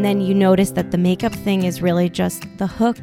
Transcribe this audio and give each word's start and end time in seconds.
And 0.00 0.04
then 0.06 0.22
you 0.22 0.32
notice 0.32 0.70
that 0.70 0.92
the 0.92 0.96
makeup 0.96 1.34
thing 1.34 1.64
is 1.64 1.82
really 1.82 2.08
just 2.08 2.46
the 2.56 2.66
hook 2.66 2.96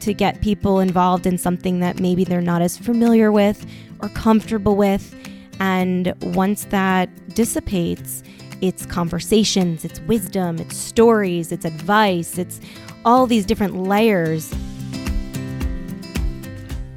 to 0.00 0.12
get 0.12 0.42
people 0.42 0.78
involved 0.78 1.26
in 1.26 1.38
something 1.38 1.80
that 1.80 2.00
maybe 2.00 2.22
they're 2.22 2.42
not 2.42 2.60
as 2.60 2.76
familiar 2.76 3.32
with 3.32 3.64
or 4.00 4.10
comfortable 4.10 4.76
with. 4.76 5.16
And 5.58 6.12
once 6.34 6.66
that 6.66 7.08
dissipates, 7.34 8.22
it's 8.60 8.84
conversations, 8.84 9.86
it's 9.86 10.00
wisdom, 10.00 10.58
it's 10.58 10.76
stories, 10.76 11.50
it's 11.50 11.64
advice, 11.64 12.36
it's 12.36 12.60
all 13.06 13.26
these 13.26 13.46
different 13.46 13.84
layers. 13.84 14.54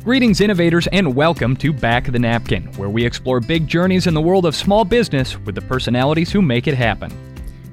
Greetings, 0.04 0.42
innovators, 0.42 0.88
and 0.88 1.16
welcome 1.16 1.56
to 1.56 1.72
Back 1.72 2.08
of 2.08 2.12
the 2.12 2.20
Napkin, 2.20 2.66
where 2.74 2.90
we 2.90 3.06
explore 3.06 3.40
big 3.40 3.66
journeys 3.66 4.08
in 4.08 4.14
the 4.14 4.20
world 4.20 4.46
of 4.46 4.58
small 4.58 4.84
business 4.84 5.40
with 5.40 5.56
the 5.56 5.62
personalities 5.62 6.34
who 6.34 6.42
make 6.42 6.68
it 6.68 6.76
happen. 6.76 7.31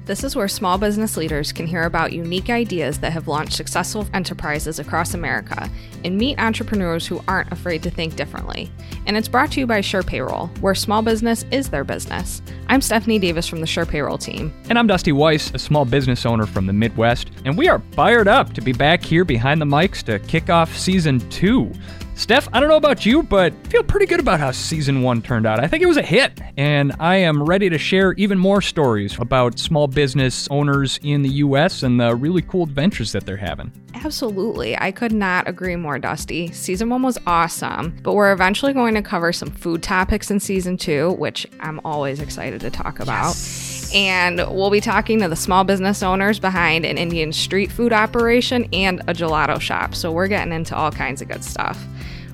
This 0.09 0.23
is 0.23 0.35
where 0.35 0.47
small 0.47 0.79
business 0.79 1.17
leaders 1.17 1.51
can 1.51 1.67
hear 1.67 1.83
about 1.83 2.13
unique 2.13 2.49
ideas 2.49 2.97
that 2.97 3.13
have 3.13 3.27
launched 3.27 3.53
successful 3.53 4.07
enterprises 4.11 4.79
across 4.79 5.13
America 5.13 5.69
and 6.03 6.17
meet 6.17 6.39
entrepreneurs 6.39 7.05
who 7.05 7.21
aren't 7.27 7.51
afraid 7.51 7.83
to 7.83 7.91
think 7.91 8.15
differently. 8.15 8.71
And 9.05 9.15
it's 9.15 9.27
brought 9.27 9.51
to 9.51 9.59
you 9.59 9.67
by 9.67 9.81
SurePayroll, 9.81 10.49
where 10.61 10.73
small 10.73 11.03
business 11.03 11.45
is 11.51 11.69
their 11.69 11.83
business. 11.83 12.41
I'm 12.69 12.81
Stephanie 12.81 13.19
Davis 13.19 13.45
from 13.45 13.59
the 13.59 13.67
SurePayroll 13.67 14.19
team. 14.19 14.51
And 14.67 14.79
I'm 14.79 14.87
Dusty 14.87 15.11
Weiss, 15.11 15.53
a 15.53 15.59
small 15.59 15.85
business 15.85 16.25
owner 16.25 16.47
from 16.47 16.65
the 16.65 16.73
Midwest, 16.73 17.29
and 17.45 17.55
we 17.55 17.67
are 17.67 17.83
fired 17.91 18.27
up 18.27 18.53
to 18.53 18.61
be 18.61 18.73
back 18.73 19.03
here 19.03 19.23
behind 19.23 19.61
the 19.61 19.65
mics 19.65 20.01
to 20.05 20.17
kick 20.17 20.49
off 20.49 20.75
season 20.75 21.19
two. 21.29 21.71
Steph, 22.19 22.49
I 22.51 22.59
don't 22.59 22.67
know 22.67 22.75
about 22.75 23.05
you, 23.05 23.23
but 23.23 23.53
I 23.53 23.69
feel 23.69 23.81
pretty 23.81 24.05
good 24.05 24.19
about 24.19 24.41
how 24.41 24.51
season 24.51 25.03
one 25.03 25.21
turned 25.21 25.47
out. 25.47 25.61
I 25.61 25.67
think 25.67 25.81
it 25.81 25.85
was 25.85 25.95
a 25.95 26.01
hit, 26.01 26.37
and 26.57 26.93
I 26.99 27.15
am 27.15 27.41
ready 27.41 27.69
to 27.69 27.77
share 27.77 28.11
even 28.17 28.37
more 28.37 28.61
stories 28.61 29.17
about 29.17 29.57
small 29.57 29.87
business 29.87 30.45
owners 30.51 30.99
in 31.01 31.21
the 31.21 31.29
U.S. 31.29 31.81
and 31.81 31.97
the 31.97 32.13
really 32.13 32.41
cool 32.41 32.63
adventures 32.63 33.13
that 33.13 33.25
they're 33.25 33.37
having. 33.37 33.71
Absolutely. 33.93 34.77
I 34.77 34.91
could 34.91 35.13
not 35.13 35.47
agree 35.47 35.77
more, 35.77 35.97
Dusty. 35.97 36.51
Season 36.51 36.89
one 36.89 37.03
was 37.03 37.17
awesome, 37.25 37.97
but 38.03 38.13
we're 38.13 38.33
eventually 38.33 38.73
going 38.73 38.95
to 38.95 39.01
cover 39.01 39.31
some 39.31 39.49
food 39.49 39.81
topics 39.81 40.29
in 40.29 40.41
season 40.41 40.75
two, 40.75 41.11
which 41.13 41.47
I'm 41.61 41.79
always 41.85 42.19
excited 42.19 42.59
to 42.59 42.69
talk 42.69 42.99
about. 42.99 43.29
Yes. 43.29 43.91
And 43.95 44.39
we'll 44.39 44.69
be 44.69 44.81
talking 44.81 45.21
to 45.21 45.29
the 45.29 45.37
small 45.37 45.63
business 45.63 46.03
owners 46.03 46.37
behind 46.37 46.85
an 46.85 46.97
Indian 46.97 47.31
street 47.31 47.71
food 47.71 47.93
operation 47.93 48.67
and 48.73 48.99
a 49.07 49.13
gelato 49.13 49.59
shop. 49.59 49.95
So 49.95 50.11
we're 50.11 50.27
getting 50.27 50.51
into 50.51 50.75
all 50.75 50.91
kinds 50.91 51.21
of 51.21 51.29
good 51.29 51.45
stuff. 51.45 51.81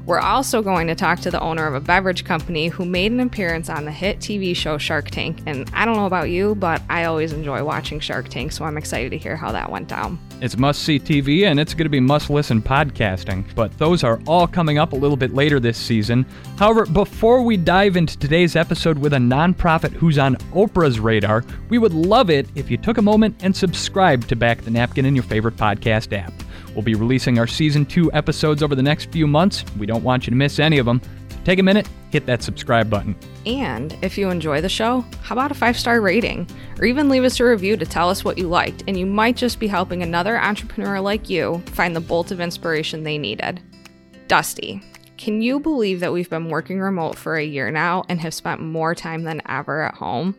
We're 0.06 0.20
also 0.20 0.62
going 0.62 0.86
to 0.88 0.96
talk 0.96 1.20
to 1.22 1.32
the 1.32 1.40
owner 1.40 1.66
of 1.66 1.74
a 1.74 1.80
beverage 1.80 2.26
company 2.26 2.68
who 2.68 2.86
made 2.86 3.12
an 3.12 3.20
appearance 3.20 3.70
on 3.70 3.86
the 3.86 3.92
hit 3.92 4.20
TV 4.20 4.56
show 4.56 4.78
Shark 4.78 5.10
Tank. 5.10 5.42
And 5.48 5.68
I 5.74 5.84
don't 5.84 5.96
know 5.96 6.06
about 6.06 6.30
you, 6.30 6.54
but 6.54 6.82
I 6.90 7.06
always 7.06 7.34
enjoy 7.34 7.64
watching 7.64 8.00
Shark 8.00 8.30
Tank, 8.30 8.52
so 8.52 8.66
I'm 8.66 8.78
excited 8.78 9.10
to 9.12 9.18
hear 9.18 9.36
how 9.36 9.52
that 9.52 9.72
went 9.72 9.88
down. 9.88 10.20
It's 10.42 10.58
must 10.58 10.84
see 10.84 11.00
TV 11.00 11.46
and 11.46 11.60
it's 11.60 11.74
going 11.74 11.86
to 11.86 11.90
be 11.90 12.00
must 12.00 12.30
listen 12.30 12.62
podcasting, 12.62 13.46
but 13.56 13.76
those 13.80 14.04
are 14.04 14.22
all 14.28 14.46
coming 14.48 14.78
up 14.78 14.94
a 14.94 14.96
little 14.96 15.18
bit 15.18 15.34
later 15.34 15.60
this 15.60 15.78
season. 15.78 16.24
However, 16.58 16.86
before 16.86 17.42
we 17.42 17.58
dive 17.58 17.98
into 17.98 18.16
today's 18.20 18.56
episode 18.56 19.00
with 19.00 19.14
a 19.14 19.18
nonprofit 19.18 19.94
who's 19.94 20.20
on 20.20 20.36
Oprah's 20.54 21.00
radar, 21.00 21.44
we 21.70 21.80
would 21.80 21.94
love 21.94 22.30
it 22.30 22.48
if 22.54 22.70
you 22.70 22.78
took 22.78 23.00
a 23.00 23.02
moment 23.02 23.38
and 23.42 23.56
subscribed 23.56 24.30
to 24.30 24.36
Back 24.36 24.62
the 24.62 24.70
Napkin 24.70 25.06
in 25.06 25.16
your 25.16 25.24
favorite 25.24 25.56
podcast 25.56 26.16
app. 26.16 26.34
We'll 26.76 26.84
be 26.84 26.96
releasing 26.96 27.40
our 27.40 27.48
season 27.48 27.86
two 27.86 28.12
episodes 28.12 28.62
over 28.62 28.76
the 28.76 28.84
next 28.84 29.10
few 29.12 29.26
months. 29.26 29.64
We 29.80 29.86
don't 29.86 30.04
want 30.04 30.28
you 30.28 30.32
to 30.32 30.36
miss 30.36 30.60
any 30.60 30.78
of 30.78 30.86
them. 30.86 31.02
So 31.30 31.38
take 31.46 31.58
a 31.60 31.64
minute, 31.64 31.90
hit 32.12 32.26
that 32.26 32.44
subscribe 32.44 32.90
button. 32.90 33.16
And 33.46 33.98
if 34.02 34.18
you 34.18 34.30
enjoy 34.30 34.60
the 34.60 34.70
show, 34.70 35.06
how 35.22 35.36
about 35.36 35.52
a 35.52 35.56
five 35.56 35.80
star 35.80 36.02
rating? 36.02 36.48
Or 36.80 36.86
even 36.86 37.08
leave 37.08 37.24
us 37.24 37.40
a 37.40 37.46
review 37.46 37.78
to 37.78 37.86
tell 37.86 38.10
us 38.10 38.26
what 38.26 38.38
you 38.38 38.48
liked, 38.48 38.84
and 38.88 39.00
you 39.00 39.06
might 39.06 39.38
just 39.38 39.60
be 39.60 39.68
helping 39.68 40.04
another 40.04 40.38
entrepreneur 40.38 41.00
like 41.00 41.30
you 41.30 41.64
find 41.68 41.96
the 41.96 42.02
bolt 42.02 42.32
of 42.32 42.42
inspiration 42.42 43.04
they 43.04 43.18
needed. 43.18 43.62
Dusty, 44.28 44.82
can 45.18 45.42
you 45.42 45.62
believe 45.62 46.02
that 46.02 46.12
we've 46.12 46.30
been 46.30 46.50
working 46.50 46.82
remote 46.82 47.16
for 47.16 47.36
a 47.36 47.46
year 47.46 47.72
now 47.72 48.04
and 48.10 48.20
have 48.20 48.34
spent 48.34 48.60
more 48.60 48.94
time 48.94 49.24
than 49.24 49.42
ever 49.48 49.84
at 49.84 49.96
home? 49.96 50.36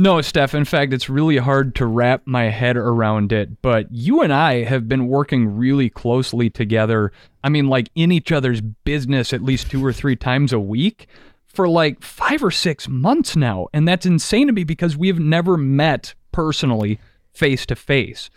No, 0.00 0.22
Steph. 0.22 0.54
In 0.54 0.64
fact, 0.64 0.94
it's 0.94 1.10
really 1.10 1.36
hard 1.36 1.74
to 1.74 1.84
wrap 1.84 2.22
my 2.24 2.44
head 2.44 2.78
around 2.78 3.32
it. 3.32 3.60
But 3.60 3.92
you 3.92 4.22
and 4.22 4.32
I 4.32 4.64
have 4.64 4.88
been 4.88 5.08
working 5.08 5.58
really 5.58 5.90
closely 5.90 6.48
together. 6.48 7.12
I 7.44 7.50
mean, 7.50 7.68
like 7.68 7.90
in 7.94 8.10
each 8.10 8.32
other's 8.32 8.62
business 8.62 9.34
at 9.34 9.42
least 9.42 9.70
two 9.70 9.84
or 9.84 9.92
three 9.92 10.16
times 10.16 10.54
a 10.54 10.58
week 10.58 11.06
for 11.44 11.68
like 11.68 12.02
five 12.02 12.42
or 12.42 12.50
six 12.50 12.88
months 12.88 13.36
now. 13.36 13.68
And 13.74 13.86
that's 13.86 14.06
insane 14.06 14.46
to 14.46 14.54
me 14.54 14.64
because 14.64 14.96
we 14.96 15.08
have 15.08 15.18
never 15.18 15.58
met 15.58 16.14
personally 16.32 16.98
face 17.34 17.66
to 17.66 17.76
face. 17.76 18.30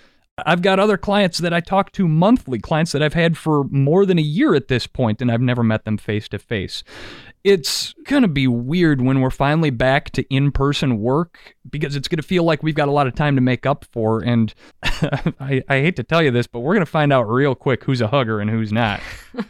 I've 0.45 0.63
got 0.63 0.79
other 0.79 0.97
clients 0.97 1.37
that 1.37 1.53
I 1.53 1.61
talk 1.61 1.91
to 1.93 2.07
monthly, 2.07 2.59
clients 2.59 2.91
that 2.91 3.03
I've 3.03 3.13
had 3.13 3.37
for 3.37 3.65
more 3.65 4.05
than 4.05 4.17
a 4.17 4.23
year 4.23 4.55
at 4.55 4.67
this 4.67 4.87
point, 4.87 5.21
and 5.21 5.31
I've 5.31 5.41
never 5.41 5.63
met 5.63 5.85
them 5.85 5.97
face 5.97 6.27
to 6.29 6.39
face. 6.39 6.83
It's 7.43 7.93
going 8.05 8.21
to 8.21 8.27
be 8.27 8.47
weird 8.47 9.01
when 9.01 9.19
we're 9.19 9.29
finally 9.29 9.69
back 9.69 10.11
to 10.11 10.23
in 10.33 10.51
person 10.51 10.99
work 10.99 11.55
because 11.69 11.95
it's 11.95 12.07
going 12.07 12.17
to 12.17 12.23
feel 12.23 12.43
like 12.43 12.63
we've 12.63 12.75
got 12.75 12.87
a 12.87 12.91
lot 12.91 13.07
of 13.07 13.15
time 13.15 13.35
to 13.35 13.41
make 13.41 13.65
up 13.65 13.85
for. 13.91 14.21
And 14.21 14.53
I, 14.83 15.61
I 15.67 15.79
hate 15.81 15.97
to 15.97 16.03
tell 16.03 16.23
you 16.23 16.31
this, 16.31 16.47
but 16.47 16.61
we're 16.61 16.73
going 16.73 16.85
to 16.85 16.91
find 16.91 17.11
out 17.11 17.23
real 17.23 17.55
quick 17.55 17.83
who's 17.83 18.01
a 18.01 18.07
hugger 18.07 18.39
and 18.39 18.49
who's 18.49 18.71
not. 18.71 19.01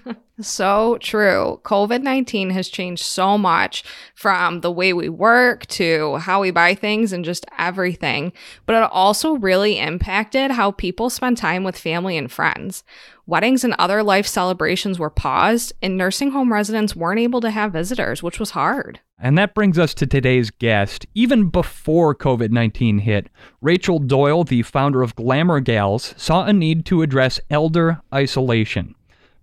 So 0.41 0.97
true. 0.99 1.61
COVID 1.63 2.01
19 2.01 2.49
has 2.51 2.67
changed 2.67 3.03
so 3.03 3.37
much 3.37 3.83
from 4.15 4.61
the 4.61 4.71
way 4.71 4.91
we 4.91 5.07
work 5.07 5.67
to 5.67 6.15
how 6.17 6.41
we 6.41 6.49
buy 6.49 6.73
things 6.73 7.13
and 7.13 7.23
just 7.23 7.45
everything. 7.59 8.33
But 8.65 8.75
it 8.75 8.89
also 8.91 9.33
really 9.33 9.77
impacted 9.77 10.49
how 10.51 10.71
people 10.71 11.11
spend 11.11 11.37
time 11.37 11.63
with 11.63 11.77
family 11.77 12.17
and 12.17 12.31
friends. 12.31 12.83
Weddings 13.25 13.63
and 13.63 13.73
other 13.79 14.03
life 14.03 14.27
celebrations 14.27 14.99
were 14.99 15.09
paused, 15.09 15.71
and 15.81 15.95
nursing 15.95 16.31
home 16.31 16.51
residents 16.51 16.93
weren't 16.93 17.21
able 17.21 17.39
to 17.39 17.51
have 17.51 17.71
visitors, 17.71 18.21
which 18.21 18.37
was 18.37 18.49
hard. 18.49 18.99
And 19.17 19.37
that 19.37 19.53
brings 19.53 19.79
us 19.79 19.93
to 19.93 20.05
today's 20.05 20.51
guest. 20.51 21.05
Even 21.15 21.47
before 21.47 22.13
COVID 22.13 22.51
19 22.51 22.99
hit, 22.99 23.29
Rachel 23.61 23.99
Doyle, 23.99 24.43
the 24.43 24.61
founder 24.63 25.01
of 25.01 25.15
Glamour 25.15 25.61
Gals, 25.61 26.13
saw 26.17 26.43
a 26.43 26.51
need 26.51 26.85
to 26.87 27.01
address 27.01 27.39
elder 27.49 28.01
isolation. 28.13 28.93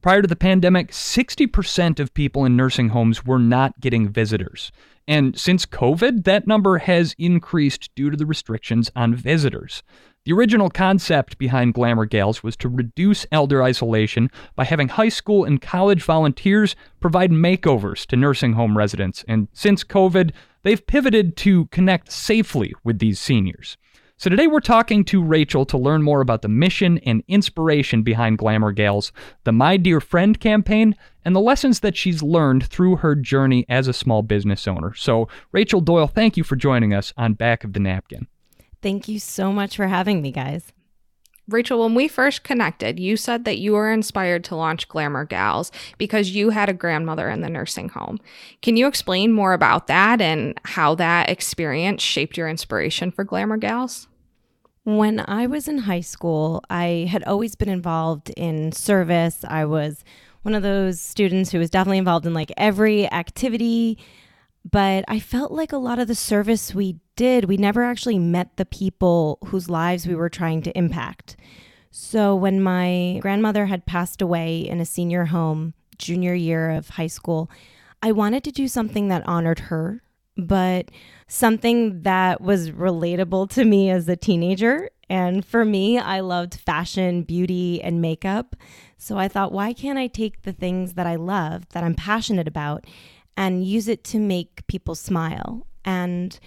Prior 0.02 0.20
to 0.20 0.28
the 0.28 0.36
pandemic, 0.36 0.90
60% 0.90 1.98
of 1.98 2.12
people 2.12 2.44
in 2.44 2.56
nursing 2.56 2.90
homes 2.90 3.24
were 3.24 3.38
not 3.38 3.80
getting 3.80 4.10
visitors. 4.10 4.72
And 5.08 5.38
since 5.38 5.64
COVID, 5.64 6.24
that 6.24 6.46
number 6.46 6.78
has 6.78 7.14
increased 7.18 7.90
due 7.94 8.10
to 8.10 8.16
the 8.16 8.26
restrictions 8.26 8.90
on 8.94 9.14
visitors. 9.14 9.82
The 10.26 10.32
original 10.32 10.68
concept 10.68 11.38
behind 11.38 11.72
Glamour 11.72 12.04
Gals 12.04 12.42
was 12.42 12.54
to 12.56 12.68
reduce 12.68 13.24
elder 13.32 13.62
isolation 13.62 14.30
by 14.54 14.64
having 14.64 14.88
high 14.88 15.08
school 15.08 15.46
and 15.46 15.62
college 15.62 16.02
volunteers 16.02 16.76
provide 17.00 17.30
makeovers 17.30 18.04
to 18.08 18.16
nursing 18.16 18.52
home 18.52 18.76
residents. 18.76 19.24
And 19.26 19.48
since 19.54 19.82
COVID, 19.82 20.32
they've 20.62 20.86
pivoted 20.86 21.38
to 21.38 21.66
connect 21.66 22.12
safely 22.12 22.74
with 22.84 22.98
these 22.98 23.18
seniors. 23.18 23.78
So 24.18 24.28
today 24.28 24.46
we're 24.46 24.60
talking 24.60 25.06
to 25.06 25.24
Rachel 25.24 25.64
to 25.64 25.78
learn 25.78 26.02
more 26.02 26.20
about 26.20 26.42
the 26.42 26.48
mission 26.48 26.98
and 26.98 27.24
inspiration 27.26 28.02
behind 28.02 28.36
Glamour 28.36 28.72
Gals, 28.72 29.12
the 29.44 29.52
My 29.52 29.78
Dear 29.78 30.02
Friend 30.02 30.38
campaign, 30.38 30.94
and 31.24 31.34
the 31.34 31.40
lessons 31.40 31.80
that 31.80 31.96
she's 31.96 32.22
learned 32.22 32.66
through 32.66 32.96
her 32.96 33.14
journey 33.14 33.64
as 33.70 33.88
a 33.88 33.94
small 33.94 34.20
business 34.20 34.68
owner. 34.68 34.92
So, 34.92 35.28
Rachel 35.52 35.80
Doyle, 35.80 36.08
thank 36.08 36.36
you 36.36 36.44
for 36.44 36.56
joining 36.56 36.92
us 36.92 37.14
on 37.16 37.32
Back 37.32 37.64
of 37.64 37.72
the 37.72 37.80
Napkin. 37.80 38.26
Thank 38.82 39.08
you 39.08 39.18
so 39.18 39.52
much 39.52 39.76
for 39.76 39.86
having 39.86 40.22
me, 40.22 40.32
guys. 40.32 40.72
Rachel, 41.48 41.80
when 41.80 41.94
we 41.94 42.06
first 42.06 42.44
connected, 42.44 43.00
you 43.00 43.16
said 43.16 43.44
that 43.44 43.58
you 43.58 43.72
were 43.72 43.90
inspired 43.90 44.44
to 44.44 44.56
launch 44.56 44.88
Glamour 44.88 45.24
Gals 45.24 45.72
because 45.98 46.30
you 46.30 46.50
had 46.50 46.68
a 46.68 46.74
grandmother 46.74 47.28
in 47.28 47.40
the 47.40 47.50
nursing 47.50 47.88
home. 47.88 48.20
Can 48.62 48.76
you 48.76 48.86
explain 48.86 49.32
more 49.32 49.52
about 49.52 49.88
that 49.88 50.20
and 50.20 50.58
how 50.64 50.94
that 50.94 51.28
experience 51.28 52.02
shaped 52.02 52.36
your 52.36 52.48
inspiration 52.48 53.10
for 53.10 53.24
Glamour 53.24 53.56
Gals? 53.56 54.06
When 54.84 55.24
I 55.26 55.46
was 55.46 55.66
in 55.66 55.78
high 55.78 56.00
school, 56.00 56.62
I 56.70 57.08
had 57.10 57.24
always 57.24 57.54
been 57.54 57.68
involved 57.68 58.30
in 58.36 58.72
service. 58.72 59.44
I 59.46 59.64
was 59.64 60.04
one 60.42 60.54
of 60.54 60.62
those 60.62 61.00
students 61.00 61.50
who 61.50 61.58
was 61.58 61.70
definitely 61.70 61.98
involved 61.98 62.26
in 62.26 62.32
like 62.32 62.52
every 62.56 63.10
activity, 63.10 63.98
but 64.70 65.04
I 65.08 65.18
felt 65.18 65.52
like 65.52 65.72
a 65.72 65.78
lot 65.78 65.98
of 65.98 66.08
the 66.08 66.14
service 66.14 66.74
we 66.74 66.98
did, 67.20 67.44
we 67.44 67.58
never 67.58 67.84
actually 67.84 68.18
met 68.18 68.56
the 68.56 68.64
people 68.64 69.36
whose 69.48 69.68
lives 69.68 70.06
we 70.06 70.14
were 70.14 70.30
trying 70.30 70.62
to 70.62 70.76
impact. 70.78 71.36
So 71.90 72.34
when 72.34 72.62
my 72.62 73.18
grandmother 73.20 73.66
had 73.66 73.84
passed 73.84 74.22
away 74.22 74.60
in 74.60 74.80
a 74.80 74.86
senior 74.86 75.26
home 75.26 75.74
junior 75.98 76.32
year 76.32 76.70
of 76.70 76.88
high 76.88 77.08
school, 77.08 77.50
I 78.02 78.12
wanted 78.12 78.42
to 78.44 78.50
do 78.50 78.66
something 78.68 79.08
that 79.08 79.28
honored 79.28 79.58
her 79.68 80.02
but 80.36 80.90
something 81.28 82.02
that 82.02 82.40
was 82.40 82.70
relatable 82.70 83.50
to 83.50 83.64
me 83.66 83.90
as 83.90 84.08
a 84.08 84.16
teenager. 84.16 84.88
And 85.10 85.44
for 85.44 85.64
me, 85.64 85.98
I 85.98 86.20
loved 86.20 86.54
fashion, 86.54 87.24
beauty, 87.24 87.82
and 87.82 88.00
makeup. 88.00 88.56
So 88.96 89.18
I 89.18 89.28
thought, 89.28 89.52
why 89.52 89.74
can't 89.74 89.98
I 89.98 90.06
take 90.06 90.42
the 90.42 90.52
things 90.52 90.94
that 90.94 91.06
I 91.06 91.16
love, 91.16 91.68
that 91.70 91.84
I'm 91.84 91.94
passionate 91.94 92.48
about, 92.48 92.86
and 93.36 93.66
use 93.66 93.88
it 93.88 94.04
to 94.04 94.18
make 94.18 94.66
people 94.68 94.94
smile? 94.94 95.66
And 95.84 96.38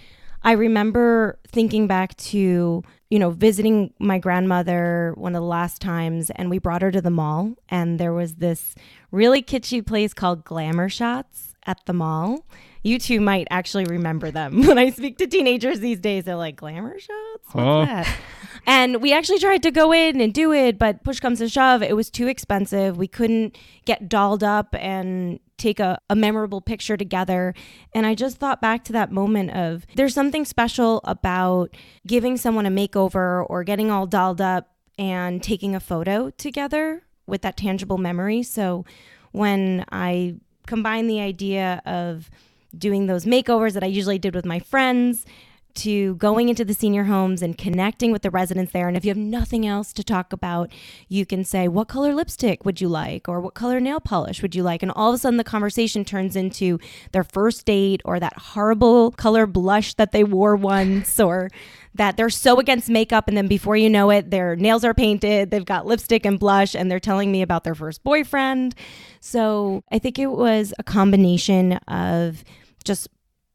I 0.44 0.52
remember 0.52 1.38
thinking 1.48 1.86
back 1.86 2.14
to, 2.18 2.82
you 3.10 3.18
know, 3.18 3.30
visiting 3.30 3.92
my 3.98 4.18
grandmother 4.18 5.14
one 5.16 5.34
of 5.34 5.40
the 5.40 5.46
last 5.46 5.80
times, 5.80 6.30
and 6.30 6.50
we 6.50 6.58
brought 6.58 6.82
her 6.82 6.90
to 6.90 7.00
the 7.00 7.10
mall, 7.10 7.54
and 7.68 7.98
there 7.98 8.12
was 8.12 8.34
this 8.36 8.74
really 9.10 9.42
kitschy 9.42 9.84
place 9.84 10.12
called 10.12 10.44
Glamour 10.44 10.88
Shots 10.90 11.54
at 11.66 11.78
the 11.86 11.94
mall. 11.94 12.44
You 12.82 12.98
two 12.98 13.20
might 13.22 13.46
actually 13.50 13.86
remember 13.86 14.30
them. 14.30 14.62
When 14.66 14.76
I 14.76 14.90
speak 14.90 15.16
to 15.18 15.26
teenagers 15.26 15.80
these 15.80 15.98
days, 16.00 16.24
they're 16.24 16.36
like, 16.36 16.56
Glamour 16.56 16.98
Shots? 16.98 17.44
What's 17.52 17.66
Oh. 17.66 17.84
that? 17.86 18.14
And 18.66 19.00
we 19.02 19.12
actually 19.12 19.38
tried 19.38 19.62
to 19.62 19.70
go 19.70 19.92
in 19.92 20.20
and 20.20 20.32
do 20.32 20.52
it, 20.52 20.78
but 20.78 21.02
push 21.04 21.20
comes 21.20 21.38
to 21.38 21.48
shove, 21.48 21.82
it 21.82 21.96
was 21.96 22.10
too 22.10 22.28
expensive. 22.28 22.96
We 22.98 23.08
couldn't 23.08 23.56
get 23.86 24.08
dolled 24.08 24.42
up 24.44 24.74
and 24.78 25.38
take 25.56 25.80
a, 25.80 25.98
a 26.10 26.16
memorable 26.16 26.60
picture 26.60 26.96
together. 26.96 27.54
And 27.94 28.06
I 28.06 28.14
just 28.14 28.38
thought 28.38 28.60
back 28.60 28.84
to 28.84 28.92
that 28.92 29.12
moment 29.12 29.52
of 29.52 29.86
there's 29.94 30.14
something 30.14 30.44
special 30.44 31.00
about 31.04 31.74
giving 32.06 32.36
someone 32.36 32.66
a 32.66 32.70
makeover 32.70 33.46
or 33.48 33.64
getting 33.64 33.90
all 33.90 34.06
dolled 34.06 34.40
up 34.40 34.70
and 34.98 35.42
taking 35.42 35.74
a 35.74 35.80
photo 35.80 36.30
together 36.30 37.02
with 37.26 37.42
that 37.42 37.56
tangible 37.56 37.98
memory. 37.98 38.42
So 38.42 38.84
when 39.32 39.84
I 39.90 40.36
combine 40.66 41.06
the 41.06 41.20
idea 41.20 41.82
of 41.84 42.30
doing 42.76 43.06
those 43.06 43.24
makeovers 43.24 43.72
that 43.74 43.84
I 43.84 43.88
usually 43.88 44.18
did 44.18 44.34
with 44.34 44.44
my 44.44 44.58
friends 44.58 45.24
to 45.74 46.14
going 46.16 46.48
into 46.48 46.64
the 46.64 46.74
senior 46.74 47.04
homes 47.04 47.42
and 47.42 47.58
connecting 47.58 48.12
with 48.12 48.22
the 48.22 48.30
residents 48.30 48.72
there. 48.72 48.88
And 48.88 48.96
if 48.96 49.04
you 49.04 49.10
have 49.10 49.16
nothing 49.16 49.66
else 49.66 49.92
to 49.94 50.04
talk 50.04 50.32
about, 50.32 50.70
you 51.08 51.26
can 51.26 51.44
say, 51.44 51.68
What 51.68 51.88
color 51.88 52.14
lipstick 52.14 52.64
would 52.64 52.80
you 52.80 52.88
like? 52.88 53.28
Or 53.28 53.40
what 53.40 53.54
color 53.54 53.80
nail 53.80 54.00
polish 54.00 54.42
would 54.42 54.54
you 54.54 54.62
like? 54.62 54.82
And 54.82 54.92
all 54.92 55.10
of 55.10 55.14
a 55.14 55.18
sudden, 55.18 55.36
the 55.36 55.44
conversation 55.44 56.04
turns 56.04 56.36
into 56.36 56.78
their 57.12 57.24
first 57.24 57.66
date 57.66 58.02
or 58.04 58.20
that 58.20 58.36
horrible 58.36 59.10
color 59.12 59.46
blush 59.46 59.94
that 59.94 60.12
they 60.12 60.24
wore 60.24 60.56
once 60.56 61.18
or 61.20 61.50
that 61.94 62.16
they're 62.16 62.30
so 62.30 62.58
against 62.58 62.88
makeup. 62.88 63.28
And 63.28 63.36
then 63.36 63.46
before 63.46 63.76
you 63.76 63.88
know 63.88 64.10
it, 64.10 64.30
their 64.30 64.56
nails 64.56 64.84
are 64.84 64.94
painted, 64.94 65.50
they've 65.50 65.64
got 65.64 65.86
lipstick 65.86 66.26
and 66.26 66.38
blush, 66.38 66.74
and 66.74 66.90
they're 66.90 67.00
telling 67.00 67.30
me 67.30 67.42
about 67.42 67.64
their 67.64 67.74
first 67.74 68.02
boyfriend. 68.02 68.74
So 69.20 69.84
I 69.90 69.98
think 69.98 70.18
it 70.18 70.26
was 70.26 70.74
a 70.78 70.82
combination 70.82 71.74
of 71.88 72.44
just 72.84 73.08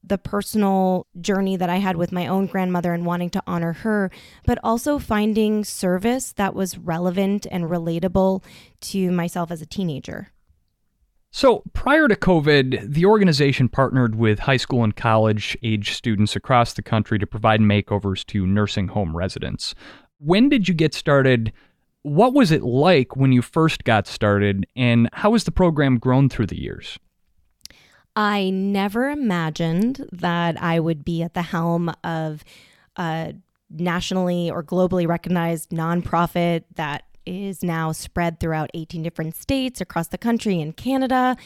the 0.04 0.18
personal 0.18 1.08
journey 1.20 1.56
that 1.58 1.70
I 1.70 1.78
had 1.78 1.98
with 1.98 2.12
my 2.12 2.28
own 2.28 2.48
grandmother 2.48 2.94
and 2.94 3.06
wanting 3.06 3.30
to 3.32 3.44
honor 3.46 3.74
her, 3.74 4.12
but 4.46 4.58
also 4.64 5.00
finding 5.00 5.64
service 5.64 6.34
that 6.34 6.56
was 6.56 6.78
relevant 6.78 7.46
and 7.52 7.66
relatable 7.66 8.44
to 8.82 9.12
myself 9.12 9.52
as 9.52 9.62
a 9.62 9.66
teenager. 9.66 10.32
So, 11.32 11.62
prior 11.74 12.08
to 12.08 12.16
COVID, 12.16 12.92
the 12.92 13.06
organization 13.06 13.70
partnered 13.70 14.16
with 14.16 14.40
high 14.40 14.58
school 14.58 14.84
and 14.84 14.96
college 14.96 15.56
age 15.62 15.94
students 15.94 16.36
across 16.36 16.74
the 16.74 16.82
country 16.82 17.20
to 17.20 17.28
provide 17.28 17.60
makeovers 17.60 18.26
to 18.28 18.48
nursing 18.48 18.88
home 18.88 19.16
residents. 19.16 19.76
When 20.18 20.50
did 20.50 20.68
you 20.68 20.74
get 20.74 20.96
started? 20.96 21.54
What 22.02 22.34
was 22.34 22.52
it 22.52 22.64
like 22.64 23.16
when 23.16 23.32
you 23.32 23.44
first 23.44 23.84
got 23.84 24.08
started? 24.08 24.66
And 24.76 25.08
how 25.14 25.34
has 25.34 25.44
the 25.44 25.52
program 25.52 26.00
grown 26.00 26.30
through 26.30 26.48
the 26.48 26.60
years? 26.60 26.98
I 28.16 28.50
never 28.50 29.10
imagined 29.10 30.08
that 30.12 30.62
I 30.62 30.80
would 30.80 31.06
be 31.06 31.24
at 31.24 31.34
the 31.34 31.42
helm 31.42 31.92
of 32.04 32.44
a 32.98 33.34
nationally 33.70 34.50
or 34.50 34.64
globally 34.64 35.08
recognized 35.08 35.70
nonprofit 35.70 36.64
that 36.76 37.04
is 37.26 37.64
now 37.64 37.92
spread 37.92 38.40
throughout 38.40 38.72
18 38.74 39.04
different 39.04 39.36
states 39.36 39.80
across 39.80 40.08
the 40.08 40.18
country 40.18 40.60
and 40.62 40.76
Canada. 40.76 41.38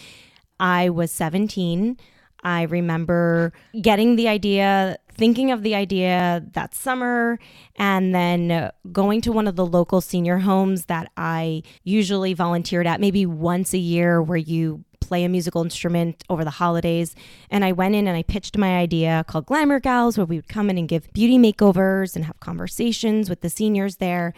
I 0.60 0.90
was 0.90 1.12
17. 1.12 1.98
I 2.44 2.64
remember 2.64 3.54
getting 3.82 4.16
the 4.16 4.28
idea, 4.28 4.98
thinking 5.10 5.52
of 5.52 5.64
the 5.64 5.76
idea 5.76 6.44
that 6.54 6.76
summer, 6.76 7.40
and 7.78 8.14
then 8.14 8.70
going 8.92 9.22
to 9.22 9.32
one 9.32 9.48
of 9.48 9.56
the 9.56 9.66
local 9.66 10.02
senior 10.02 10.40
homes 10.40 10.86
that 10.86 11.10
I 11.16 11.64
usually 11.84 12.34
volunteered 12.34 12.86
at, 12.86 13.00
maybe 13.00 13.26
once 13.26 13.74
a 13.74 13.78
year, 13.78 14.22
where 14.22 14.38
you 14.38 14.84
play 15.04 15.24
a 15.24 15.30
musical 15.30 15.64
instrument 15.64 16.24
over 16.30 16.44
the 16.44 16.52
holidays. 16.52 17.16
And 17.50 17.64
I 17.66 17.72
went 17.72 17.96
in 17.96 18.08
and 18.08 18.18
I 18.18 18.24
pitched 18.24 18.58
my 18.58 18.78
idea 18.78 19.24
called 19.28 19.46
Glamour 19.46 19.80
Gals, 19.80 20.18
where 20.18 20.26
we 20.26 20.38
would 20.38 20.48
come 20.48 20.70
in 20.70 20.78
and 20.78 20.88
give 20.88 21.12
beauty 21.14 21.38
makeovers 21.38 22.16
and 22.16 22.26
have 22.26 22.40
conversations 22.40 23.30
with 23.30 23.42
the 23.42 23.50
seniors 23.50 23.98
there. 23.98 24.34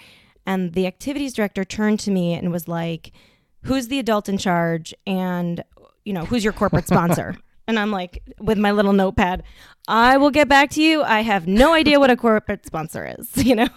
And 0.45 0.73
the 0.73 0.87
activities 0.87 1.33
director 1.33 1.63
turned 1.63 1.99
to 2.01 2.11
me 2.11 2.33
and 2.33 2.51
was 2.51 2.67
like, 2.67 3.11
Who's 3.63 3.87
the 3.87 3.97
adult 3.97 4.29
in 4.29 4.37
charge? 4.37 4.93
And, 5.07 5.63
you 6.03 6.13
know, 6.13 6.25
who's 6.25 6.43
your 6.43 6.53
corporate 6.53 6.87
sponsor? 6.87 7.35
And 7.67 7.79
I'm 7.79 7.89
like, 7.89 8.21
with 8.39 8.59
my 8.59 8.71
little 8.71 8.93
notepad, 8.93 9.43
I 9.87 10.17
will 10.17 10.29
get 10.29 10.47
back 10.47 10.69
to 10.71 10.83
you. 10.83 11.01
I 11.01 11.21
have 11.21 11.47
no 11.47 11.73
idea 11.73 11.99
what 11.99 12.11
a 12.11 12.15
corporate 12.15 12.65
sponsor 12.65 13.15
is, 13.17 13.35
you 13.43 13.55
know? 13.55 13.69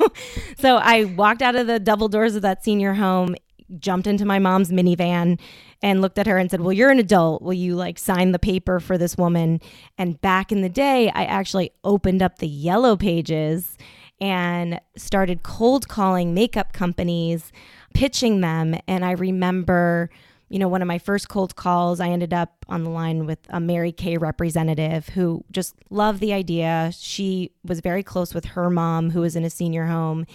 So 0.58 0.76
I 0.76 1.04
walked 1.04 1.42
out 1.42 1.56
of 1.56 1.66
the 1.66 1.80
double 1.80 2.08
doors 2.08 2.34
of 2.36 2.42
that 2.42 2.62
senior 2.62 2.94
home, 2.94 3.34
jumped 3.78 4.06
into 4.06 4.24
my 4.24 4.38
mom's 4.38 4.70
minivan 4.70 5.38
and 5.82 6.00
looked 6.00 6.18
at 6.18 6.26
her 6.26 6.38
and 6.38 6.50
said, 6.50 6.60
Well, 6.60 6.72
you're 6.72 6.90
an 6.90 6.98
adult. 6.98 7.42
Will 7.42 7.52
you 7.52 7.74
like 7.74 7.98
sign 7.98 8.32
the 8.32 8.38
paper 8.38 8.80
for 8.80 8.98
this 8.98 9.16
woman? 9.16 9.60
And 9.96 10.20
back 10.20 10.50
in 10.52 10.62
the 10.62 10.68
day, 10.68 11.10
I 11.10 11.24
actually 11.24 11.72
opened 11.84 12.22
up 12.22 12.38
the 12.38 12.48
yellow 12.48 12.96
pages 12.96 13.76
and 14.20 14.80
started 14.96 15.42
cold 15.42 15.88
calling 15.88 16.34
makeup 16.34 16.72
companies, 16.72 17.52
pitching 17.94 18.40
them. 18.40 18.76
And 18.88 19.04
I 19.04 19.12
remember 19.12 20.10
you 20.48 20.58
know, 20.58 20.68
one 20.68 20.80
of 20.80 20.88
my 20.88 20.98
first 20.98 21.28
cold 21.28 21.56
calls, 21.56 22.00
I 22.00 22.08
ended 22.08 22.32
up 22.32 22.64
on 22.68 22.82
the 22.82 22.90
line 22.90 23.26
with 23.26 23.38
a 23.50 23.60
Mary 23.60 23.92
Kay 23.92 24.16
representative 24.16 25.10
who 25.10 25.44
just 25.50 25.74
loved 25.90 26.20
the 26.20 26.32
idea. 26.32 26.90
She 26.98 27.52
was 27.64 27.80
very 27.80 28.02
close 28.02 28.34
with 28.34 28.46
her 28.46 28.70
mom, 28.70 29.10
who 29.10 29.20
was 29.20 29.36
in 29.36 29.44
a 29.44 29.50
senior 29.50 29.86
home. 29.86 30.26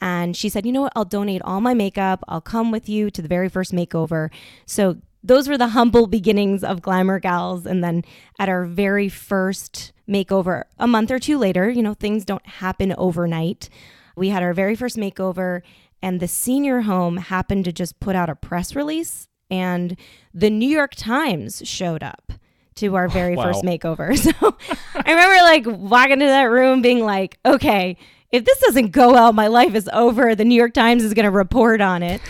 And 0.00 0.36
she 0.36 0.48
said, 0.48 0.64
you 0.64 0.72
know 0.72 0.82
what? 0.82 0.92
I'll 0.94 1.04
donate 1.04 1.42
all 1.42 1.60
my 1.60 1.74
makeup. 1.74 2.22
I'll 2.28 2.40
come 2.40 2.70
with 2.70 2.88
you 2.88 3.10
to 3.10 3.20
the 3.22 3.28
very 3.28 3.48
first 3.48 3.72
makeover. 3.72 4.30
So 4.66 4.98
those 5.22 5.48
were 5.48 5.58
the 5.58 5.68
humble 5.78 6.06
beginnings 6.06 6.62
of 6.62 6.82
Glamour 6.82 7.18
Gals. 7.20 7.66
And 7.66 7.82
then 7.82 8.04
at 8.38 8.48
our 8.48 8.64
very 8.64 9.08
first 9.08 9.92
makeover, 10.08 10.64
a 10.78 10.86
month 10.86 11.10
or 11.10 11.18
two 11.18 11.36
later, 11.38 11.68
you 11.68 11.82
know, 11.82 11.94
things 11.94 12.24
don't 12.24 12.46
happen 12.46 12.94
overnight. 12.96 13.68
We 14.16 14.28
had 14.28 14.42
our 14.42 14.52
very 14.54 14.74
first 14.74 14.96
makeover, 14.96 15.62
and 16.02 16.18
the 16.20 16.28
senior 16.28 16.82
home 16.82 17.16
happened 17.16 17.64
to 17.66 17.72
just 17.72 18.00
put 18.00 18.16
out 18.16 18.30
a 18.30 18.34
press 18.34 18.74
release 18.74 19.28
and 19.50 19.96
the 20.34 20.50
New 20.50 20.68
York 20.68 20.94
Times 20.94 21.62
showed 21.66 22.02
up 22.02 22.32
to 22.76 22.94
our 22.94 23.06
oh, 23.06 23.10
very 23.10 23.34
Wow. 23.34 23.44
first 23.44 23.64
makeover. 23.64 24.16
So 24.16 24.56
I 24.94 25.10
remember 25.10 25.36
like 25.70 25.80
walking 25.80 26.12
into 26.12 26.26
that 26.26 26.44
room 26.44 26.82
being 26.82 27.00
like, 27.00 27.38
okay, 27.44 27.96
if 28.30 28.44
this 28.44 28.58
doesn't 28.60 28.90
go 28.90 29.12
well, 29.12 29.32
my 29.32 29.46
life 29.46 29.74
is 29.74 29.88
over. 29.92 30.34
The 30.34 30.44
New 30.44 30.54
York 30.54 30.74
Times 30.74 31.02
is 31.02 31.14
going 31.14 31.24
to 31.24 31.30
report 31.30 31.80
on 31.80 32.02
it. 32.02 32.20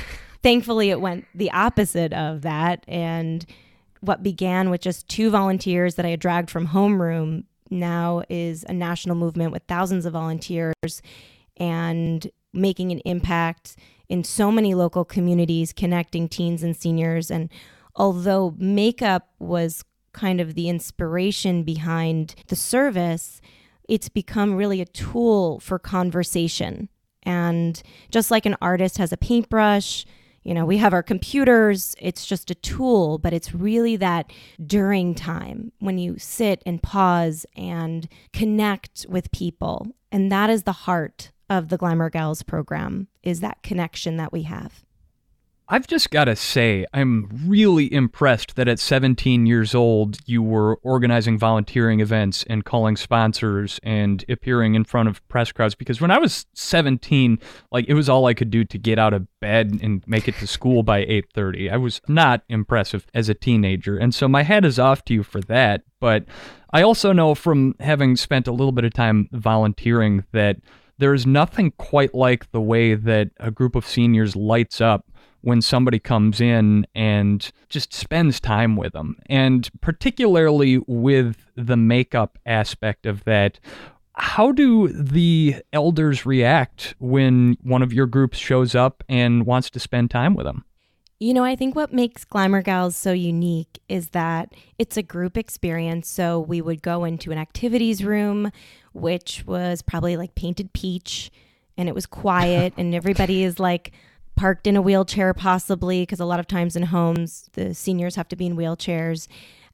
Thankfully, 0.42 0.90
it 0.90 1.00
went 1.00 1.26
the 1.34 1.50
opposite 1.50 2.12
of 2.12 2.42
that. 2.42 2.84
And 2.87 3.44
what 4.00 4.22
began 4.22 4.70
with 4.70 4.80
just 4.80 5.08
two 5.08 5.30
volunteers 5.30 5.96
that 5.96 6.06
I 6.06 6.11
had 6.11 6.20
dragged 6.20 6.50
from 6.50 6.68
homeroom 6.68 7.44
now 7.70 8.22
is 8.28 8.64
a 8.68 8.72
national 8.72 9.16
movement 9.16 9.52
with 9.52 9.62
thousands 9.64 10.06
of 10.06 10.12
volunteers 10.12 11.02
and 11.56 12.30
making 12.52 12.92
an 12.92 13.00
impact 13.00 13.76
in 14.08 14.25
so 14.25 14.50
many 14.50 14.75
local 14.75 15.04
communities, 15.04 15.72
connecting 15.72 16.28
teens 16.28 16.62
and 16.62 16.76
seniors. 16.76 17.30
And 17.30 17.50
although 17.96 18.54
makeup 18.56 19.28
was 19.38 19.84
kind 20.12 20.40
of 20.40 20.54
the 20.54 20.68
inspiration 20.68 21.62
behind 21.64 22.34
the 22.46 22.56
service, 22.56 23.40
it's 23.88 24.09
become 24.09 24.54
really 24.54 24.80
a 24.80 24.87
tool 24.87 25.61
for 25.61 25.78
conversation. 25.78 26.88
And 27.23 27.83
just 28.11 28.30
like 28.30 28.47
an 28.47 28.57
artist 28.61 28.99
has 28.99 29.12
a 29.12 29.16
paintbrush, 29.16 30.07
you 30.42 30.54
know, 30.54 30.64
we 30.64 30.78
have 30.78 30.95
our 30.95 31.02
computers, 31.02 31.95
it's 31.99 32.25
just 32.25 32.50
a 32.50 32.54
tool, 32.54 33.18
but 33.18 33.33
it's 33.33 33.54
really 33.54 33.97
that 33.97 34.33
during 34.64 35.14
time 35.14 35.73
when 35.78 35.99
you 35.99 36.16
sit 36.18 36.62
and 36.64 36.83
pause 36.83 37.45
and 37.57 38.09
connect 38.33 39.04
with 39.09 39.30
people. 39.33 39.88
And 40.11 40.33
that 40.33 40.49
is 40.49 40.62
the 40.62 40.73
heart 40.73 41.33
of 41.50 41.68
the 41.68 41.76
Glamour 41.76 42.11
Gals 42.11 42.42
program 42.42 43.09
is 43.23 43.40
that 43.40 43.62
connection 43.62 44.16
that 44.16 44.33
we 44.33 44.42
have. 44.45 44.85
I've 45.70 45.87
just 45.87 46.08
got 46.10 46.25
to 46.25 46.37
say, 46.37 46.87
I'm 46.94 47.28
really 47.44 47.92
impressed 47.92 48.56
that 48.56 48.68
at 48.68 48.78
17 48.78 49.44
years 49.44 49.75
old, 49.75 50.16
you 50.25 50.42
were 50.42 50.76
organizing 50.76 51.38
volunteering 51.38 52.00
events 52.00 52.42
and 52.48 52.64
calling 52.64 52.96
sponsors 52.96 53.78
and 53.82 54.25
appearing 54.30 54.76
in 54.76 54.84
front 54.84 55.10
of 55.10 55.26
press 55.28 55.52
crowds. 55.52 55.75
Because 55.75 56.00
when 56.00 56.10
I 56.10 56.16
was 56.16 56.46
17, 56.54 57.38
like 57.70 57.84
it 57.87 57.92
was 57.92 58.08
all 58.08 58.25
I 58.25 58.32
could 58.32 58.50
do 58.50 58.64
to 58.64 58.78
get 58.78 58.98
out 58.98 59.12
of 59.12 59.26
bed 59.40 59.78
and 59.82 60.02
make 60.06 60.26
it 60.26 60.37
to 60.37 60.46
school 60.46 60.82
by 60.82 61.04
8:30. 61.04 61.70
I 61.70 61.76
was 61.76 62.00
not 62.08 62.44
impressive 62.48 63.06
as 63.12 63.28
a 63.28 63.34
teenager, 63.34 63.98
and 63.98 64.14
so 64.14 64.26
my 64.26 64.44
hat 64.44 64.64
is 64.64 64.78
off 64.78 65.04
to 65.04 65.14
you 65.14 65.22
for 65.22 65.42
that. 65.42 65.82
But 66.00 66.25
I 66.72 66.80
also 66.80 67.12
know 67.12 67.34
from 67.34 67.75
having 67.80 68.16
spent 68.16 68.48
a 68.48 68.52
little 68.52 68.72
bit 68.72 68.87
of 68.87 68.94
time 68.94 69.28
volunteering 69.32 70.25
that 70.32 70.56
there 70.96 71.12
is 71.12 71.26
nothing 71.26 71.72
quite 71.72 72.14
like 72.14 72.50
the 72.52 72.60
way 72.60 72.94
that 72.94 73.30
a 73.38 73.50
group 73.50 73.76
of 73.76 73.87
seniors 73.87 74.34
lights 74.34 74.80
up 74.80 75.04
when 75.40 75.62
somebody 75.62 75.99
comes 75.99 76.40
in 76.40 76.87
and 76.95 77.50
just 77.68 77.92
spends 77.92 78.40
time 78.40 78.76
with 78.76 78.92
them. 78.92 79.16
And 79.26 79.68
particularly 79.80 80.78
with 80.87 81.47
the 81.57 81.76
makeup 81.76 82.38
aspect 82.45 83.07
of 83.07 83.25
that, 83.25 83.59
how 84.14 84.50
do 84.50 84.88
the 84.88 85.57
elders 85.73 86.26
react 86.26 86.95
when 86.99 87.57
one 87.62 87.83
of 87.83 87.92
your 87.92 88.07
groups 88.07 88.37
shows 88.37 88.75
up 88.75 89.04
and 89.09 89.47
wants 89.47 89.71
to 89.71 89.80
spend 89.80 90.11
time 90.11 90.35
with 90.35 90.45
them? 90.45 90.64
You 91.21 91.35
know, 91.35 91.45
I 91.45 91.57
think 91.57 91.75
what 91.75 91.92
makes 91.92 92.25
Glamour 92.25 92.62
Gals 92.62 92.97
so 92.97 93.12
unique 93.12 93.80
is 93.88 94.11
that 94.11 94.52
it's 94.78 94.97
a 94.97 95.02
group 95.02 95.37
experience. 95.37 96.09
So 96.09 96.38
we 96.38 96.61
would 96.61 96.80
go 96.80 97.04
into 97.04 97.33
an 97.33 97.38
activities 97.38 98.04
room, 98.04 98.52
which 98.92 99.45
was 99.45 99.83
probably 99.83 100.16
like 100.16 100.37
painted 100.37 100.73
peach, 100.73 101.30
and 101.76 101.88
it 101.88 101.95
was 101.95 102.07
quiet, 102.25 102.73
and 102.76 102.95
everybody 102.95 103.42
is 103.42 103.59
like 103.59 103.92
parked 104.38 104.68
in 104.68 104.76
a 104.76 104.83
wheelchair, 104.83 105.35
possibly, 105.35 106.02
because 106.02 106.21
a 106.21 106.25
lot 106.25 106.38
of 106.38 106.47
times 106.47 106.76
in 106.76 106.85
homes, 106.85 107.50
the 107.54 107.75
seniors 107.75 108.14
have 108.14 108.28
to 108.28 108.37
be 108.37 108.47
in 108.47 108.57
wheelchairs. 108.57 109.26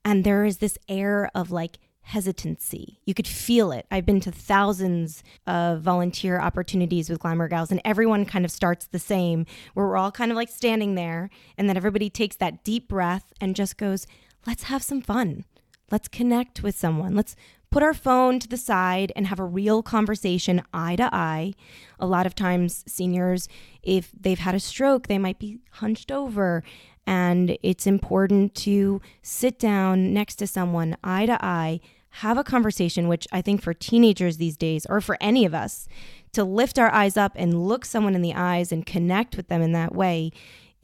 And 0.07 0.25
there 0.25 0.45
is 0.47 0.57
this 0.57 0.79
air 0.89 1.31
of 1.35 1.51
like 1.51 1.79
hesitancy. 2.01 2.99
You 3.05 3.13
could 3.13 3.27
feel 3.27 3.73
it. 3.73 3.87
I've 3.91 4.07
been 4.07 4.21
to 4.21 4.33
thousands 4.33 5.23
of 5.47 5.83
volunteer 5.83 6.41
opportunities 6.41 7.11
with 7.11 7.19
Glamour 7.21 7.49
Gals, 7.49 7.71
and 7.71 7.81
everyone 7.85 8.25
kind 8.25 8.45
of 8.45 8.51
starts 8.51 8.87
the 8.87 8.99
same, 8.99 9.45
where 9.75 9.87
we're 9.87 9.99
all 9.99 10.11
kind 10.11 10.31
of 10.31 10.37
like 10.37 10.49
standing 10.49 10.95
there, 10.95 11.29
and 11.59 11.69
then 11.69 11.77
everybody 11.77 12.09
takes 12.09 12.37
that 12.37 12.65
deep 12.65 12.89
breath 12.89 13.33
and 13.41 13.55
just 13.55 13.77
goes, 13.77 14.07
let's 14.47 14.65
have 14.65 14.83
some 14.83 15.03
fun. 15.03 15.45
Let's 15.91 16.09
connect 16.09 16.63
with 16.63 16.75
someone. 16.75 17.15
Let's 17.15 17.37
put 17.75 17.83
our 17.83 17.93
phone 17.93 18.39
to 18.39 18.47
the 18.47 18.57
side 18.57 19.11
and 19.17 19.27
have 19.27 19.41
a 19.41 19.45
real 19.45 19.83
conversation 19.83 20.63
eye 20.73 20.95
to 20.95 21.13
eye. 21.13 21.53
A 21.99 22.07
lot 22.07 22.25
of 22.25 22.33
times, 22.33 22.85
seniors, 22.87 23.49
if 23.83 24.13
they've 24.13 24.39
had 24.39 24.55
a 24.55 24.61
stroke, 24.61 25.09
they 25.09 25.19
might 25.19 25.41
be 25.41 25.59
hunched 25.73 26.13
over. 26.13 26.63
And 27.05 27.59
it's 27.65 27.85
important 27.85 28.55
to 28.67 29.03
sit 29.23 29.59
down 29.59 30.15
next 30.15 30.37
to 30.37 30.47
someone 30.47 30.97
eye 31.03 31.27
to 31.27 31.45
eye, 31.45 31.81
have 32.11 32.39
a 32.39 32.45
conversation, 32.45 33.09
which 33.09 33.27
I 33.33 33.43
think 33.43 33.61
for 33.61 33.75
teenagers 33.75 34.37
these 34.37 34.57
days, 34.57 34.87
or 34.89 35.01
for 35.01 35.19
any 35.21 35.45
of 35.45 35.53
us, 35.53 35.89
to 36.35 36.45
lift 36.45 36.79
our 36.79 36.93
eyes 36.93 37.17
up 37.17 37.33
and 37.35 37.67
look 37.67 37.85
someone 37.85 38.15
in 38.15 38.23
the 38.23 38.35
eyes 38.35 38.71
and 38.71 38.87
connect 38.87 39.37
with 39.37 39.49
them 39.49 39.63
in 39.63 39.73
that 39.73 39.97
way 39.97 40.31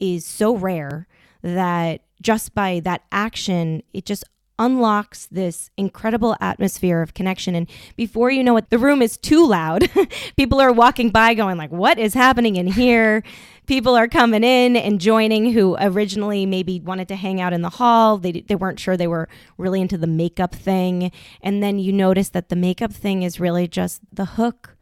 is 0.01 0.25
so 0.25 0.57
rare 0.57 1.07
that 1.41 2.01
just 2.21 2.53
by 2.53 2.81
that 2.81 3.03
action, 3.13 3.81
it 3.93 4.05
just 4.05 4.25
unlocks 4.61 5.25
this 5.31 5.71
incredible 5.75 6.35
atmosphere 6.39 7.01
of 7.01 7.15
connection. 7.15 7.55
And 7.55 7.67
before 7.95 8.29
you 8.29 8.43
know 8.43 8.55
it 8.57 8.69
the 8.69 8.77
room 8.77 9.01
is 9.01 9.17
too 9.17 9.45
loud. 9.45 9.89
People 10.37 10.61
are 10.61 10.71
walking 10.71 11.09
by 11.09 11.33
going 11.33 11.57
like 11.57 11.71
what 11.71 11.97
is 11.97 12.13
happening 12.13 12.55
in 12.55 12.67
here? 12.67 13.23
People 13.65 13.95
are 13.95 14.07
coming 14.07 14.43
in 14.43 14.75
and 14.75 15.01
joining 15.01 15.51
who 15.51 15.75
originally 15.79 16.45
maybe 16.45 16.79
wanted 16.79 17.07
to 17.07 17.15
hang 17.15 17.41
out 17.41 17.53
in 17.53 17.61
the 17.61 17.69
hall. 17.69 18.17
They, 18.17 18.31
they 18.31 18.55
weren't 18.55 18.79
sure 18.79 18.95
they 18.95 19.07
were 19.07 19.27
really 19.57 19.81
into 19.81 19.97
the 19.97 20.07
makeup 20.07 20.53
thing. 20.53 21.11
And 21.41 21.63
then 21.63 21.79
you 21.79 21.91
notice 21.91 22.29
that 22.29 22.49
the 22.49 22.55
makeup 22.55 22.93
thing 22.93 23.23
is 23.23 23.39
really 23.39 23.67
just 23.67 24.01
the 24.13 24.25
hook 24.25 24.75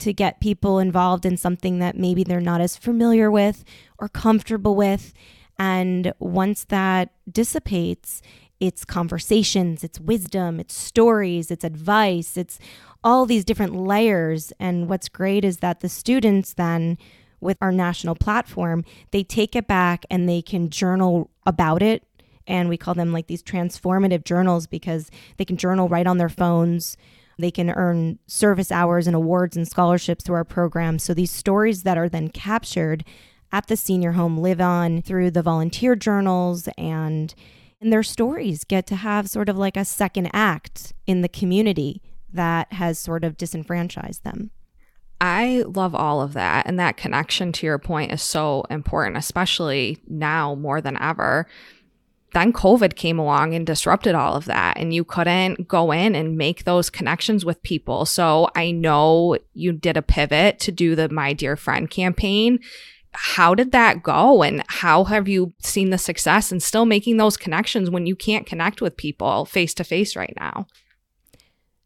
to 0.00 0.12
get 0.12 0.40
people 0.40 0.78
involved 0.78 1.24
in 1.24 1.36
something 1.36 1.78
that 1.78 1.96
maybe 1.96 2.24
they're 2.24 2.40
not 2.40 2.60
as 2.60 2.76
familiar 2.76 3.30
with 3.30 3.64
or 3.98 4.08
comfortable 4.08 4.74
with. 4.74 5.12
And 5.58 6.14
once 6.18 6.64
that 6.64 7.10
dissipates 7.30 8.22
it's 8.60 8.84
conversations, 8.84 9.82
it's 9.82 9.98
wisdom, 9.98 10.60
it's 10.60 10.74
stories, 10.74 11.50
it's 11.50 11.64
advice, 11.64 12.36
it's 12.36 12.58
all 13.02 13.24
these 13.24 13.44
different 13.44 13.74
layers. 13.74 14.52
And 14.60 14.88
what's 14.88 15.08
great 15.08 15.44
is 15.44 15.58
that 15.58 15.80
the 15.80 15.88
students 15.88 16.52
then, 16.54 16.98
with 17.40 17.56
our 17.62 17.72
national 17.72 18.14
platform, 18.16 18.84
they 19.12 19.24
take 19.24 19.56
it 19.56 19.66
back 19.66 20.04
and 20.10 20.28
they 20.28 20.42
can 20.42 20.68
journal 20.68 21.30
about 21.46 21.82
it. 21.82 22.04
And 22.46 22.68
we 22.68 22.76
call 22.76 22.94
them 22.94 23.12
like 23.12 23.28
these 23.28 23.42
transformative 23.42 24.24
journals 24.24 24.66
because 24.66 25.10
they 25.38 25.46
can 25.46 25.56
journal 25.56 25.88
right 25.88 26.06
on 26.06 26.18
their 26.18 26.28
phones. 26.28 26.98
They 27.38 27.50
can 27.50 27.70
earn 27.70 28.18
service 28.26 28.70
hours 28.70 29.06
and 29.06 29.16
awards 29.16 29.56
and 29.56 29.66
scholarships 29.66 30.24
through 30.24 30.34
our 30.34 30.44
program. 30.44 30.98
So 30.98 31.14
these 31.14 31.30
stories 31.30 31.84
that 31.84 31.96
are 31.96 32.08
then 32.08 32.28
captured 32.28 33.04
at 33.52 33.68
the 33.68 33.76
senior 33.76 34.12
home 34.12 34.36
live 34.38 34.60
on 34.60 35.00
through 35.00 35.30
the 35.30 35.42
volunteer 35.42 35.96
journals 35.96 36.68
and 36.76 37.34
and 37.80 37.92
their 37.92 38.02
stories 38.02 38.64
get 38.64 38.86
to 38.88 38.96
have 38.96 39.30
sort 39.30 39.48
of 39.48 39.56
like 39.56 39.76
a 39.76 39.84
second 39.84 40.30
act 40.32 40.92
in 41.06 41.22
the 41.22 41.28
community 41.28 42.02
that 42.32 42.72
has 42.74 42.98
sort 42.98 43.24
of 43.24 43.36
disenfranchised 43.36 44.22
them. 44.22 44.50
I 45.20 45.64
love 45.66 45.94
all 45.94 46.22
of 46.22 46.32
that. 46.34 46.66
And 46.66 46.78
that 46.78 46.96
connection 46.96 47.52
to 47.52 47.66
your 47.66 47.78
point 47.78 48.12
is 48.12 48.22
so 48.22 48.64
important, 48.70 49.16
especially 49.16 49.98
now 50.06 50.54
more 50.54 50.80
than 50.80 50.96
ever. 51.00 51.46
Then 52.32 52.52
COVID 52.52 52.94
came 52.94 53.18
along 53.18 53.54
and 53.54 53.66
disrupted 53.66 54.14
all 54.14 54.34
of 54.34 54.44
that, 54.44 54.76
and 54.78 54.94
you 54.94 55.02
couldn't 55.02 55.66
go 55.66 55.90
in 55.90 56.14
and 56.14 56.38
make 56.38 56.62
those 56.62 56.88
connections 56.88 57.44
with 57.44 57.62
people. 57.64 58.06
So 58.06 58.48
I 58.54 58.70
know 58.70 59.36
you 59.52 59.72
did 59.72 59.96
a 59.96 60.02
pivot 60.02 60.60
to 60.60 60.70
do 60.70 60.94
the 60.94 61.08
My 61.08 61.32
Dear 61.32 61.56
Friend 61.56 61.90
campaign 61.90 62.60
how 63.12 63.54
did 63.54 63.72
that 63.72 64.02
go? 64.02 64.42
And 64.42 64.62
how 64.68 65.04
have 65.04 65.28
you 65.28 65.52
seen 65.60 65.90
the 65.90 65.98
success 65.98 66.52
and 66.52 66.62
still 66.62 66.84
making 66.84 67.16
those 67.16 67.36
connections 67.36 67.90
when 67.90 68.06
you 68.06 68.14
can't 68.14 68.46
connect 68.46 68.80
with 68.80 68.96
people 68.96 69.44
face 69.44 69.74
to 69.74 69.84
face 69.84 70.16
right 70.16 70.34
now 70.38 70.66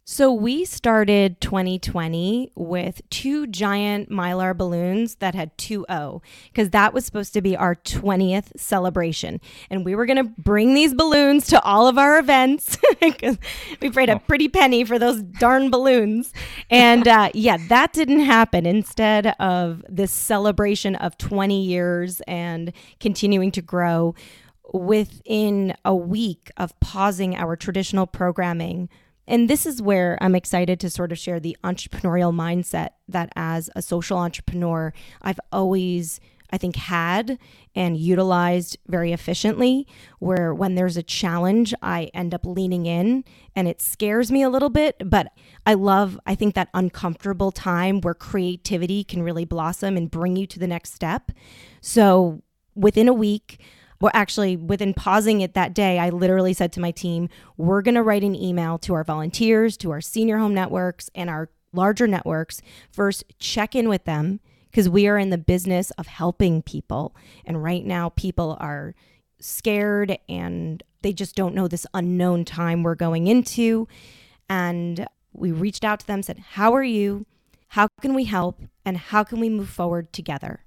so 0.07 0.31
we 0.31 0.67
started 0.67 1.41
2020 1.41 2.53
with 2.55 3.01
two 3.09 3.47
giant 3.47 4.11
mylar 4.11 4.55
balloons 4.55 5.15
that 5.17 5.35
had 5.35 5.57
2O 5.57 6.21
because 6.53 6.69
that 6.71 6.93
was 6.93 7.07
supposed 7.07 7.33
to 7.33 7.41
be 7.41 7.57
our 7.57 7.75
20th 7.75 8.53
celebration. 8.55 9.41
And 9.71 9.83
we 9.83 9.95
were 9.95 10.05
going 10.05 10.19
to 10.23 10.31
bring 10.37 10.75
these 10.75 10.93
balloons 10.93 11.47
to 11.47 11.63
all 11.63 11.89
of 11.89 11.97
our 11.97 12.19
events 12.19 12.77
because 13.01 13.39
we 13.81 13.89
paid 13.89 14.11
a 14.11 14.19
pretty 14.19 14.49
penny 14.49 14.85
for 14.85 14.99
those 14.99 15.23
darn 15.23 15.71
balloons. 15.71 16.35
And 16.69 17.09
uh, 17.09 17.31
yeah, 17.33 17.57
that 17.69 17.95
didn't 17.95 18.21
happen. 18.21 18.67
Instead 18.67 19.29
of 19.41 19.83
this 19.89 20.13
celebration 20.13 20.97
of 20.97 21.17
20 21.17 21.65
years 21.65 22.21
and 22.29 22.75
continuing 23.01 23.53
to 23.53 23.63
grow, 23.63 24.15
within 24.73 25.75
a 25.85 25.95
week 25.95 26.51
of 26.57 26.79
pausing 26.81 27.37
our 27.37 27.55
traditional 27.55 28.07
programming, 28.07 28.89
and 29.27 29.49
this 29.49 29.67
is 29.67 29.81
where 29.81 30.19
I'm 30.21 30.35
excited 30.35 30.81
to 30.81 30.91
sort 30.91 31.13
of 31.13 31.19
share 31.19 31.41
the 31.41 31.57
entrepreneurial 31.65 32.35
mindset 32.35 32.91
that 33.09 33.31
as 33.37 33.71
a 33.75 33.83
social 33.83 34.19
entrepreneur, 34.19 34.93
I've 35.23 35.41
always, 35.51 36.21
I 36.51 36.59
think, 36.59 36.77
had 36.77 37.39
and 37.75 37.97
utilized 37.97 38.77
very 38.87 39.13
efficiently. 39.13 39.87
Where 40.19 40.55
when 40.55 40.75
there's 40.75 40.97
a 40.97 41.03
challenge, 41.03 41.75
I 41.83 42.11
end 42.13 42.35
up 42.35 42.45
leaning 42.45 42.87
in 42.87 43.25
and 43.57 43.67
it 43.67 43.81
scares 43.81 44.31
me 44.31 44.43
a 44.43 44.51
little 44.51 44.71
bit. 44.71 44.97
But 45.05 45.33
I 45.67 45.75
love, 45.75 46.19
I 46.27 46.35
think, 46.35 46.55
that 46.55 46.69
uncomfortable 46.75 47.51
time 47.51 48.01
where 48.03 48.15
creativity 48.15 49.05
can 49.05 49.23
really 49.23 49.45
blossom 49.45 49.97
and 49.97 50.11
bring 50.11 50.37
you 50.37 50.47
to 50.49 50.59
the 50.59 50.67
next 50.67 50.93
step. 50.93 51.33
So 51.81 52.43
within 52.75 53.09
a 53.09 53.15
week, 53.15 53.61
well, 54.05 54.11
actually, 54.13 54.55
within 54.55 54.93
pausing 54.93 55.41
it 55.41 55.55
that 55.55 55.73
day, 55.73 55.99
I 55.99 56.11
literally 56.11 56.53
said 56.53 56.75
to 56.75 56.81
my 56.81 56.91
team, 56.91 57.31
we're 57.57 57.81
going 57.81 57.95
to 57.95 58.03
write 58.03 58.23
an 58.23 58.37
email 58.37 58.77
to 58.81 58.93
our 58.93 59.03
volunteers, 59.03 59.79
to 59.79 59.93
our 59.93 60.03
senior 60.03 60.37
home 60.37 60.53
networks, 60.53 61.09
and 61.15 61.31
our 61.31 61.49
larger 61.73 62.07
networks. 62.07 62.61
First, 62.93 63.25
check 63.39 63.75
in 63.75 63.89
with 63.89 64.05
them 64.05 64.41
because 64.71 64.91
we 64.91 65.07
are 65.07 65.17
in 65.17 65.31
the 65.31 65.39
business 65.39 65.91
of 65.93 66.07
helping 66.07 66.61
people. 66.61 67.17
And 67.47 67.63
right 67.63 67.83
now, 67.83 68.11
people 68.11 68.59
are 68.61 68.95
scared 69.41 70.19
and 70.29 70.83
they 71.01 71.15
just 71.15 71.35
don't 71.35 71.55
know 71.55 71.67
this 71.67 71.87
unknown 71.95 72.45
time 72.45 72.83
we're 72.83 72.97
going 72.97 73.27
into. 73.27 73.89
And 74.51 75.07
we 75.33 75.51
reached 75.51 75.83
out 75.83 76.01
to 76.01 76.07
them, 76.07 76.23
said, 76.23 76.41
How 76.51 76.75
are 76.75 76.85
you? 76.85 77.25
How 77.69 77.89
can 78.03 78.13
we 78.13 78.25
help? 78.25 78.61
And 78.85 78.99
how 78.99 79.25
can 79.25 79.41
we 79.41 79.49
move 79.49 79.71
forward 79.71 80.13
together? 80.13 80.63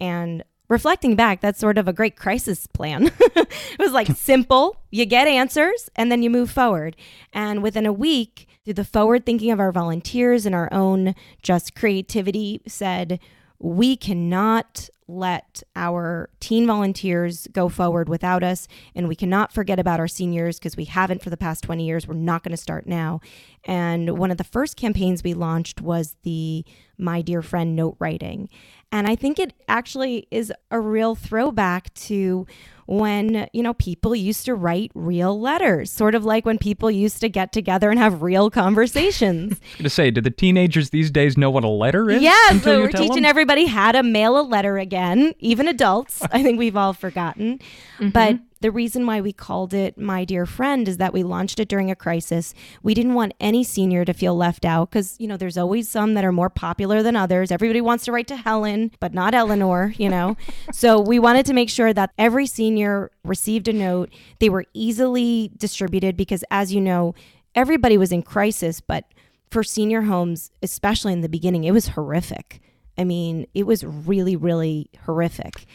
And 0.00 0.44
reflecting 0.68 1.16
back, 1.16 1.40
that's 1.40 1.58
sort 1.58 1.78
of 1.78 1.88
a 1.88 1.92
great 1.92 2.16
crisis 2.16 2.66
plan. 2.66 3.10
it 3.20 3.78
was 3.78 3.92
like 3.92 4.06
simple, 4.16 4.76
you 4.90 5.06
get 5.06 5.28
answers, 5.28 5.90
and 5.96 6.10
then 6.10 6.22
you 6.22 6.30
move 6.30 6.50
forward. 6.50 6.96
And 7.32 7.62
within 7.62 7.86
a 7.86 7.92
week, 7.92 8.48
through 8.64 8.74
the 8.74 8.84
forward 8.84 9.26
thinking 9.26 9.50
of 9.50 9.60
our 9.60 9.72
volunteers 9.72 10.46
and 10.46 10.54
our 10.54 10.72
own 10.72 11.14
just 11.42 11.74
creativity, 11.74 12.62
said, 12.66 13.20
we 13.58 13.96
cannot 13.96 14.88
let 15.06 15.62
our 15.76 16.30
teen 16.40 16.66
volunteers 16.66 17.46
go 17.52 17.68
forward 17.68 18.08
without 18.08 18.42
us, 18.42 18.66
and 18.94 19.06
we 19.06 19.14
cannot 19.14 19.52
forget 19.52 19.78
about 19.78 20.00
our 20.00 20.08
seniors 20.08 20.58
because 20.58 20.76
we 20.76 20.84
haven't 20.84 21.22
for 21.22 21.30
the 21.30 21.36
past 21.36 21.64
20 21.64 21.84
years. 21.86 22.08
We're 22.08 22.14
not 22.14 22.42
going 22.42 22.52
to 22.52 22.56
start 22.56 22.86
now. 22.86 23.20
And 23.66 24.18
one 24.18 24.30
of 24.30 24.36
the 24.36 24.44
first 24.44 24.76
campaigns 24.76 25.22
we 25.22 25.34
launched 25.34 25.80
was 25.80 26.16
the 26.22 26.64
My 26.98 27.22
Dear 27.22 27.42
Friend 27.42 27.74
note 27.74 27.96
writing. 27.98 28.48
And 28.92 29.08
I 29.08 29.16
think 29.16 29.40
it 29.40 29.52
actually 29.66 30.28
is 30.30 30.52
a 30.70 30.78
real 30.78 31.16
throwback 31.16 31.92
to 31.94 32.46
when, 32.86 33.48
you 33.52 33.62
know, 33.62 33.74
people 33.74 34.14
used 34.14 34.44
to 34.44 34.54
write 34.54 34.92
real 34.94 35.40
letters, 35.40 35.90
sort 35.90 36.14
of 36.14 36.24
like 36.24 36.46
when 36.46 36.58
people 36.58 36.90
used 36.90 37.20
to 37.22 37.28
get 37.28 37.50
together 37.50 37.90
and 37.90 37.98
have 37.98 38.22
real 38.22 38.50
conversations. 38.50 39.52
I 39.54 39.56
was 39.56 39.74
going 39.74 39.84
to 39.84 39.90
say, 39.90 40.10
do 40.12 40.20
the 40.20 40.30
teenagers 40.30 40.90
these 40.90 41.10
days 41.10 41.36
know 41.36 41.50
what 41.50 41.64
a 41.64 41.68
letter 41.68 42.08
is? 42.08 42.22
Yeah, 42.22 42.58
so 42.60 42.82
we're 42.82 42.92
teaching 42.92 43.22
them? 43.22 43.24
everybody 43.24 43.66
how 43.66 43.90
to 43.90 44.04
mail 44.04 44.38
a 44.38 44.42
letter 44.42 44.78
again, 44.78 45.34
even 45.40 45.66
adults. 45.66 46.22
I 46.30 46.44
think 46.44 46.60
we've 46.60 46.76
all 46.76 46.92
forgotten. 46.92 47.58
Mm-hmm. 47.98 48.10
But 48.10 48.38
The 48.64 48.70
reason 48.70 49.04
why 49.04 49.20
we 49.20 49.34
called 49.34 49.74
it 49.74 49.98
My 49.98 50.24
Dear 50.24 50.46
Friend 50.46 50.88
is 50.88 50.96
that 50.96 51.12
we 51.12 51.22
launched 51.22 51.60
it 51.60 51.68
during 51.68 51.90
a 51.90 51.94
crisis. 51.94 52.54
We 52.82 52.94
didn't 52.94 53.12
want 53.12 53.34
any 53.38 53.62
senior 53.62 54.06
to 54.06 54.14
feel 54.14 54.34
left 54.34 54.64
out 54.64 54.88
because, 54.88 55.16
you 55.20 55.26
know, 55.26 55.36
there's 55.36 55.58
always 55.58 55.86
some 55.86 56.14
that 56.14 56.24
are 56.24 56.32
more 56.32 56.48
popular 56.48 57.02
than 57.02 57.14
others. 57.14 57.50
Everybody 57.50 57.82
wants 57.82 58.06
to 58.06 58.12
write 58.12 58.26
to 58.28 58.36
Helen, 58.36 58.90
but 59.00 59.12
not 59.12 59.34
Eleanor, 59.34 59.92
you 59.98 60.08
know? 60.08 60.38
so 60.72 60.98
we 60.98 61.18
wanted 61.18 61.44
to 61.44 61.52
make 61.52 61.68
sure 61.68 61.92
that 61.92 62.12
every 62.16 62.46
senior 62.46 63.10
received 63.22 63.68
a 63.68 63.72
note. 63.74 64.08
They 64.38 64.48
were 64.48 64.64
easily 64.72 65.50
distributed 65.58 66.16
because, 66.16 66.42
as 66.50 66.72
you 66.72 66.80
know, 66.80 67.14
everybody 67.54 67.98
was 67.98 68.12
in 68.12 68.22
crisis, 68.22 68.80
but 68.80 69.04
for 69.50 69.62
senior 69.62 70.00
homes, 70.00 70.52
especially 70.62 71.12
in 71.12 71.20
the 71.20 71.28
beginning, 71.28 71.64
it 71.64 71.72
was 71.72 71.88
horrific. 71.88 72.62
I 72.96 73.04
mean, 73.04 73.46
it 73.52 73.66
was 73.66 73.84
really, 73.84 74.36
really 74.36 74.88
horrific. 75.04 75.66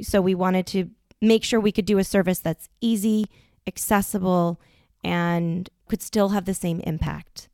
So 0.00 0.22
we 0.22 0.34
wanted 0.34 0.66
to 0.68 0.88
make 1.20 1.44
sure 1.44 1.60
we 1.60 1.72
could 1.72 1.86
do 1.86 1.98
a 1.98 2.04
service 2.04 2.38
that's 2.38 2.68
easy, 2.80 3.26
accessible, 3.66 4.60
and 5.04 5.68
could 5.88 6.02
still 6.02 6.30
have 6.30 6.44
the 6.44 6.54
same 6.54 6.80
impact. 6.80 7.48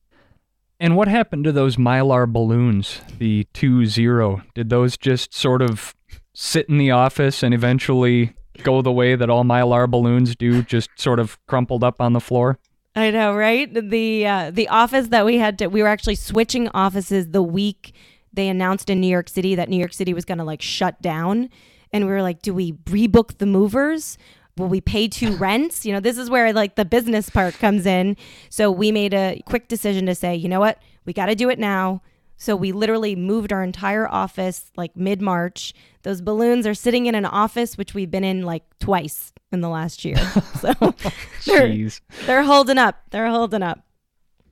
And 0.80 0.97
what 0.97 1.09
happened 1.09 1.44
to 1.44 1.52
those 1.52 1.76
mylar 1.76 2.30
balloons, 2.30 3.00
the 3.18 3.47
2 3.54 3.87
0? 3.87 4.42
Did 4.54 4.71
those 4.71 4.97
just 4.97 5.33
sort 5.33 5.62
of 5.62 5.94
sit 6.35 6.68
in 6.68 6.78
the 6.78 6.90
office 6.90 7.42
and 7.42 7.54
eventually 7.54 8.35
go 8.62 8.83
the 8.83 8.92
way 8.92 9.14
that 9.14 9.30
all 9.30 9.44
mylar 9.44 9.88
balloons 9.88 10.35
do, 10.37 10.62
just 10.62 10.90
sort 10.97 11.21
of 11.21 11.38
crumpled 11.47 11.85
up 11.85 12.00
on 12.00 12.12
the 12.12 12.21
floor? 12.21 12.59
I 12.97 13.11
know, 13.11 13.35
right? 13.35 13.73
The 13.73 14.26
uh, 14.26 14.50
the 14.52 14.68
office 14.68 15.09
that 15.09 15.25
we 15.25 15.38
had 15.38 15.59
to 15.59 15.66
we 15.66 15.83
were 15.83 15.88
actually 15.88 16.14
switching 16.14 16.68
offices 16.68 17.28
the 17.28 17.42
week 17.42 17.94
they 18.33 18.49
announced 18.49 18.90
in 18.90 19.00
New 19.00 19.09
York 19.09 19.28
City 19.28 19.54
that 19.54 19.68
New 19.68 19.76
York 19.76 19.92
City 19.92 20.14
was 20.14 20.25
going 20.25 20.38
to 20.38 20.44
like 20.44 20.62
shut 20.62 21.00
down 21.00 21.50
and 21.95 22.07
we 22.07 22.11
were 22.11 22.23
like, 22.23 22.43
do 22.43 22.53
we 22.53 22.73
rebook 22.73 23.39
the 23.39 23.47
movers? 23.47 24.19
Will 24.59 24.67
we 24.67 24.81
pay 24.81 25.07
two 25.07 25.37
rents? 25.37 25.87
You 25.87 25.93
know, 25.93 26.01
this 26.01 26.19
is 26.19 26.29
where 26.29 26.53
like 26.53 26.75
the 26.75 26.85
business 26.85 27.31
part 27.31 27.55
comes 27.55 27.87
in. 27.87 28.17
So 28.51 28.71
we 28.71 28.91
made 28.91 29.15
a 29.15 29.41
quick 29.47 29.69
decision 29.69 30.05
to 30.07 30.15
say, 30.15 30.35
you 30.35 30.49
know 30.49 30.59
what? 30.61 30.83
We 31.05 31.13
got 31.13 31.27
to 31.27 31.37
do 31.37 31.49
it 31.49 31.59
now. 31.59 32.03
So 32.37 32.57
we 32.57 32.73
literally 32.73 33.15
moved 33.15 33.53
our 33.53 33.63
entire 33.63 34.09
office 34.09 34.73
like 34.77 34.97
mid 34.97 35.23
March. 35.23 35.73
Those 36.03 36.21
balloons 36.21 36.67
are 36.67 36.75
sitting 36.75 37.07
in 37.07 37.15
an 37.15 37.25
office 37.25 37.79
which 37.79 37.95
we've 37.95 38.11
been 38.11 38.25
in 38.25 38.43
like 38.43 38.65
twice 38.81 39.33
in 39.53 39.61
the 39.61 39.69
last 39.69 40.05
year. 40.05 40.17
So 40.61 40.73
they're, 41.47 41.89
they're 42.27 42.43
holding 42.43 42.79
up. 42.79 43.03
They're 43.11 43.29
holding 43.29 43.63
up. 43.63 43.85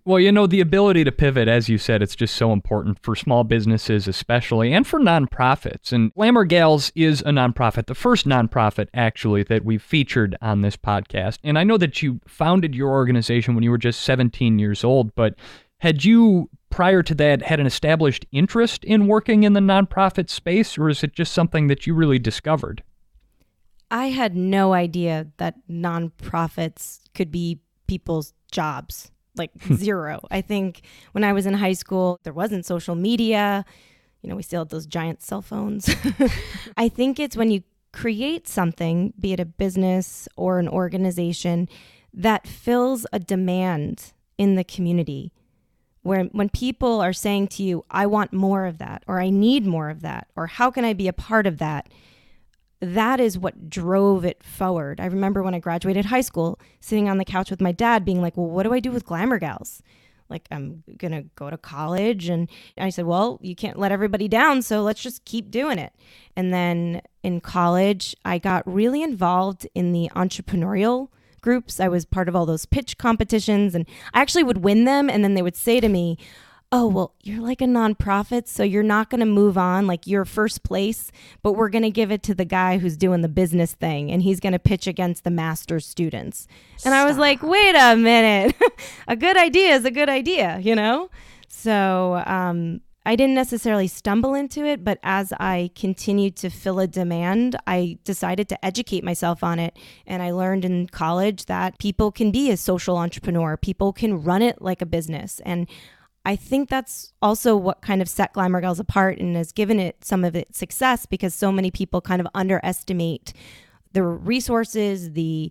Well, 0.04 0.18
you 0.18 0.32
know, 0.32 0.48
the 0.48 0.60
ability 0.60 1.04
to 1.04 1.12
pivot, 1.12 1.46
as 1.46 1.68
you 1.68 1.78
said, 1.78 2.02
it's 2.02 2.16
just 2.16 2.34
so 2.34 2.52
important 2.52 2.98
for 3.02 3.14
small 3.14 3.44
businesses, 3.44 4.08
especially, 4.08 4.72
and 4.72 4.84
for 4.84 4.98
nonprofits. 4.98 5.92
And 5.92 6.12
Glamour 6.14 6.44
Gals 6.44 6.90
is 6.96 7.20
a 7.20 7.26
nonprofit, 7.26 7.86
the 7.86 7.94
first 7.94 8.26
nonprofit, 8.26 8.88
actually, 8.94 9.44
that 9.44 9.64
we've 9.64 9.82
featured 9.82 10.36
on 10.42 10.62
this 10.62 10.76
podcast. 10.76 11.38
And 11.44 11.56
I 11.56 11.62
know 11.62 11.78
that 11.78 12.02
you 12.02 12.20
founded 12.26 12.74
your 12.74 12.90
organization 12.90 13.54
when 13.54 13.62
you 13.62 13.70
were 13.70 13.78
just 13.78 14.02
17 14.02 14.58
years 14.58 14.82
old, 14.82 15.14
but 15.14 15.36
had 15.78 16.04
you, 16.04 16.50
prior 16.68 17.04
to 17.04 17.14
that, 17.14 17.42
had 17.42 17.60
an 17.60 17.66
established 17.66 18.26
interest 18.32 18.82
in 18.82 19.06
working 19.06 19.44
in 19.44 19.52
the 19.52 19.60
nonprofit 19.60 20.28
space, 20.30 20.76
or 20.76 20.88
is 20.88 21.04
it 21.04 21.12
just 21.12 21.32
something 21.32 21.68
that 21.68 21.86
you 21.86 21.94
really 21.94 22.18
discovered? 22.18 22.82
I 23.88 24.06
had 24.06 24.34
no 24.34 24.72
idea 24.72 25.28
that 25.36 25.54
nonprofits 25.70 26.98
could 27.14 27.30
be 27.30 27.60
people's 27.86 28.34
jobs 28.50 29.11
like 29.36 29.50
zero. 29.74 30.20
I 30.30 30.40
think 30.40 30.82
when 31.12 31.24
I 31.24 31.32
was 31.32 31.46
in 31.46 31.54
high 31.54 31.72
school, 31.72 32.20
there 32.22 32.32
wasn't 32.32 32.66
social 32.66 32.94
media. 32.94 33.64
You 34.22 34.30
know, 34.30 34.36
we 34.36 34.42
still 34.42 34.60
had 34.60 34.70
those 34.70 34.86
giant 34.86 35.22
cell 35.22 35.42
phones. 35.42 35.90
I 36.76 36.88
think 36.88 37.18
it's 37.18 37.36
when 37.36 37.50
you 37.50 37.62
create 37.92 38.48
something, 38.48 39.12
be 39.18 39.32
it 39.32 39.40
a 39.40 39.44
business 39.44 40.28
or 40.36 40.58
an 40.58 40.68
organization, 40.68 41.68
that 42.14 42.46
fills 42.46 43.06
a 43.12 43.18
demand 43.18 44.12
in 44.38 44.54
the 44.54 44.64
community. 44.64 45.32
Where 46.02 46.24
when 46.24 46.48
people 46.48 47.00
are 47.00 47.12
saying 47.12 47.48
to 47.48 47.62
you, 47.62 47.84
I 47.90 48.06
want 48.06 48.32
more 48.32 48.66
of 48.66 48.78
that, 48.78 49.04
or 49.06 49.20
I 49.20 49.30
need 49.30 49.66
more 49.66 49.88
of 49.88 50.02
that, 50.02 50.26
or 50.34 50.48
how 50.48 50.70
can 50.70 50.84
I 50.84 50.94
be 50.94 51.06
a 51.06 51.12
part 51.12 51.46
of 51.46 51.58
that? 51.58 51.88
That 52.82 53.20
is 53.20 53.38
what 53.38 53.70
drove 53.70 54.24
it 54.24 54.42
forward. 54.42 55.00
I 55.00 55.06
remember 55.06 55.42
when 55.42 55.54
I 55.54 55.60
graduated 55.60 56.06
high 56.06 56.20
school, 56.20 56.58
sitting 56.80 57.08
on 57.08 57.18
the 57.18 57.24
couch 57.24 57.48
with 57.48 57.60
my 57.60 57.70
dad, 57.70 58.04
being 58.04 58.20
like, 58.20 58.36
Well, 58.36 58.48
what 58.48 58.64
do 58.64 58.74
I 58.74 58.80
do 58.80 58.90
with 58.90 59.06
Glamour 59.06 59.38
Gals? 59.38 59.82
Like, 60.28 60.48
I'm 60.50 60.82
going 60.96 61.12
to 61.12 61.22
go 61.36 61.50
to 61.50 61.58
college. 61.58 62.28
And 62.28 62.48
I 62.76 62.90
said, 62.90 63.06
Well, 63.06 63.38
you 63.40 63.54
can't 63.54 63.78
let 63.78 63.92
everybody 63.92 64.26
down. 64.26 64.62
So 64.62 64.82
let's 64.82 65.00
just 65.00 65.24
keep 65.24 65.50
doing 65.50 65.78
it. 65.78 65.92
And 66.36 66.52
then 66.52 67.02
in 67.22 67.40
college, 67.40 68.16
I 68.24 68.38
got 68.38 68.66
really 68.66 69.02
involved 69.02 69.68
in 69.74 69.92
the 69.92 70.10
entrepreneurial 70.16 71.08
groups. 71.40 71.78
I 71.78 71.88
was 71.88 72.04
part 72.04 72.28
of 72.28 72.34
all 72.34 72.46
those 72.46 72.66
pitch 72.66 72.98
competitions 72.98 73.74
and 73.74 73.86
I 74.12 74.20
actually 74.20 74.44
would 74.44 74.64
win 74.64 74.84
them. 74.84 75.08
And 75.08 75.22
then 75.22 75.34
they 75.34 75.42
would 75.42 75.56
say 75.56 75.78
to 75.78 75.88
me, 75.88 76.18
oh, 76.72 76.86
well, 76.86 77.14
you're 77.22 77.42
like 77.42 77.60
a 77.60 77.66
nonprofit, 77.66 78.48
so 78.48 78.62
you're 78.62 78.82
not 78.82 79.10
going 79.10 79.20
to 79.20 79.26
move 79.26 79.58
on 79.58 79.86
like 79.86 80.06
your 80.06 80.24
first 80.24 80.62
place, 80.62 81.12
but 81.42 81.52
we're 81.52 81.68
going 81.68 81.82
to 81.82 81.90
give 81.90 82.10
it 82.10 82.22
to 82.22 82.34
the 82.34 82.46
guy 82.46 82.78
who's 82.78 82.96
doing 82.96 83.20
the 83.20 83.28
business 83.28 83.74
thing 83.74 84.10
and 84.10 84.22
he's 84.22 84.40
going 84.40 84.54
to 84.54 84.58
pitch 84.58 84.86
against 84.86 85.22
the 85.22 85.30
master's 85.30 85.86
students. 85.86 86.48
Stop. 86.78 86.86
And 86.86 86.94
I 86.94 87.04
was 87.04 87.18
like, 87.18 87.42
wait 87.42 87.74
a 87.76 87.94
minute. 87.94 88.56
a 89.06 89.14
good 89.14 89.36
idea 89.36 89.74
is 89.74 89.84
a 89.84 89.90
good 89.90 90.08
idea, 90.08 90.58
you 90.60 90.74
know? 90.74 91.10
So, 91.46 92.22
um, 92.24 92.80
I 93.04 93.16
didn't 93.16 93.34
necessarily 93.34 93.88
stumble 93.88 94.32
into 94.32 94.64
it, 94.64 94.84
but 94.84 95.00
as 95.02 95.32
I 95.40 95.72
continued 95.74 96.36
to 96.36 96.50
fill 96.50 96.78
a 96.78 96.86
demand, 96.86 97.56
I 97.66 97.98
decided 98.04 98.48
to 98.50 98.64
educate 98.64 99.02
myself 99.02 99.42
on 99.42 99.58
it. 99.58 99.76
And 100.06 100.22
I 100.22 100.30
learned 100.30 100.64
in 100.64 100.86
college 100.86 101.46
that 101.46 101.78
people 101.78 102.12
can 102.12 102.30
be 102.30 102.48
a 102.50 102.56
social 102.56 102.96
entrepreneur, 102.96 103.56
people 103.56 103.92
can 103.92 104.22
run 104.22 104.40
it 104.40 104.62
like 104.62 104.80
a 104.80 104.86
business. 104.86 105.40
And 105.44 105.66
I 106.24 106.36
think 106.36 106.68
that's 106.68 107.12
also 107.20 107.56
what 107.56 107.82
kind 107.82 108.00
of 108.00 108.08
set 108.08 108.32
Glamour 108.32 108.60
Gals 108.60 108.78
apart 108.78 109.18
and 109.18 109.36
has 109.36 109.50
given 109.50 109.80
it 109.80 110.04
some 110.04 110.24
of 110.24 110.36
its 110.36 110.56
success 110.56 111.04
because 111.04 111.34
so 111.34 111.50
many 111.50 111.70
people 111.70 112.00
kind 112.00 112.20
of 112.20 112.28
underestimate 112.34 113.32
the 113.92 114.02
resources, 114.02 115.12
the 115.12 115.50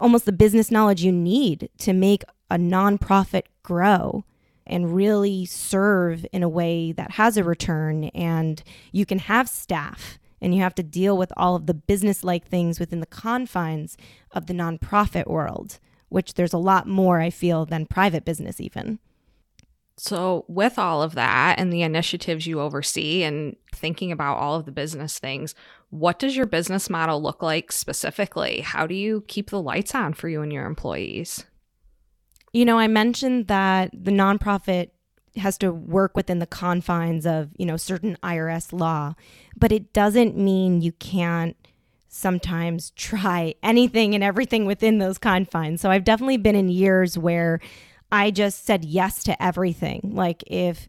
almost 0.00 0.24
the 0.24 0.32
business 0.32 0.70
knowledge 0.70 1.02
you 1.02 1.12
need 1.12 1.68
to 1.78 1.92
make 1.92 2.24
a 2.50 2.56
nonprofit 2.56 3.44
grow 3.62 4.24
and 4.66 4.94
really 4.94 5.44
serve 5.44 6.26
in 6.32 6.42
a 6.42 6.48
way 6.48 6.92
that 6.92 7.12
has 7.12 7.36
a 7.36 7.44
return 7.44 8.04
and 8.14 8.62
you 8.92 9.06
can 9.06 9.18
have 9.18 9.48
staff 9.48 10.18
and 10.40 10.54
you 10.54 10.60
have 10.60 10.74
to 10.74 10.82
deal 10.82 11.16
with 11.16 11.32
all 11.36 11.56
of 11.56 11.66
the 11.66 11.74
business 11.74 12.22
like 12.22 12.46
things 12.46 12.78
within 12.78 13.00
the 13.00 13.06
confines 13.06 13.96
of 14.32 14.46
the 14.46 14.54
nonprofit 14.54 15.26
world 15.26 15.78
which 16.08 16.34
there's 16.34 16.52
a 16.52 16.58
lot 16.58 16.86
more 16.86 17.20
i 17.20 17.30
feel 17.30 17.64
than 17.64 17.86
private 17.86 18.24
business 18.24 18.60
even 18.60 18.98
so, 19.96 20.44
with 20.48 20.78
all 20.78 21.02
of 21.02 21.14
that 21.14 21.58
and 21.58 21.72
the 21.72 21.82
initiatives 21.82 22.46
you 22.46 22.60
oversee 22.60 23.22
and 23.22 23.56
thinking 23.74 24.10
about 24.10 24.38
all 24.38 24.54
of 24.56 24.64
the 24.64 24.72
business 24.72 25.18
things, 25.18 25.54
what 25.90 26.18
does 26.18 26.34
your 26.34 26.46
business 26.46 26.88
model 26.88 27.22
look 27.22 27.42
like 27.42 27.70
specifically? 27.70 28.60
How 28.60 28.86
do 28.86 28.94
you 28.94 29.24
keep 29.28 29.50
the 29.50 29.60
lights 29.60 29.94
on 29.94 30.14
for 30.14 30.28
you 30.28 30.40
and 30.42 30.52
your 30.52 30.66
employees? 30.66 31.44
You 32.52 32.64
know, 32.64 32.78
I 32.78 32.86
mentioned 32.86 33.48
that 33.48 33.90
the 33.92 34.10
nonprofit 34.10 34.90
has 35.36 35.56
to 35.58 35.72
work 35.72 36.16
within 36.16 36.38
the 36.38 36.46
confines 36.46 37.26
of, 37.26 37.50
you 37.56 37.66
know, 37.66 37.76
certain 37.76 38.16
IRS 38.22 38.72
law, 38.72 39.14
but 39.56 39.72
it 39.72 39.92
doesn't 39.92 40.36
mean 40.36 40.80
you 40.80 40.92
can't 40.92 41.56
sometimes 42.08 42.90
try 42.96 43.54
anything 43.62 44.14
and 44.14 44.24
everything 44.24 44.64
within 44.64 44.98
those 44.98 45.18
confines. 45.18 45.80
So 45.80 45.90
I've 45.90 46.04
definitely 46.04 46.38
been 46.38 46.56
in 46.56 46.68
years 46.68 47.18
where 47.18 47.60
I 48.12 48.30
just 48.30 48.66
said 48.66 48.84
yes 48.84 49.24
to 49.24 49.42
everything. 49.42 50.12
Like 50.12 50.44
if 50.46 50.86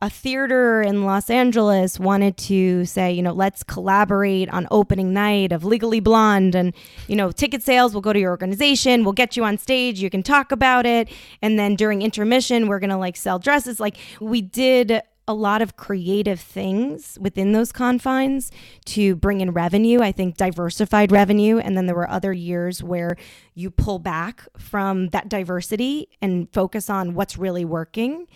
a 0.00 0.08
theater 0.08 0.82
in 0.82 1.04
Los 1.04 1.28
Angeles 1.28 1.98
wanted 1.98 2.36
to 2.36 2.84
say, 2.84 3.12
you 3.12 3.22
know, 3.22 3.32
let's 3.32 3.62
collaborate 3.62 4.48
on 4.50 4.68
opening 4.70 5.12
night 5.12 5.50
of 5.50 5.64
Legally 5.64 5.98
Blonde 5.98 6.54
and, 6.54 6.72
you 7.08 7.16
know, 7.16 7.32
ticket 7.32 7.62
sales 7.62 7.92
will 7.92 8.00
go 8.00 8.12
to 8.12 8.20
your 8.20 8.30
organization, 8.30 9.02
we'll 9.02 9.14
get 9.14 9.36
you 9.36 9.44
on 9.44 9.58
stage, 9.58 10.00
you 10.00 10.10
can 10.10 10.22
talk 10.22 10.52
about 10.52 10.86
it. 10.86 11.08
And 11.42 11.58
then 11.58 11.74
during 11.74 12.02
intermission, 12.02 12.68
we're 12.68 12.80
going 12.80 12.90
to 12.90 12.96
like 12.96 13.16
sell 13.16 13.38
dresses. 13.38 13.80
Like 13.80 13.96
we 14.20 14.40
did 14.40 15.02
a 15.26 15.34
lot 15.34 15.62
of 15.62 15.76
creative 15.76 16.40
things 16.40 17.18
within 17.20 17.52
those 17.52 17.72
confines 17.72 18.52
to 18.84 19.16
bring 19.16 19.40
in 19.40 19.52
revenue. 19.52 20.00
I 20.00 20.12
think 20.12 20.36
diversified 20.36 21.10
revenue. 21.10 21.58
And 21.58 21.76
then 21.76 21.86
there 21.86 21.94
were 21.94 22.10
other 22.10 22.32
years 22.32 22.82
where 22.82 23.16
you 23.54 23.70
pull 23.70 23.98
back 23.98 24.46
from 24.58 25.08
that 25.08 25.28
diversity 25.28 26.08
and 26.20 26.52
focus 26.52 26.90
on 26.90 27.14
what's 27.14 27.38
really 27.38 27.64
working. 27.64 28.26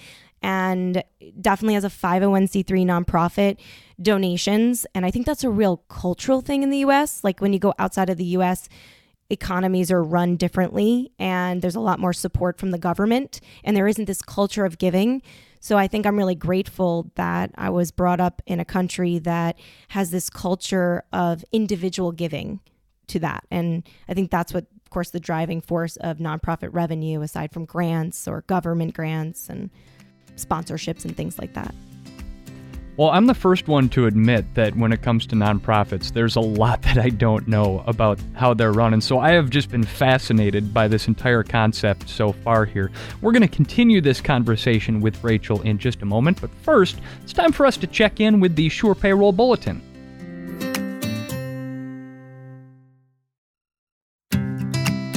And 0.40 1.02
definitely 1.40 1.74
as 1.74 1.84
a 1.84 1.88
501c3 1.88 2.64
nonprofit, 2.86 3.58
donations. 4.00 4.86
And 4.94 5.04
I 5.04 5.10
think 5.10 5.26
that's 5.26 5.44
a 5.44 5.50
real 5.50 5.78
cultural 5.88 6.40
thing 6.40 6.62
in 6.62 6.70
the 6.70 6.78
US. 6.78 7.22
Like 7.22 7.40
when 7.40 7.52
you 7.52 7.58
go 7.58 7.74
outside 7.78 8.08
of 8.08 8.16
the 8.16 8.24
US, 8.24 8.68
economies 9.30 9.90
are 9.90 10.02
run 10.02 10.36
differently 10.36 11.12
and 11.18 11.60
there's 11.60 11.74
a 11.74 11.80
lot 11.80 12.00
more 12.00 12.14
support 12.14 12.58
from 12.58 12.70
the 12.70 12.78
government 12.78 13.40
and 13.62 13.76
there 13.76 13.86
isn't 13.86 14.06
this 14.06 14.22
culture 14.22 14.64
of 14.64 14.78
giving. 14.78 15.20
So 15.60 15.76
I 15.76 15.88
think 15.88 16.06
I'm 16.06 16.16
really 16.16 16.34
grateful 16.34 17.10
that 17.14 17.50
I 17.56 17.70
was 17.70 17.90
brought 17.90 18.20
up 18.20 18.42
in 18.46 18.60
a 18.60 18.64
country 18.64 19.18
that 19.20 19.58
has 19.88 20.10
this 20.10 20.30
culture 20.30 21.04
of 21.12 21.44
individual 21.52 22.12
giving 22.12 22.60
to 23.08 23.18
that. 23.20 23.44
And 23.50 23.82
I 24.08 24.14
think 24.14 24.30
that's 24.30 24.54
what, 24.54 24.66
of 24.84 24.90
course, 24.90 25.10
the 25.10 25.20
driving 25.20 25.60
force 25.60 25.96
of 25.96 26.18
nonprofit 26.18 26.70
revenue, 26.72 27.22
aside 27.22 27.52
from 27.52 27.64
grants 27.64 28.28
or 28.28 28.42
government 28.42 28.94
grants 28.94 29.48
and 29.48 29.70
sponsorships 30.36 31.04
and 31.04 31.16
things 31.16 31.38
like 31.38 31.54
that. 31.54 31.74
Well, 32.98 33.10
I'm 33.10 33.26
the 33.26 33.34
first 33.34 33.68
one 33.68 33.88
to 33.90 34.06
admit 34.06 34.56
that 34.56 34.74
when 34.74 34.90
it 34.90 35.02
comes 35.02 35.24
to 35.28 35.36
nonprofits, 35.36 36.12
there's 36.12 36.34
a 36.34 36.40
lot 36.40 36.82
that 36.88 36.98
I 36.98 37.10
don't 37.10 37.46
know 37.46 37.84
about 37.86 38.18
how 38.34 38.54
they're 38.54 38.72
run. 38.72 38.92
And 38.92 39.04
so 39.04 39.20
I 39.20 39.30
have 39.30 39.50
just 39.50 39.70
been 39.70 39.84
fascinated 39.84 40.74
by 40.74 40.88
this 40.88 41.06
entire 41.06 41.44
concept 41.44 42.08
so 42.08 42.32
far 42.32 42.64
here. 42.64 42.90
We're 43.20 43.30
going 43.30 43.42
to 43.42 43.56
continue 43.56 44.00
this 44.00 44.20
conversation 44.20 45.00
with 45.00 45.22
Rachel 45.22 45.62
in 45.62 45.78
just 45.78 46.02
a 46.02 46.06
moment, 46.06 46.40
but 46.40 46.50
first, 46.62 47.00
it's 47.22 47.32
time 47.32 47.52
for 47.52 47.66
us 47.66 47.76
to 47.76 47.86
check 47.86 48.18
in 48.18 48.40
with 48.40 48.56
the 48.56 48.68
SurePayroll 48.68 49.36
Bulletin. 49.36 49.80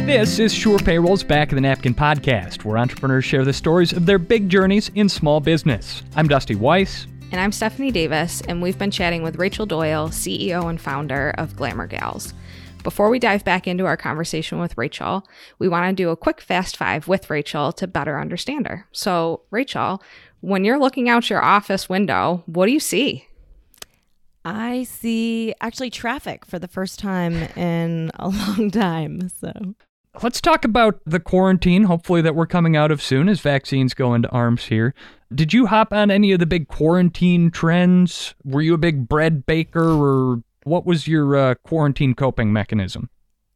This 0.05 0.37
is 0.37 0.53
SurePayroll's 0.53 1.23
Back 1.23 1.51
of 1.51 1.55
the 1.55 1.61
Napkin 1.61 1.95
podcast, 1.95 2.63
where 2.63 2.77
entrepreneurs 2.77 3.25
share 3.25 3.43
the 3.43 3.53
stories 3.53 3.91
of 3.91 4.05
their 4.05 4.19
big 4.19 4.49
journeys 4.49 4.91
in 4.93 5.09
small 5.09 5.39
business. 5.39 6.03
I'm 6.15 6.27
Dusty 6.27 6.53
Weiss. 6.53 7.07
And 7.31 7.39
I'm 7.39 7.53
Stephanie 7.53 7.91
Davis, 7.91 8.41
and 8.41 8.61
we've 8.61 8.77
been 8.77 8.91
chatting 8.91 9.23
with 9.23 9.37
Rachel 9.37 9.65
Doyle, 9.65 10.09
CEO 10.09 10.69
and 10.69 10.81
founder 10.81 11.33
of 11.37 11.55
Glamour 11.55 11.87
Gals. 11.87 12.33
Before 12.83 13.09
we 13.09 13.19
dive 13.19 13.45
back 13.45 13.69
into 13.69 13.85
our 13.85 13.95
conversation 13.95 14.59
with 14.59 14.77
Rachel, 14.77 15.25
we 15.57 15.69
want 15.69 15.89
to 15.89 16.03
do 16.03 16.09
a 16.09 16.17
quick 16.17 16.41
fast 16.41 16.75
five 16.75 17.07
with 17.07 17.29
Rachel 17.29 17.71
to 17.71 17.87
better 17.87 18.19
understand 18.19 18.67
her. 18.67 18.85
So, 18.91 19.43
Rachel, 19.49 20.03
when 20.41 20.65
you're 20.65 20.77
looking 20.77 21.07
out 21.07 21.29
your 21.29 21.41
office 21.41 21.87
window, 21.87 22.43
what 22.47 22.65
do 22.65 22.73
you 22.73 22.81
see? 22.81 23.27
I 24.43 24.83
see 24.83 25.53
actually 25.61 25.89
traffic 25.89 26.45
for 26.45 26.59
the 26.59 26.67
first 26.67 26.99
time 26.99 27.43
in 27.55 28.11
a 28.15 28.27
long 28.57 28.71
time. 28.71 29.29
So, 29.29 29.53
Let's 30.21 30.41
talk 30.41 30.65
about 30.65 30.99
the 31.05 31.21
quarantine, 31.21 31.83
hopefully, 31.83 32.21
that 32.21 32.35
we're 32.35 32.45
coming 32.45 32.75
out 32.75 32.91
of 32.91 33.01
soon 33.01 33.29
as 33.29 33.39
vaccines 33.39 33.93
go 33.93 34.13
into 34.13 34.27
arms 34.29 34.65
here. 34.65 34.93
Did 35.33 35.53
you 35.53 35.67
hop 35.67 35.93
on 35.93 36.11
any 36.11 36.33
of 36.33 36.39
the 36.39 36.45
big 36.45 36.67
quarantine 36.67 37.49
trends? 37.49 38.35
Were 38.43 38.61
you 38.61 38.73
a 38.73 38.77
big 38.77 39.07
bread 39.07 39.45
baker, 39.45 39.89
or 39.89 40.43
what 40.63 40.85
was 40.85 41.07
your 41.07 41.35
uh, 41.35 41.55
quarantine 41.63 42.13
coping 42.13 42.51
mechanism? 42.51 43.09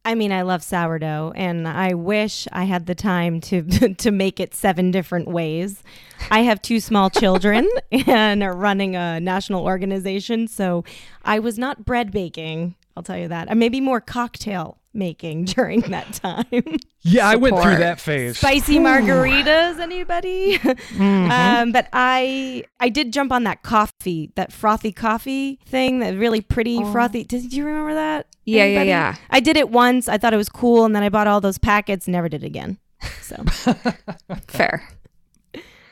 I 0.06 0.14
mean, 0.14 0.32
I 0.32 0.42
love 0.42 0.62
sourdough, 0.62 1.32
and 1.36 1.68
I 1.68 1.92
wish 1.92 2.48
I 2.52 2.64
had 2.64 2.86
the 2.86 2.94
time 2.94 3.40
to 3.42 3.62
to 3.94 4.10
make 4.10 4.40
it 4.40 4.54
seven 4.54 4.90
different 4.90 5.28
ways. 5.28 5.82
I 6.30 6.40
have 6.40 6.62
two 6.62 6.80
small 6.80 7.10
children 7.10 7.68
and 7.92 8.42
are 8.42 8.56
running 8.56 8.96
a 8.96 9.20
national 9.20 9.64
organization, 9.64 10.48
so 10.48 10.84
I 11.22 11.38
was 11.38 11.58
not 11.58 11.84
bread 11.84 12.12
baking. 12.12 12.76
I'll 12.96 13.02
tell 13.02 13.18
you 13.18 13.28
that. 13.28 13.54
Maybe 13.54 13.80
more 13.80 14.00
cocktail 14.00 14.78
making 14.96 15.44
during 15.56 15.80
that 15.82 16.12
time. 16.14 16.78
Yeah, 17.02 17.28
I 17.28 17.36
went 17.36 17.60
through 17.60 17.76
that 17.76 18.00
phase. 18.00 18.38
Spicy 18.38 18.78
margaritas, 18.78 19.78
anybody? 19.78 20.58
Mm-hmm. 20.58 21.30
Um, 21.30 21.72
but 21.72 21.88
I 21.92 22.64
I 22.80 22.88
did 22.88 23.12
jump 23.12 23.32
on 23.32 23.44
that 23.44 23.62
coffee, 23.62 24.32
that 24.34 24.52
frothy 24.52 24.92
coffee 24.92 25.60
thing, 25.66 26.00
that 26.00 26.16
really 26.16 26.40
pretty 26.40 26.78
oh. 26.78 26.90
frothy. 26.90 27.24
Did 27.24 27.52
you 27.52 27.64
remember 27.64 27.94
that? 27.94 28.26
Yeah, 28.44 28.62
anybody? 28.62 28.88
yeah, 28.88 29.12
yeah. 29.12 29.16
I 29.30 29.40
did 29.40 29.56
it 29.56 29.70
once. 29.70 30.08
I 30.08 30.18
thought 30.18 30.32
it 30.34 30.38
was 30.38 30.48
cool, 30.48 30.84
and 30.84 30.94
then 30.96 31.02
I 31.02 31.08
bought 31.08 31.26
all 31.26 31.40
those 31.40 31.58
packets. 31.58 32.08
Never 32.08 32.28
did 32.28 32.42
it 32.42 32.46
again. 32.46 32.78
So 33.20 33.36
fair. 34.48 34.88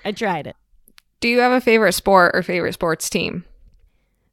I 0.05 0.13
tried 0.13 0.47
it. 0.47 0.57
Do 1.21 1.29
you 1.29 1.41
have 1.41 1.53
a 1.53 1.61
favorite 1.61 1.95
sport 1.95 2.33
or 2.35 2.43
favorite 2.43 2.75
sports 2.75 3.09
team? 3.09 3.45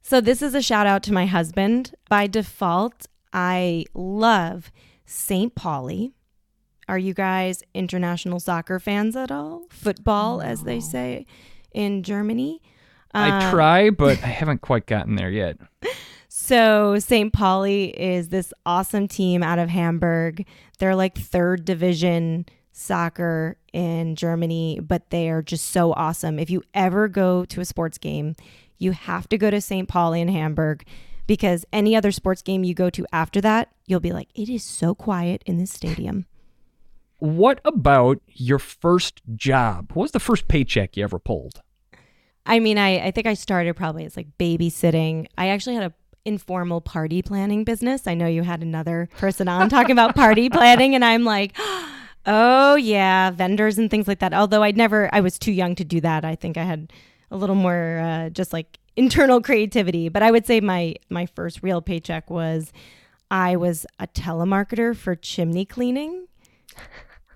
So 0.02 0.20
this 0.20 0.42
is 0.42 0.54
a 0.54 0.60
shout 0.60 0.86
out 0.86 1.02
to 1.04 1.12
my 1.12 1.26
husband. 1.26 1.94
By 2.08 2.26
default, 2.26 3.06
I 3.32 3.84
love 3.94 4.70
St. 5.06 5.54
Pauli. 5.54 6.12
Are 6.88 6.98
you 6.98 7.14
guys 7.14 7.62
international 7.74 8.40
soccer 8.40 8.78
fans 8.78 9.16
at 9.16 9.30
all? 9.30 9.64
Football, 9.70 10.38
no. 10.38 10.44
as 10.44 10.64
they 10.64 10.80
say 10.80 11.26
in 11.72 12.02
Germany. 12.02 12.60
I 13.14 13.44
um, 13.44 13.50
try, 13.50 13.90
but 13.90 14.22
I 14.22 14.26
haven't 14.26 14.60
quite 14.60 14.86
gotten 14.86 15.16
there 15.16 15.30
yet. 15.30 15.58
So, 16.28 16.98
St. 16.98 17.32
Pauli 17.32 17.88
is 17.98 18.30
this 18.30 18.52
awesome 18.64 19.06
team 19.06 19.42
out 19.42 19.58
of 19.58 19.68
Hamburg. 19.68 20.46
They're 20.78 20.96
like 20.96 21.16
third 21.16 21.64
division 21.64 22.46
soccer 22.72 23.58
in 23.72 24.16
Germany, 24.16 24.80
but 24.82 25.10
they 25.10 25.28
are 25.28 25.42
just 25.42 25.70
so 25.70 25.92
awesome. 25.92 26.38
If 26.38 26.50
you 26.50 26.62
ever 26.74 27.06
go 27.06 27.44
to 27.44 27.60
a 27.60 27.64
sports 27.64 27.98
game, 27.98 28.34
you 28.78 28.92
have 28.92 29.28
to 29.28 29.38
go 29.38 29.50
to 29.50 29.60
St. 29.60 29.88
Pauli 29.88 30.20
in 30.20 30.28
Hamburg 30.28 30.84
because 31.26 31.64
any 31.72 31.94
other 31.96 32.12
sports 32.12 32.42
game 32.42 32.64
you 32.64 32.74
go 32.74 32.90
to 32.90 33.06
after 33.12 33.40
that, 33.40 33.70
you'll 33.86 34.00
be 34.00 34.12
like, 34.12 34.28
it 34.34 34.48
is 34.48 34.64
so 34.64 34.94
quiet 34.94 35.42
in 35.46 35.58
this 35.58 35.72
stadium. 35.72 36.26
What 37.18 37.60
about 37.64 38.20
your 38.26 38.58
first 38.58 39.22
job? 39.36 39.92
What 39.94 40.02
was 40.02 40.10
the 40.10 40.20
first 40.20 40.48
paycheck 40.48 40.96
you 40.96 41.04
ever 41.04 41.18
pulled? 41.18 41.62
I 42.44 42.58
mean, 42.58 42.78
I, 42.78 43.06
I 43.06 43.10
think 43.12 43.26
I 43.26 43.34
started 43.34 43.76
probably 43.76 44.04
as 44.04 44.16
like 44.16 44.26
babysitting. 44.38 45.26
I 45.38 45.48
actually 45.48 45.76
had 45.76 45.84
a 45.84 45.94
informal 46.24 46.80
party 46.80 47.22
planning 47.22 47.64
business. 47.64 48.06
I 48.06 48.14
know 48.14 48.26
you 48.26 48.42
had 48.42 48.62
another 48.62 49.08
person 49.18 49.48
on 49.48 49.68
talking 49.68 49.92
about 49.92 50.14
party 50.14 50.48
planning, 50.50 50.94
and 50.94 51.04
I'm 51.04 51.24
like, 51.24 51.56
oh 52.26 52.76
yeah, 52.76 53.30
vendors 53.30 53.78
and 53.78 53.90
things 53.90 54.08
like 54.08 54.20
that. 54.20 54.34
Although 54.34 54.62
I'd 54.62 54.76
never, 54.76 55.08
I 55.12 55.20
was 55.20 55.38
too 55.38 55.52
young 55.52 55.74
to 55.76 55.84
do 55.84 56.00
that. 56.00 56.24
I 56.24 56.34
think 56.34 56.56
I 56.56 56.64
had 56.64 56.92
a 57.30 57.36
little 57.36 57.56
more 57.56 57.98
uh, 57.98 58.30
just 58.30 58.52
like 58.52 58.78
internal 58.96 59.40
creativity. 59.40 60.08
But 60.08 60.22
I 60.22 60.30
would 60.30 60.46
say 60.46 60.60
my 60.60 60.96
my 61.08 61.26
first 61.26 61.62
real 61.62 61.80
paycheck 61.80 62.30
was 62.30 62.72
I 63.30 63.56
was 63.56 63.86
a 63.98 64.06
telemarketer 64.06 64.96
for 64.96 65.14
chimney 65.14 65.64
cleaning. 65.64 66.26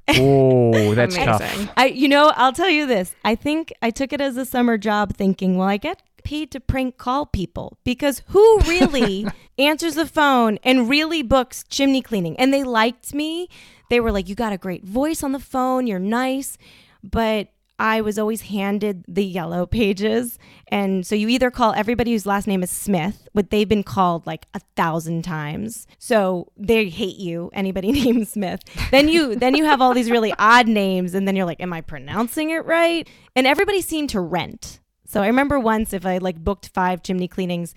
Oh, 0.09 0.95
that's 0.95 1.17
tough. 1.17 1.73
I 1.77 1.87
you 1.87 2.09
know, 2.09 2.33
I'll 2.37 2.53
tell 2.53 2.71
you 2.71 2.87
this. 2.87 3.15
I 3.25 3.35
think 3.35 3.73
I 3.83 3.91
took 3.91 4.13
it 4.13 4.21
as 4.21 4.37
a 4.37 4.45
summer 4.45 4.79
job 4.79 5.15
thinking, 5.17 5.57
well, 5.57 5.69
I 5.69 5.79
get 5.79 6.03
paid 6.23 6.51
to 6.51 6.61
prank 6.61 6.97
call 6.97 7.27
people 7.27 7.79
because 7.85 8.23
who 8.29 8.59
really 8.61 9.27
answers 9.59 9.95
the 9.95 10.07
phone 10.07 10.59
and 10.65 10.89
really 10.89 11.23
books 11.23 11.65
chimney 11.69 12.03
cleaning? 12.03 12.39
And 12.39 12.53
they 12.53 12.63
liked 12.63 13.15
me. 13.15 13.49
They 13.91 14.01
were 14.01 14.13
like, 14.13 14.29
"You 14.29 14.35
got 14.35 14.53
a 14.53 14.59
great 14.59 14.85
voice 14.85 15.23
on 15.23 15.33
the 15.33 15.41
phone. 15.41 15.87
You're 15.87 15.99
nice." 15.99 16.59
But 17.03 17.49
I 17.79 18.01
was 18.01 18.19
always 18.19 18.43
handed 18.43 19.05
the 19.07 19.25
yellow 19.25 19.67
pages. 19.67 20.39
And 20.69 21.07
so 21.07 21.15
you 21.15 21.29
either 21.29 21.51
call 21.51 21.75
everybody 21.75 22.13
whose 22.13 22.27
last 22.27 22.47
name 22.47 22.63
is 22.63 22.71
Smith, 22.71 23.29
but 23.35 23.51
they've 23.51 23.69
been 23.69 23.83
called 23.83 24.27
like 24.27 24.47
a 24.55 24.61
thousand 24.77 25.23
times. 25.23 25.87
So 25.99 26.53
they 26.57 26.89
hate 26.89 27.17
you, 27.17 27.51
anybody 27.53 27.93
named 28.05 28.29
Smith. 28.29 28.61
Then 28.91 29.09
you 29.09 29.37
then 29.37 29.55
you 29.55 29.65
have 29.65 29.83
all 29.83 29.93
these 29.95 30.11
really 30.11 30.33
odd 30.39 30.69
names, 30.69 31.15
and 31.15 31.29
then 31.29 31.37
you're 31.37 31.47
like, 31.47 31.61
Am 31.61 31.73
I 31.73 31.81
pronouncing 31.83 32.51
it 32.51 32.65
right? 32.65 33.09
And 33.35 33.47
everybody 33.47 33.83
seemed 33.83 34.11
to 34.11 34.21
rent. 34.21 34.81
So 35.07 35.23
I 35.23 35.27
remember 35.27 35.61
once 35.61 35.93
if 35.93 36.05
I 36.05 36.19
like 36.19 36.43
booked 36.43 36.71
five 36.75 37.03
chimney 37.03 37.29
cleanings 37.29 37.75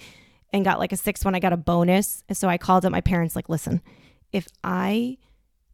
and 0.51 0.65
got 0.65 0.79
like 0.79 0.91
a 0.91 0.97
sixth 0.97 1.25
one, 1.25 1.35
I 1.35 1.39
got 1.39 1.53
a 1.53 1.57
bonus. 1.57 2.23
So 2.31 2.47
I 2.47 2.57
called 2.57 2.85
up 2.85 2.91
my 2.91 3.01
parents, 3.01 3.35
like, 3.35 3.49
listen, 3.49 3.81
if 4.31 4.47
I 4.63 5.17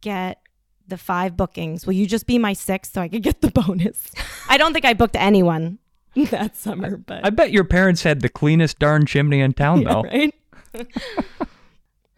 get 0.00 0.40
the 0.88 0.98
five 0.98 1.36
bookings. 1.36 1.86
Will 1.86 1.94
you 1.94 2.06
just 2.06 2.26
be 2.26 2.38
my 2.38 2.52
sixth 2.52 2.94
so 2.94 3.00
I 3.00 3.08
could 3.08 3.22
get 3.22 3.40
the 3.40 3.50
bonus? 3.66 4.10
I 4.48 4.56
don't 4.56 4.72
think 4.72 4.84
I 4.84 4.94
booked 4.94 5.16
anyone 5.16 5.78
that 6.30 6.56
summer, 6.56 6.96
but 6.96 7.24
I 7.24 7.30
bet 7.30 7.52
your 7.52 7.64
parents 7.64 8.02
had 8.02 8.20
the 8.20 8.28
cleanest 8.28 8.78
darn 8.78 9.06
chimney 9.06 9.40
in 9.40 9.52
town, 9.52 9.82
yeah, 9.82 9.88
though. 9.88 10.02
Right. 10.74 10.88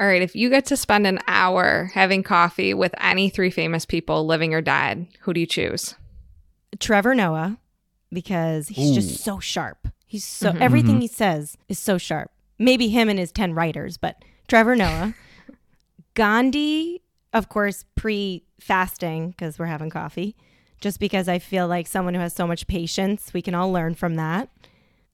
All 0.01 0.07
right, 0.07 0.23
if 0.23 0.37
you 0.37 0.49
get 0.51 0.65
to 0.67 0.77
spend 0.77 1.07
an 1.07 1.19
hour 1.27 1.91
having 1.95 2.23
coffee 2.23 2.73
with 2.73 2.95
any 3.01 3.29
three 3.31 3.51
famous 3.51 3.85
people, 3.85 4.27
living 4.27 4.55
or 4.55 4.61
dead, 4.61 5.09
who 5.21 5.33
do 5.33 5.41
you 5.41 5.47
choose? 5.47 5.95
Trevor 6.79 7.15
Noah, 7.15 7.59
because 8.13 8.69
he's 8.69 8.93
Ooh. 8.93 8.95
just 8.95 9.25
so 9.25 9.41
sharp. 9.41 9.89
He's 10.07 10.25
so 10.25 10.51
mm-hmm. 10.51 10.63
everything 10.63 10.93
mm-hmm. 10.93 11.03
he 11.03 11.09
says 11.09 11.57
is 11.69 11.79
so 11.79 11.99
sharp. 11.99 12.31
Maybe 12.59 12.89
him 12.89 13.09
and 13.09 13.19
his 13.19 13.33
ten 13.33 13.55
writers, 13.55 13.97
but 13.97 14.25
Trevor 14.47 14.77
Noah, 14.77 15.15
Gandhi 16.15 17.03
of 17.33 17.49
course, 17.49 17.85
pre 17.95 18.45
fasting, 18.61 19.31
because 19.31 19.59
we're 19.59 19.67
having 19.67 19.91
coffee, 19.91 20.37
just 20.81 21.01
because 21.01 21.29
I 21.29 21.39
feel 21.39 21.67
like 21.67 21.87
someone 21.87 22.15
who 22.15 22.21
has 22.21 22.35
so 22.35 22.47
much 22.47 22.67
patience, 22.67 23.33
we 23.33 23.43
can 23.43 23.55
all 23.55 23.73
learn 23.73 23.95
from 23.95 24.17
that. 24.17 24.49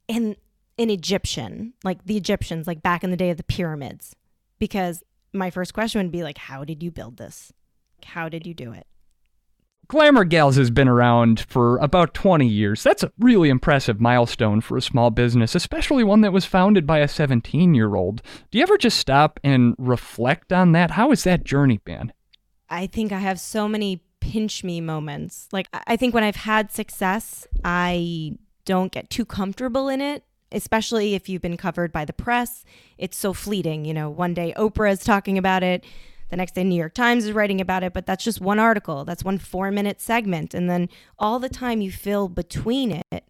And 0.09 0.37
an 0.79 0.91
Egyptian, 0.91 1.75
like 1.85 2.05
the 2.05 2.17
Egyptians, 2.17 2.67
like 2.67 2.83
back 2.83 3.05
in 3.05 3.11
the 3.11 3.17
day 3.17 3.31
of 3.31 3.37
the 3.37 3.45
pyramids, 3.45 4.15
because 4.59 5.03
my 5.33 5.51
first 5.51 5.75
question 5.75 6.03
would 6.03 6.13
be 6.13 6.23
like, 6.23 6.39
how 6.39 6.65
did 6.65 6.83
you 6.83 6.91
build 6.91 7.17
this? 7.17 7.53
How 8.05 8.29
did 8.29 8.47
you 8.47 8.55
do 8.55 8.73
it? 8.73 8.87
Glamour 9.87 10.25
Gals 10.25 10.57
has 10.57 10.71
been 10.71 10.89
around 10.89 11.41
for 11.41 11.77
about 11.79 12.15
20 12.15 12.49
years. 12.49 12.83
That's 12.83 13.03
a 13.03 13.13
really 13.19 13.51
impressive 13.51 14.01
milestone 14.01 14.63
for 14.63 14.79
a 14.79 14.83
small 14.83 15.11
business, 15.11 15.55
especially 15.55 16.03
one 16.03 16.23
that 16.23 16.33
was 16.33 16.47
founded 16.47 16.87
by 16.87 17.01
a 17.01 17.09
17 17.09 17.75
year 17.75 17.95
old. 17.95 18.23
Do 18.51 18.59
you 18.59 18.63
ever 18.63 18.79
just 18.79 18.99
stop 18.99 19.39
and 19.45 19.75
reflect 19.79 20.53
on 20.55 20.73
that? 20.73 20.93
How 20.93 21.11
has 21.11 21.25
that 21.25 21.45
journey 21.45 21.81
been? 21.85 22.14
I 22.75 22.87
think 22.87 23.13
I 23.13 23.19
have 23.19 23.41
so 23.41 23.69
many 23.69 24.03
pinch 24.21 24.65
me 24.65 24.81
moments. 24.81 25.49
Like, 25.53 25.69
I 25.87 25.97
think 25.97 26.15
when 26.15 26.25
I've 26.25 26.37
had 26.37 26.73
success, 26.73 27.47
I 27.65 28.37
don't 28.65 28.93
get 28.93 29.11
too 29.11 29.25
comfortable 29.25 29.89
in 29.89 30.01
it 30.01 30.25
especially 30.53 31.15
if 31.15 31.29
you've 31.29 31.43
been 31.43 31.57
covered 31.57 31.93
by 31.93 32.05
the 32.05 32.13
press. 32.13 32.65
It's 32.97 33.17
so 33.17 33.33
fleeting. 33.33 33.85
You 33.85 33.93
know, 33.93 34.09
one 34.09 34.35
day 34.35 34.55
Oprah 34.57 34.93
is 34.93 35.01
talking 35.01 35.37
about 35.37 35.65
it, 35.65 35.85
the 36.31 36.37
next 36.37 36.55
day 36.55 36.65
New 36.65 36.77
York 36.77 36.95
Times 36.95 37.25
is 37.27 37.33
writing 37.33 37.61
about 37.61 37.83
it, 37.83 37.93
but 37.93 38.07
that's 38.07 38.25
just 38.25 38.41
one 38.41 38.59
article. 38.59 39.05
That's 39.05 39.25
one 39.25 39.39
four 39.39 39.71
minute 39.71 40.01
segment. 40.01 40.55
And 40.55 40.71
then 40.71 40.89
all 41.19 41.39
the 41.39 41.49
time 41.49 41.81
you 41.81 41.93
fill 41.93 42.29
between 42.29 43.03
it 43.13 43.25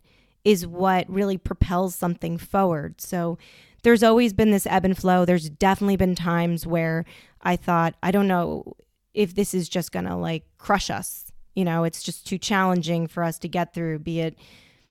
is 0.44 0.66
what 0.66 1.08
really 1.10 1.38
propels 1.38 1.94
something 1.94 2.36
forward. 2.36 3.00
So 3.00 3.38
there's 3.82 4.02
always 4.02 4.32
been 4.32 4.50
this 4.50 4.66
ebb 4.66 4.84
and 4.84 4.96
flow. 4.96 5.24
There's 5.24 5.50
definitely 5.50 5.96
been 5.96 6.14
times 6.14 6.66
where 6.66 7.04
I 7.42 7.56
thought, 7.56 7.94
I 8.02 8.10
don't 8.10 8.28
know 8.28 8.74
if 9.14 9.34
this 9.34 9.54
is 9.54 9.68
just 9.68 9.92
going 9.92 10.06
to 10.06 10.16
like 10.16 10.44
crush 10.58 10.90
us. 10.90 11.32
You 11.54 11.64
know, 11.64 11.84
it's 11.84 12.02
just 12.02 12.26
too 12.26 12.38
challenging 12.38 13.06
for 13.06 13.22
us 13.22 13.38
to 13.38 13.48
get 13.48 13.72
through, 13.72 14.00
be 14.00 14.20
it 14.20 14.36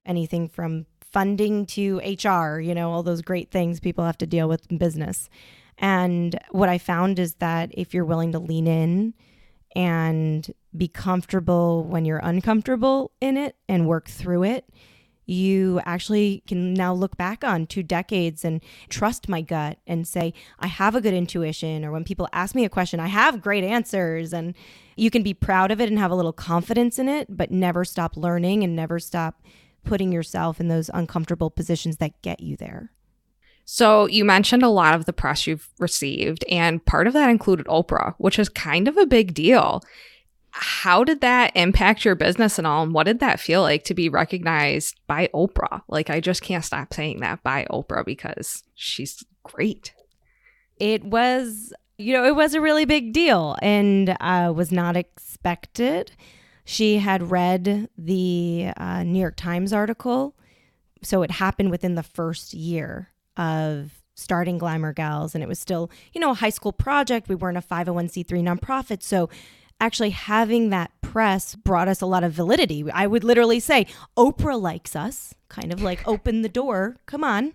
anything 0.06 0.48
from 0.48 0.86
funding 1.02 1.66
to 1.66 1.98
HR, 2.00 2.60
you 2.60 2.74
know, 2.74 2.92
all 2.92 3.04
those 3.04 3.22
great 3.22 3.52
things 3.52 3.80
people 3.80 4.04
have 4.04 4.18
to 4.18 4.26
deal 4.26 4.50
with 4.50 4.70
in 4.72 4.78
business. 4.78 5.30
And 5.78 6.40
what 6.52 6.70
I 6.70 6.78
found 6.78 7.20
is 7.20 7.36
that 7.36 7.70
if 7.74 7.94
you're 7.94 8.06
willing 8.06 8.32
to 8.32 8.40
lean 8.40 8.68
in 8.68 9.14
and 9.76 10.52
be 10.76 10.88
comfortable 10.88 11.84
when 11.84 12.06
you're 12.06 12.20
uncomfortable 12.20 13.12
in 13.22 13.38
it 13.38 13.56
and 13.68 13.88
work 13.88 14.08
through 14.08 14.44
it, 14.44 14.66
you 15.26 15.82
actually 15.86 16.44
can 16.48 16.74
now 16.74 16.94
look 16.94 17.18
back 17.18 17.44
on 17.44 17.66
two 17.66 17.84
decades 17.84 18.44
and 18.44 18.62
trust 18.90 19.30
my 19.30 19.42
gut 19.42 19.80
and 19.88 20.08
say, 20.08 20.34
I 20.60 20.68
have 20.68 20.96
a 20.96 21.02
good 21.02 21.14
intuition. 21.14 21.86
Or 21.86 21.92
when 21.92 22.04
people 22.04 22.28
ask 22.34 22.56
me 22.56 22.66
a 22.66 22.70
question, 22.70 23.00
I 23.00 23.08
have 23.08 23.42
great 23.42 23.64
answers. 23.64 24.34
And 24.34 24.54
you 24.96 25.10
can 25.10 25.24
be 25.24 25.34
proud 25.34 25.72
of 25.72 25.80
it 25.80 25.90
and 25.90 25.98
have 26.00 26.12
a 26.12 26.16
little 26.16 26.34
confidence 26.34 27.00
in 27.00 27.08
it, 27.08 27.28
but 27.30 27.52
never 27.52 27.86
stop 27.86 28.18
learning 28.18 28.64
and 28.64 28.76
never 28.76 29.00
stop 29.00 29.42
putting 29.86 30.12
yourself 30.12 30.60
in 30.60 30.68
those 30.68 30.90
uncomfortable 30.94 31.50
positions 31.50 31.98
that 31.98 32.22
get 32.22 32.40
you 32.40 32.56
there. 32.56 32.92
So, 33.66 34.08
you 34.08 34.26
mentioned 34.26 34.62
a 34.62 34.70
lot 34.70 34.94
of 34.94 35.06
the 35.06 35.14
press 35.14 35.48
you've 35.48 35.70
received, 35.80 36.44
and 36.50 36.86
part 36.86 37.08
of 37.08 37.14
that 37.14 37.30
included 37.30 37.66
Oprah, 37.68 38.14
which 38.18 38.38
is 38.38 38.50
kind 38.50 38.90
of 38.90 38.98
a 38.98 39.06
big 39.06 39.34
deal 39.34 39.82
how 40.56 41.04
did 41.04 41.22
that 41.22 41.52
impact 41.56 42.06
your 42.06 42.14
business 42.14 42.60
and 42.60 42.68
all? 42.68 42.84
And 42.84 42.94
what 42.94 43.06
did 43.06 43.20
that 43.22 43.40
feel 43.40 43.64
like 43.64 43.84
to 43.86 43.96
be 43.96 44.08
recognized 44.08 45.00
by 45.08 45.28
Oprah? 45.34 45.82
Like, 45.88 46.12
I 46.12 46.20
just 46.20 46.44
can't 46.44 46.64
stop 46.64 46.94
saying 46.94 47.22
that 47.22 47.42
by 47.42 47.66
Oprah 47.72 48.06
because 48.06 48.62
she's 48.76 49.24
great. 49.42 49.96
It 50.78 51.04
was, 51.04 51.74
you 51.98 52.14
know, 52.14 52.24
it 52.24 52.36
was 52.36 52.54
a 52.54 52.62
really 52.62 52.86
big 52.86 53.14
deal 53.14 53.58
and 53.64 54.16
uh, 54.20 54.54
was 54.56 54.72
not 54.72 54.96
expected. 54.96 56.12
She 56.66 56.98
had 56.98 57.32
read 57.32 57.90
the 57.98 58.74
uh, 58.78 59.02
New 59.02 59.20
York 59.20 59.36
Times 59.36 59.74
article. 59.74 60.36
So 61.02 61.24
it 61.24 61.32
happened 61.32 61.72
within 61.72 61.96
the 61.96 62.04
first 62.04 62.54
year 62.54 63.10
of 63.38 64.04
starting 64.14 64.60
Glamour 64.60 64.94
Gals. 64.94 65.34
And 65.34 65.44
it 65.44 65.48
was 65.48 65.58
still, 65.58 65.90
you 66.14 66.22
know, 66.22 66.30
a 66.30 66.36
high 66.36 66.50
school 66.50 66.74
project. 66.74 67.28
We 67.28 67.34
weren't 67.34 67.58
a 67.58 67.62
501c3 67.62 68.28
nonprofit. 68.44 69.02
So 69.02 69.30
actually 69.80 70.12
having 70.12 70.70
that 70.70 70.92
press 71.02 71.56
brought 71.56 71.88
us 71.88 72.02
a 72.02 72.06
lot 72.06 72.24
of 72.24 72.32
validity. 72.32 72.90
I 72.92 73.08
would 73.08 73.24
literally 73.24 73.60
say, 73.60 73.86
Oprah 74.18 74.60
likes 74.60 74.96
us, 74.96 75.34
kind 75.50 75.72
of 75.72 75.82
like 75.82 76.06
open 76.08 76.42
the 76.42 76.50
door, 76.50 76.98
come 77.06 77.24
on, 77.24 77.54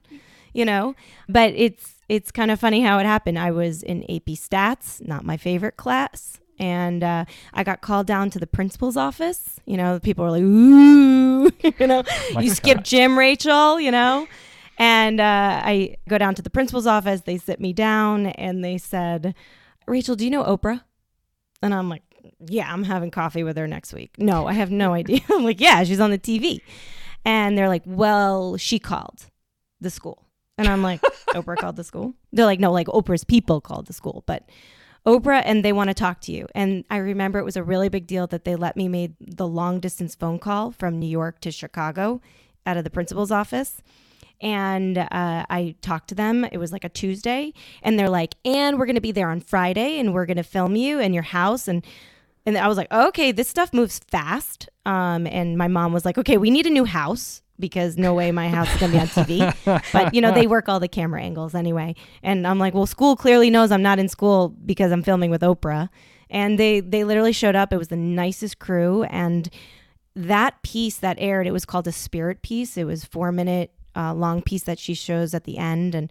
you 0.52 0.64
know? 0.64 0.94
But 1.28 1.52
it's 1.56 1.96
it's 2.08 2.30
kind 2.30 2.50
of 2.50 2.58
funny 2.58 2.80
how 2.82 2.98
it 2.98 3.06
happened. 3.06 3.38
I 3.38 3.50
was 3.50 3.82
in 3.82 4.02
AP 4.04 4.26
Stats, 4.28 5.06
not 5.06 5.24
my 5.24 5.36
favorite 5.36 5.76
class. 5.76 6.40
And 6.60 7.04
uh, 7.04 7.24
I 7.54 7.62
got 7.62 7.82
called 7.82 8.06
down 8.06 8.30
to 8.30 8.38
the 8.38 8.46
principal's 8.46 8.96
office. 8.96 9.60
You 9.64 9.76
know, 9.76 10.00
people 10.00 10.24
were 10.24 10.30
like, 10.30 10.42
ooh, 10.42 11.50
you 11.78 11.86
know, 11.86 12.02
you 12.40 12.50
skipped 12.50 12.84
gym, 12.84 13.18
Rachel, 13.18 13.78
you 13.78 13.90
know? 13.90 14.26
And 14.78 15.20
uh, 15.20 15.60
I 15.64 15.96
go 16.08 16.18
down 16.18 16.34
to 16.36 16.42
the 16.42 16.50
principal's 16.50 16.86
office. 16.86 17.22
They 17.22 17.36
sit 17.36 17.60
me 17.60 17.72
down 17.72 18.26
and 18.26 18.64
they 18.64 18.78
said, 18.78 19.34
Rachel, 19.86 20.16
do 20.16 20.24
you 20.24 20.30
know 20.30 20.44
Oprah? 20.44 20.82
And 21.62 21.74
I'm 21.74 21.88
like, 21.88 22.02
yeah, 22.46 22.72
I'm 22.72 22.84
having 22.84 23.10
coffee 23.10 23.42
with 23.42 23.56
her 23.56 23.66
next 23.66 23.92
week. 23.92 24.14
No, 24.18 24.46
I 24.46 24.52
have 24.52 24.70
no 24.70 24.92
idea. 24.94 25.20
I'm 25.30 25.44
like, 25.44 25.60
yeah, 25.60 25.84
she's 25.84 26.00
on 26.00 26.10
the 26.10 26.18
TV. 26.18 26.60
And 27.24 27.58
they're 27.58 27.68
like, 27.68 27.82
well, 27.84 28.56
she 28.56 28.78
called 28.78 29.26
the 29.80 29.90
school. 29.90 30.24
And 30.56 30.66
I'm 30.66 30.82
like, 30.82 31.00
Oprah 31.30 31.56
called 31.56 31.76
the 31.76 31.84
school? 31.84 32.14
They're 32.32 32.46
like, 32.46 32.60
no, 32.60 32.72
like 32.72 32.86
Oprah's 32.88 33.24
people 33.24 33.60
called 33.60 33.86
the 33.86 33.92
school. 33.92 34.24
But 34.26 34.48
Oprah 35.06 35.42
and 35.44 35.64
they 35.64 35.72
want 35.72 35.88
to 35.88 35.94
talk 35.94 36.20
to 36.22 36.32
you. 36.32 36.46
And 36.54 36.84
I 36.90 36.96
remember 36.96 37.38
it 37.38 37.44
was 37.44 37.56
a 37.56 37.62
really 37.62 37.88
big 37.88 38.06
deal 38.06 38.26
that 38.28 38.44
they 38.44 38.56
let 38.56 38.76
me 38.76 38.88
make 38.88 39.12
the 39.20 39.46
long 39.46 39.80
distance 39.80 40.14
phone 40.14 40.38
call 40.38 40.72
from 40.72 40.98
New 40.98 41.06
York 41.06 41.40
to 41.40 41.50
Chicago 41.50 42.20
out 42.66 42.76
of 42.76 42.84
the 42.84 42.90
principal's 42.90 43.30
office 43.30 43.82
and 44.40 44.98
uh, 44.98 45.06
I 45.10 45.74
talked 45.80 46.08
to 46.08 46.14
them. 46.14 46.44
It 46.44 46.58
was 46.58 46.72
like 46.72 46.84
a 46.84 46.88
Tuesday, 46.88 47.52
and 47.82 47.98
they're 47.98 48.08
like, 48.08 48.34
"And 48.44 48.78
we're 48.78 48.86
gonna 48.86 49.00
be 49.00 49.12
there 49.12 49.30
on 49.30 49.40
Friday, 49.40 49.98
and 49.98 50.14
we're 50.14 50.26
gonna 50.26 50.44
film 50.44 50.76
you 50.76 51.00
in 51.00 51.12
your 51.12 51.24
house." 51.24 51.66
And 51.66 51.84
and 52.48 52.58
I 52.58 52.68
was 52.68 52.76
like, 52.76 52.90
"Okay, 52.90 53.32
this 53.32 53.48
stuff 53.48 53.72
moves 53.72 53.98
fast." 53.98 54.68
Um, 54.86 55.26
and 55.26 55.56
my 55.58 55.68
mom 55.68 55.92
was 55.92 56.04
like, 56.04 56.18
"Okay, 56.18 56.36
we 56.36 56.50
need 56.50 56.66
a 56.66 56.70
new 56.70 56.84
house." 56.84 57.42
Because 57.60 57.96
no 57.96 58.14
way 58.14 58.30
my 58.30 58.48
house 58.48 58.72
is 58.72 58.80
gonna 58.80 58.92
be 58.92 59.00
on 59.00 59.08
TV, 59.08 59.52
but 59.92 60.14
you 60.14 60.20
know 60.20 60.32
they 60.32 60.46
work 60.46 60.68
all 60.68 60.78
the 60.78 60.86
camera 60.86 61.20
angles 61.20 61.56
anyway. 61.56 61.96
And 62.22 62.46
I'm 62.46 62.60
like, 62.60 62.72
well, 62.72 62.86
school 62.86 63.16
clearly 63.16 63.50
knows 63.50 63.72
I'm 63.72 63.82
not 63.82 63.98
in 63.98 64.08
school 64.08 64.54
because 64.64 64.92
I'm 64.92 65.02
filming 65.02 65.32
with 65.32 65.42
Oprah, 65.42 65.88
and 66.30 66.56
they 66.56 66.78
they 66.78 67.02
literally 67.02 67.32
showed 67.32 67.56
up. 67.56 67.72
It 67.72 67.76
was 67.76 67.88
the 67.88 67.96
nicest 67.96 68.60
crew, 68.60 69.02
and 69.10 69.50
that 70.14 70.62
piece 70.62 70.98
that 70.98 71.16
aired, 71.20 71.46
it 71.46 71.52
was 71.52 71.64
called 71.64 71.86
a 71.86 71.92
spirit 71.92 72.42
piece. 72.42 72.76
It 72.76 72.84
was 72.84 73.04
four 73.04 73.32
minute 73.32 73.72
uh, 73.96 74.14
long 74.14 74.42
piece 74.42 74.64
that 74.64 74.78
she 74.78 74.94
shows 74.94 75.34
at 75.34 75.44
the 75.44 75.58
end. 75.58 75.94
And 75.94 76.10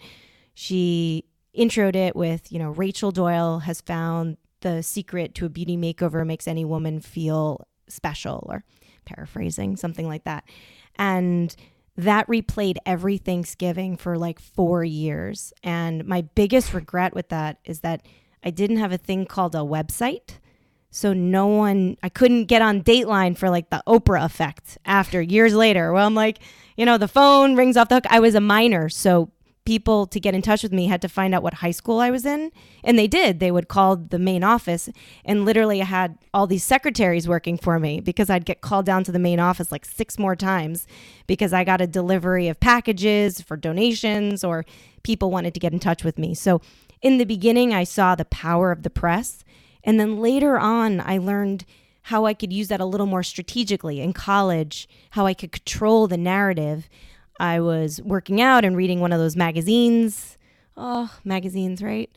she 0.54 1.26
introed 1.58 1.96
it 1.96 2.16
with, 2.16 2.52
you 2.52 2.60
know, 2.60 2.72
Rachel 2.72 3.12
Doyle 3.12 3.60
has 3.60 3.82
found 3.82 4.38
the 4.68 4.84
secret 4.84 5.34
to 5.36 5.46
a 5.46 5.50
beauty 5.50 5.78
makeover 5.78 6.26
makes 6.26 6.48
any 6.48 6.66
woman 6.66 7.00
feel 7.00 7.68
special, 7.88 8.46
or 8.50 8.64
paraphrasing, 9.06 9.78
something 9.78 10.08
like 10.08 10.26
that. 10.26 10.44
And 10.96 11.56
that 11.96 12.28
replayed 12.28 12.78
every 12.86 13.18
Thanksgiving 13.18 13.98
for 13.98 14.18
like 14.18 14.40
four 14.40 14.84
years. 14.84 15.54
And 15.64 16.06
my 16.06 16.22
biggest 16.36 16.74
regret 16.74 17.16
with 17.16 17.30
that 17.30 17.60
is 17.64 17.80
that 17.80 18.02
I 18.44 18.50
didn't 18.50 18.78
have 18.78 18.92
a 18.92 18.98
thing 18.98 19.26
called 19.26 19.56
a 19.56 19.60
website. 19.60 20.40
So 20.92 21.14
no 21.14 21.48
one, 21.48 21.98
I 22.04 22.10
couldn't 22.10 22.46
get 22.46 22.62
on 22.62 22.82
Dateline 22.82 23.38
for 23.38 23.50
like 23.50 23.70
the 23.70 23.84
Oprah 23.88 24.26
effect 24.26 24.78
after 24.86 25.22
years 25.22 25.54
later. 25.54 25.92
Well, 25.92 26.06
I'm 26.06 26.16
like, 26.16 26.40
you 26.76 26.86
know, 26.86 26.98
the 26.98 27.08
phone 27.08 27.56
rings 27.56 27.78
off 27.78 27.90
the 27.90 27.96
hook. 27.96 28.06
I 28.10 28.20
was 28.20 28.36
a 28.36 28.42
minor, 28.42 28.90
so 28.90 29.32
people 29.68 30.08
to 30.08 30.18
get 30.18 30.34
in 30.34 30.42
touch 30.42 30.64
with 30.64 30.72
me 30.72 30.88
had 30.88 31.02
to 31.02 31.10
find 31.10 31.36
out 31.36 31.44
what 31.44 31.56
high 31.56 31.72
school 31.72 32.00
I 32.00 32.10
was 32.10 32.26
in. 32.26 32.54
And 32.86 32.98
they 32.98 33.06
did. 33.06 33.42
They 33.42 33.52
would 33.52 33.68
call 33.68 33.98
the 33.98 34.18
main 34.18 34.42
office. 34.42 34.88
And 35.26 35.44
literally, 35.44 35.82
I 35.82 35.86
had 35.86 36.18
all 36.34 36.48
these 36.48 36.64
secretaries 36.64 37.28
working 37.28 37.58
for 37.58 37.78
me 37.78 38.00
because 38.00 38.30
I'd 38.30 38.46
get 38.46 38.62
called 38.62 38.86
down 38.86 39.04
to 39.04 39.12
the 39.12 39.20
main 39.20 39.42
office 39.42 39.70
like 39.70 39.84
six 39.84 40.18
more 40.18 40.38
times 40.38 40.88
because 41.28 41.52
I 41.52 41.66
got 41.66 41.82
a 41.82 41.88
delivery 41.88 42.48
of 42.48 42.62
packages 42.62 43.42
for 43.42 43.58
donations 43.58 44.42
or 44.42 44.66
people 45.04 45.32
wanted 45.32 45.54
to 45.54 45.60
get 45.60 45.74
in 45.74 45.80
touch 45.80 46.02
with 46.02 46.18
me. 46.18 46.34
So 46.34 46.62
in 47.02 47.18
the 47.18 47.26
beginning, 47.26 47.74
I 47.74 47.84
saw 47.84 48.16
the 48.16 48.24
power 48.24 48.72
of 48.72 48.84
the 48.84 48.90
press. 48.90 49.44
And 49.84 50.00
then 50.00 50.22
later 50.22 50.58
on, 50.58 51.02
I 51.02 51.18
learned 51.18 51.66
how 52.04 52.26
I 52.26 52.34
could 52.34 52.54
use 52.54 52.70
that 52.70 52.80
a 52.80 52.86
little 52.86 53.06
more 53.06 53.22
strategically 53.22 54.00
in 54.00 54.14
college, 54.14 54.88
how 55.10 55.26
I 55.26 55.34
could 55.34 55.52
control 55.52 56.08
the 56.08 56.16
narrative. 56.16 56.88
I 57.40 57.60
was 57.60 58.02
working 58.02 58.42
out 58.42 58.66
and 58.66 58.76
reading 58.76 59.00
one 59.00 59.14
of 59.14 59.20
those 59.20 59.36
magazines. 59.36 60.38
Oh, 60.76 61.12
magazines, 61.24 61.82
right? 61.82 62.12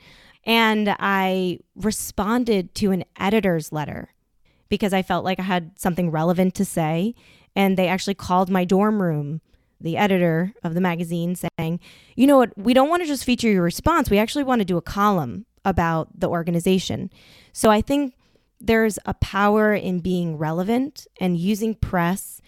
And 0.45 0.95
I 0.99 1.61
responded 1.77 2.75
to 2.77 2.93
an 2.93 3.05
editor's 3.19 3.73
letter 3.73 4.11
because 4.69 4.93
I 4.93 5.03
felt 5.03 5.25
like 5.25 5.39
I 5.39 5.45
had 5.45 5.79
something 5.79 6.11
relevant 6.11 6.55
to 6.57 6.65
say. 6.65 7.15
And 7.55 7.77
they 7.77 7.89
actually 7.89 8.15
called 8.15 8.49
my 8.49 8.65
dorm 8.65 9.03
room, 9.03 9.41
the 9.81 9.97
editor 9.97 10.53
of 10.63 10.75
the 10.75 10.81
magazine, 10.81 11.37
saying, 11.37 11.81
You 12.15 12.27
know 12.27 12.39
what? 12.39 12.57
We 12.57 12.75
don't 12.75 12.89
want 12.89 13.03
to 13.03 13.09
just 13.09 13.25
feature 13.25 13.51
your 13.51 13.63
response. 13.63 14.09
We 14.09 14.19
actually 14.19 14.45
want 14.45 14.61
to 14.61 14.65
do 14.65 14.77
a 14.77 14.83
column 14.83 15.47
about 15.65 16.09
the 16.19 16.29
organization. 16.29 17.11
So 17.53 17.71
I 17.71 17.81
think 17.81 18.15
there's 18.61 18.99
a 19.07 19.15
power 19.15 19.75
in 19.75 20.01
being 20.01 20.37
relevant 20.37 21.07
and 21.21 21.37
using 21.37 21.75
press 21.75 22.40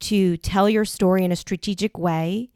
to 0.00 0.36
tell 0.38 0.68
your 0.68 0.84
story 0.84 1.24
in 1.24 1.32
a 1.32 1.36
strategic 1.36 1.98
way 1.98 2.50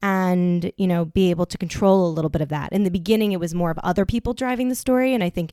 and 0.00 0.72
you 0.76 0.86
know 0.86 1.04
be 1.04 1.30
able 1.30 1.46
to 1.46 1.58
control 1.58 2.06
a 2.06 2.12
little 2.12 2.28
bit 2.28 2.42
of 2.42 2.48
that. 2.50 2.72
In 2.72 2.84
the 2.84 2.90
beginning 2.90 3.32
it 3.32 3.40
was 3.40 3.54
more 3.54 3.70
of 3.70 3.78
other 3.78 4.04
people 4.04 4.34
driving 4.34 4.68
the 4.68 4.74
story 4.74 5.14
and 5.14 5.24
i 5.24 5.30
think 5.30 5.52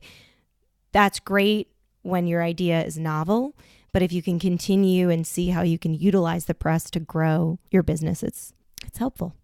that's 0.92 1.20
great 1.20 1.68
when 2.02 2.26
your 2.26 2.42
idea 2.42 2.84
is 2.84 2.96
novel 2.96 3.56
but 3.92 4.02
if 4.02 4.12
you 4.12 4.22
can 4.22 4.38
continue 4.38 5.10
and 5.10 5.26
see 5.26 5.48
how 5.48 5.62
you 5.62 5.78
can 5.78 5.94
utilize 5.94 6.44
the 6.44 6.54
press 6.54 6.90
to 6.90 7.00
grow 7.00 7.58
your 7.70 7.82
business 7.82 8.22
it's 8.22 8.52
it's 8.84 8.98
helpful 8.98 9.34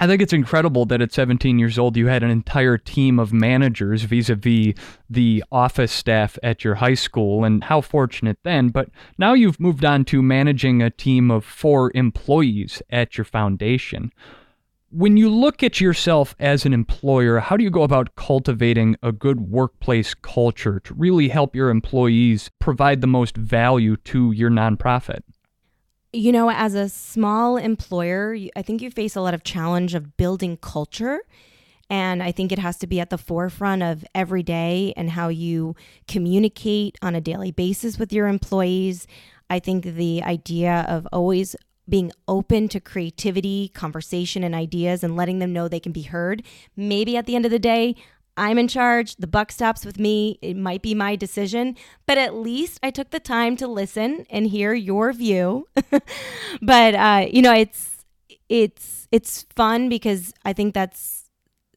I 0.00 0.08
think 0.08 0.20
it's 0.20 0.32
incredible 0.32 0.86
that 0.86 1.00
at 1.00 1.12
17 1.12 1.58
years 1.58 1.78
old 1.78 1.96
you 1.96 2.08
had 2.08 2.24
an 2.24 2.30
entire 2.30 2.76
team 2.76 3.20
of 3.20 3.32
managers 3.32 4.02
vis 4.02 4.28
a 4.28 4.34
vis 4.34 4.74
the 5.08 5.44
office 5.52 5.92
staff 5.92 6.36
at 6.42 6.64
your 6.64 6.76
high 6.76 6.94
school, 6.94 7.44
and 7.44 7.62
how 7.62 7.80
fortunate 7.80 8.38
then. 8.42 8.70
But 8.70 8.88
now 9.18 9.34
you've 9.34 9.60
moved 9.60 9.84
on 9.84 10.04
to 10.06 10.20
managing 10.20 10.82
a 10.82 10.90
team 10.90 11.30
of 11.30 11.44
four 11.44 11.92
employees 11.94 12.82
at 12.90 13.16
your 13.16 13.24
foundation. 13.24 14.12
When 14.90 15.16
you 15.16 15.28
look 15.28 15.62
at 15.62 15.80
yourself 15.80 16.34
as 16.38 16.66
an 16.66 16.72
employer, 16.72 17.38
how 17.40 17.56
do 17.56 17.64
you 17.64 17.70
go 17.70 17.82
about 17.82 18.14
cultivating 18.16 18.96
a 19.02 19.12
good 19.12 19.40
workplace 19.40 20.14
culture 20.14 20.80
to 20.80 20.94
really 20.94 21.28
help 21.28 21.54
your 21.54 21.70
employees 21.70 22.50
provide 22.58 23.00
the 23.00 23.06
most 23.06 23.36
value 23.36 23.96
to 23.98 24.32
your 24.32 24.50
nonprofit? 24.50 25.22
You 26.14 26.30
know, 26.30 26.48
as 26.48 26.74
a 26.74 26.88
small 26.88 27.56
employer, 27.56 28.36
I 28.54 28.62
think 28.62 28.80
you 28.80 28.90
face 28.92 29.16
a 29.16 29.20
lot 29.20 29.34
of 29.34 29.42
challenge 29.42 29.96
of 29.96 30.16
building 30.16 30.56
culture. 30.56 31.18
And 31.90 32.22
I 32.22 32.30
think 32.30 32.52
it 32.52 32.60
has 32.60 32.76
to 32.78 32.86
be 32.86 33.00
at 33.00 33.10
the 33.10 33.18
forefront 33.18 33.82
of 33.82 34.04
every 34.14 34.44
day 34.44 34.94
and 34.96 35.10
how 35.10 35.26
you 35.26 35.74
communicate 36.06 36.96
on 37.02 37.16
a 37.16 37.20
daily 37.20 37.50
basis 37.50 37.98
with 37.98 38.12
your 38.12 38.28
employees. 38.28 39.08
I 39.50 39.58
think 39.58 39.82
the 39.82 40.22
idea 40.22 40.86
of 40.88 41.08
always 41.12 41.56
being 41.88 42.12
open 42.28 42.68
to 42.68 42.78
creativity, 42.78 43.72
conversation, 43.74 44.44
and 44.44 44.54
ideas 44.54 45.02
and 45.02 45.16
letting 45.16 45.40
them 45.40 45.52
know 45.52 45.66
they 45.66 45.80
can 45.80 45.90
be 45.90 46.02
heard. 46.02 46.44
Maybe 46.76 47.16
at 47.16 47.26
the 47.26 47.34
end 47.34 47.44
of 47.44 47.50
the 47.50 47.58
day, 47.58 47.96
I'm 48.36 48.58
in 48.58 48.68
charge. 48.68 49.16
The 49.16 49.26
buck 49.26 49.52
stops 49.52 49.84
with 49.84 49.98
me. 49.98 50.38
It 50.42 50.56
might 50.56 50.82
be 50.82 50.94
my 50.94 51.16
decision, 51.16 51.76
but 52.06 52.18
at 52.18 52.34
least 52.34 52.80
I 52.82 52.90
took 52.90 53.10
the 53.10 53.20
time 53.20 53.56
to 53.58 53.68
listen 53.68 54.26
and 54.28 54.46
hear 54.46 54.74
your 54.74 55.12
view. 55.12 55.68
but 56.62 56.94
uh, 56.94 57.26
you 57.30 57.42
know, 57.42 57.52
it's 57.54 58.04
it's 58.48 59.08
it's 59.12 59.46
fun 59.54 59.88
because 59.88 60.32
I 60.44 60.52
think 60.52 60.74
that's 60.74 61.24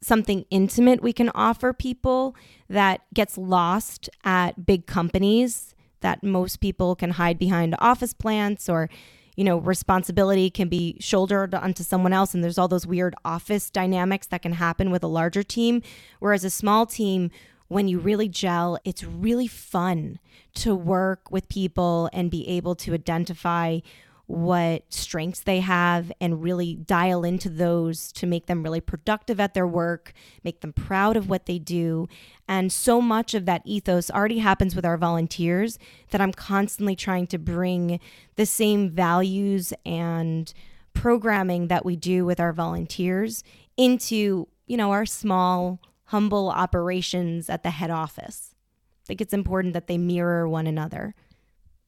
something 0.02 0.46
intimate 0.50 1.02
we 1.02 1.14
can 1.14 1.30
offer 1.34 1.74
people 1.74 2.36
that 2.70 3.02
gets 3.14 3.38
lost 3.38 4.10
at 4.24 4.66
big 4.66 4.86
companies 4.86 5.76
that 6.02 6.24
most 6.24 6.60
people 6.60 6.96
can 6.96 7.12
hide 7.12 7.40
behind 7.40 7.76
office 7.80 8.14
plants 8.14 8.70
or 8.70 8.90
you 9.38 9.44
know, 9.44 9.60
responsibility 9.60 10.50
can 10.50 10.68
be 10.68 10.98
shouldered 11.00 11.54
onto 11.54 11.84
someone 11.84 12.12
else. 12.12 12.34
And 12.34 12.44
there's 12.44 12.58
all 12.58 12.68
those 12.68 12.88
weird 12.88 13.16
office 13.24 13.70
dynamics 13.70 14.28
that 14.28 14.42
can 14.42 14.54
happen 14.54 14.90
with 14.92 15.04
a 15.04 15.08
larger 15.08 15.44
team. 15.44 15.84
Whereas 16.20 16.44
a 16.44 16.50
small 16.50 16.88
team, 16.88 17.30
when 17.68 17.88
you 17.88 18.00
really 18.00 18.28
gel, 18.28 18.80
it's 18.84 19.04
really 19.04 19.48
fun 19.48 20.20
to 20.56 20.74
work 20.74 21.30
with 21.30 21.48
people 21.50 22.10
and 22.12 22.32
be 22.32 22.48
able 22.50 22.74
to 22.76 22.96
identify 22.96 23.80
what 24.28 24.84
strengths 24.90 25.40
they 25.40 25.62
have 25.62 26.12
and 26.20 26.44
really 26.44 26.76
dial 26.76 27.24
into 27.24 27.50
those 27.50 28.12
to 28.12 28.28
make 28.28 28.46
them 28.46 28.62
really 28.62 28.82
productive 28.82 29.40
at 29.40 29.54
their 29.54 29.66
work, 29.66 30.12
make 30.44 30.60
them 30.60 30.74
proud 30.74 31.16
of 31.16 31.30
what 31.30 31.46
they 31.46 31.58
do. 31.58 32.08
And 32.48 32.72
so 32.72 33.02
much 33.02 33.34
of 33.34 33.46
that 33.46 33.62
ethos 33.64 34.12
already 34.12 34.40
happens 34.40 34.76
with 34.76 34.86
our 34.86 34.98
volunteers 34.98 35.80
that 36.12 36.20
I'm 36.20 36.34
constantly 36.34 36.96
trying 36.96 37.28
to 37.28 37.38
bring 37.38 38.02
the 38.36 38.46
same 38.46 38.90
values 38.90 39.74
and 39.86 40.54
programming 40.94 41.68
that 41.70 41.86
we 41.86 41.96
do 41.96 42.26
with 42.26 42.40
our 42.40 42.52
volunteers 42.52 43.44
into, 43.78 44.48
you 44.66 44.76
know, 44.76 44.92
our 44.92 45.06
small, 45.06 45.80
humble 46.06 46.50
operations 46.50 47.50
at 47.50 47.64
the 47.64 47.70
head 47.70 47.92
office. 47.92 48.56
I 49.04 49.08
think 49.08 49.22
it's 49.22 49.34
important 49.34 49.74
that 49.74 49.88
they 49.88 49.98
mirror 49.98 50.50
one 50.50 50.68
another. 50.68 51.16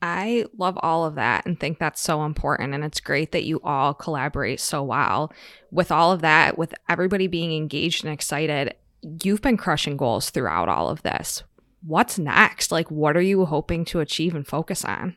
I 0.02 0.46
love 0.58 0.78
all 0.82 1.06
of 1.06 1.16
that 1.16 1.46
and 1.46 1.60
think 1.60 1.78
that's 1.78 2.02
so 2.02 2.24
important. 2.24 2.74
And 2.74 2.84
it's 2.84 3.00
great 3.00 3.32
that 3.34 3.44
you 3.44 3.60
all 3.64 3.94
collaborate 3.94 4.60
so 4.60 4.82
well. 4.84 5.34
With 5.72 5.92
all 5.92 6.12
of 6.12 6.22
that, 6.22 6.58
with 6.58 6.74
everybody 6.88 7.28
being 7.28 7.54
engaged 7.54 8.04
and 8.04 8.14
excited, 8.14 8.76
you've 9.24 9.42
been 9.42 9.58
crushing 9.58 9.98
goals 9.98 10.30
throughout 10.30 10.70
all 10.70 10.90
of 10.90 11.04
this. 11.04 11.44
What's 11.86 12.20
next? 12.20 12.72
Like, 12.72 12.90
what 12.92 13.16
are 13.16 13.22
you 13.22 13.46
hoping 13.46 13.86
to 13.86 14.00
achieve 14.00 14.36
and 14.36 14.48
focus 14.48 14.84
on? 14.84 15.16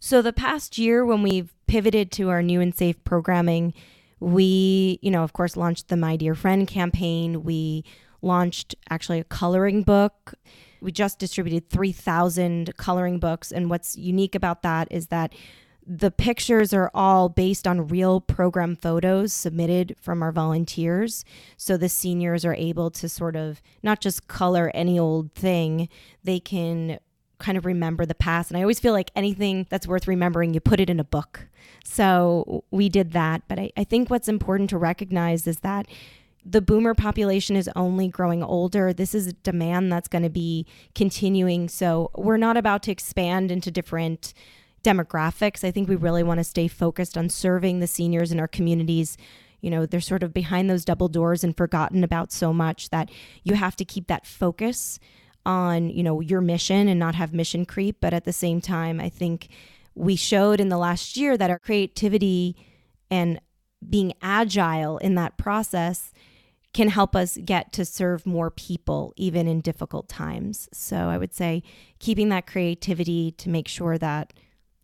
So, 0.00 0.22
the 0.22 0.32
past 0.32 0.78
year, 0.78 1.04
when 1.04 1.22
we've 1.22 1.52
pivoted 1.66 2.12
to 2.12 2.28
our 2.28 2.42
new 2.42 2.60
and 2.60 2.72
safe 2.72 3.02
programming, 3.02 3.74
we, 4.20 5.00
you 5.02 5.10
know, 5.10 5.24
of 5.24 5.32
course, 5.32 5.56
launched 5.56 5.88
the 5.88 5.96
My 5.96 6.16
Dear 6.16 6.36
Friend 6.36 6.66
campaign. 6.68 7.42
We 7.42 7.84
launched 8.22 8.76
actually 8.90 9.18
a 9.18 9.24
coloring 9.24 9.82
book 9.82 10.34
we 10.80 10.92
just 10.92 11.18
distributed 11.18 11.70
3,000 11.70 12.76
coloring 12.76 13.18
books. 13.18 13.52
And 13.52 13.70
what's 13.70 13.96
unique 13.96 14.34
about 14.34 14.62
that 14.62 14.88
is 14.90 15.08
that 15.08 15.32
the 15.90 16.10
pictures 16.10 16.74
are 16.74 16.90
all 16.92 17.30
based 17.30 17.66
on 17.66 17.88
real 17.88 18.20
program 18.20 18.76
photos 18.76 19.32
submitted 19.32 19.96
from 19.98 20.22
our 20.22 20.32
volunteers. 20.32 21.24
So 21.56 21.78
the 21.78 21.88
seniors 21.88 22.44
are 22.44 22.54
able 22.54 22.90
to 22.90 23.08
sort 23.08 23.36
of 23.36 23.62
not 23.82 24.00
just 24.00 24.28
color 24.28 24.70
any 24.74 24.98
old 24.98 25.32
thing, 25.32 25.88
they 26.22 26.40
can 26.40 26.98
kind 27.38 27.56
of 27.56 27.64
remember 27.64 28.04
the 28.04 28.14
past. 28.14 28.50
And 28.50 28.58
I 28.58 28.62
always 28.62 28.80
feel 28.80 28.92
like 28.92 29.10
anything 29.16 29.66
that's 29.70 29.86
worth 29.86 30.06
remembering, 30.06 30.52
you 30.52 30.60
put 30.60 30.80
it 30.80 30.90
in 30.90 31.00
a 31.00 31.04
book. 31.04 31.48
So 31.84 32.64
we 32.70 32.88
did 32.88 33.12
that. 33.12 33.42
But 33.48 33.58
I, 33.58 33.70
I 33.76 33.84
think 33.84 34.10
what's 34.10 34.28
important 34.28 34.70
to 34.70 34.78
recognize 34.78 35.46
is 35.46 35.60
that 35.60 35.86
the 36.50 36.62
boomer 36.62 36.94
population 36.94 37.56
is 37.56 37.68
only 37.76 38.08
growing 38.08 38.42
older. 38.42 38.94
This 38.94 39.14
is 39.14 39.26
a 39.26 39.32
demand 39.34 39.92
that's 39.92 40.08
going 40.08 40.22
to 40.22 40.30
be 40.30 40.66
continuing. 40.94 41.68
So 41.68 42.10
we're 42.16 42.38
not 42.38 42.56
about 42.56 42.82
to 42.84 42.90
expand 42.90 43.50
into 43.50 43.70
different 43.70 44.32
demographics. 44.82 45.62
I 45.62 45.70
think 45.70 45.88
we 45.88 45.96
really 45.96 46.22
want 46.22 46.38
to 46.38 46.44
stay 46.44 46.66
focused 46.66 47.18
on 47.18 47.28
serving 47.28 47.80
the 47.80 47.86
seniors 47.86 48.32
in 48.32 48.40
our 48.40 48.48
communities. 48.48 49.18
You 49.60 49.68
know, 49.70 49.84
they're 49.84 50.00
sort 50.00 50.22
of 50.22 50.32
behind 50.32 50.70
those 50.70 50.86
double 50.86 51.08
doors 51.08 51.44
and 51.44 51.54
forgotten 51.54 52.02
about 52.02 52.32
so 52.32 52.52
much 52.54 52.88
that 52.90 53.10
you 53.42 53.54
have 53.54 53.76
to 53.76 53.84
keep 53.84 54.06
that 54.06 54.26
focus 54.26 54.98
on, 55.44 55.90
you 55.90 56.02
know, 56.02 56.20
your 56.20 56.40
mission 56.40 56.88
and 56.88 56.98
not 56.98 57.14
have 57.14 57.34
mission 57.34 57.66
creep. 57.66 57.96
But 58.00 58.14
at 58.14 58.24
the 58.24 58.32
same 58.32 58.62
time, 58.62 59.00
I 59.00 59.10
think 59.10 59.48
we 59.94 60.16
showed 60.16 60.60
in 60.60 60.70
the 60.70 60.78
last 60.78 61.16
year 61.16 61.36
that 61.36 61.50
our 61.50 61.58
creativity 61.58 62.56
and 63.10 63.38
being 63.86 64.14
agile 64.22 64.96
in 64.98 65.14
that 65.16 65.36
process 65.36 66.12
can 66.72 66.88
help 66.88 67.16
us 67.16 67.38
get 67.44 67.72
to 67.72 67.84
serve 67.84 68.26
more 68.26 68.50
people 68.50 69.12
even 69.16 69.48
in 69.48 69.60
difficult 69.60 70.08
times. 70.08 70.68
So 70.72 70.96
I 71.08 71.18
would 71.18 71.34
say 71.34 71.62
keeping 71.98 72.28
that 72.28 72.46
creativity 72.46 73.32
to 73.32 73.48
make 73.48 73.68
sure 73.68 73.98
that 73.98 74.32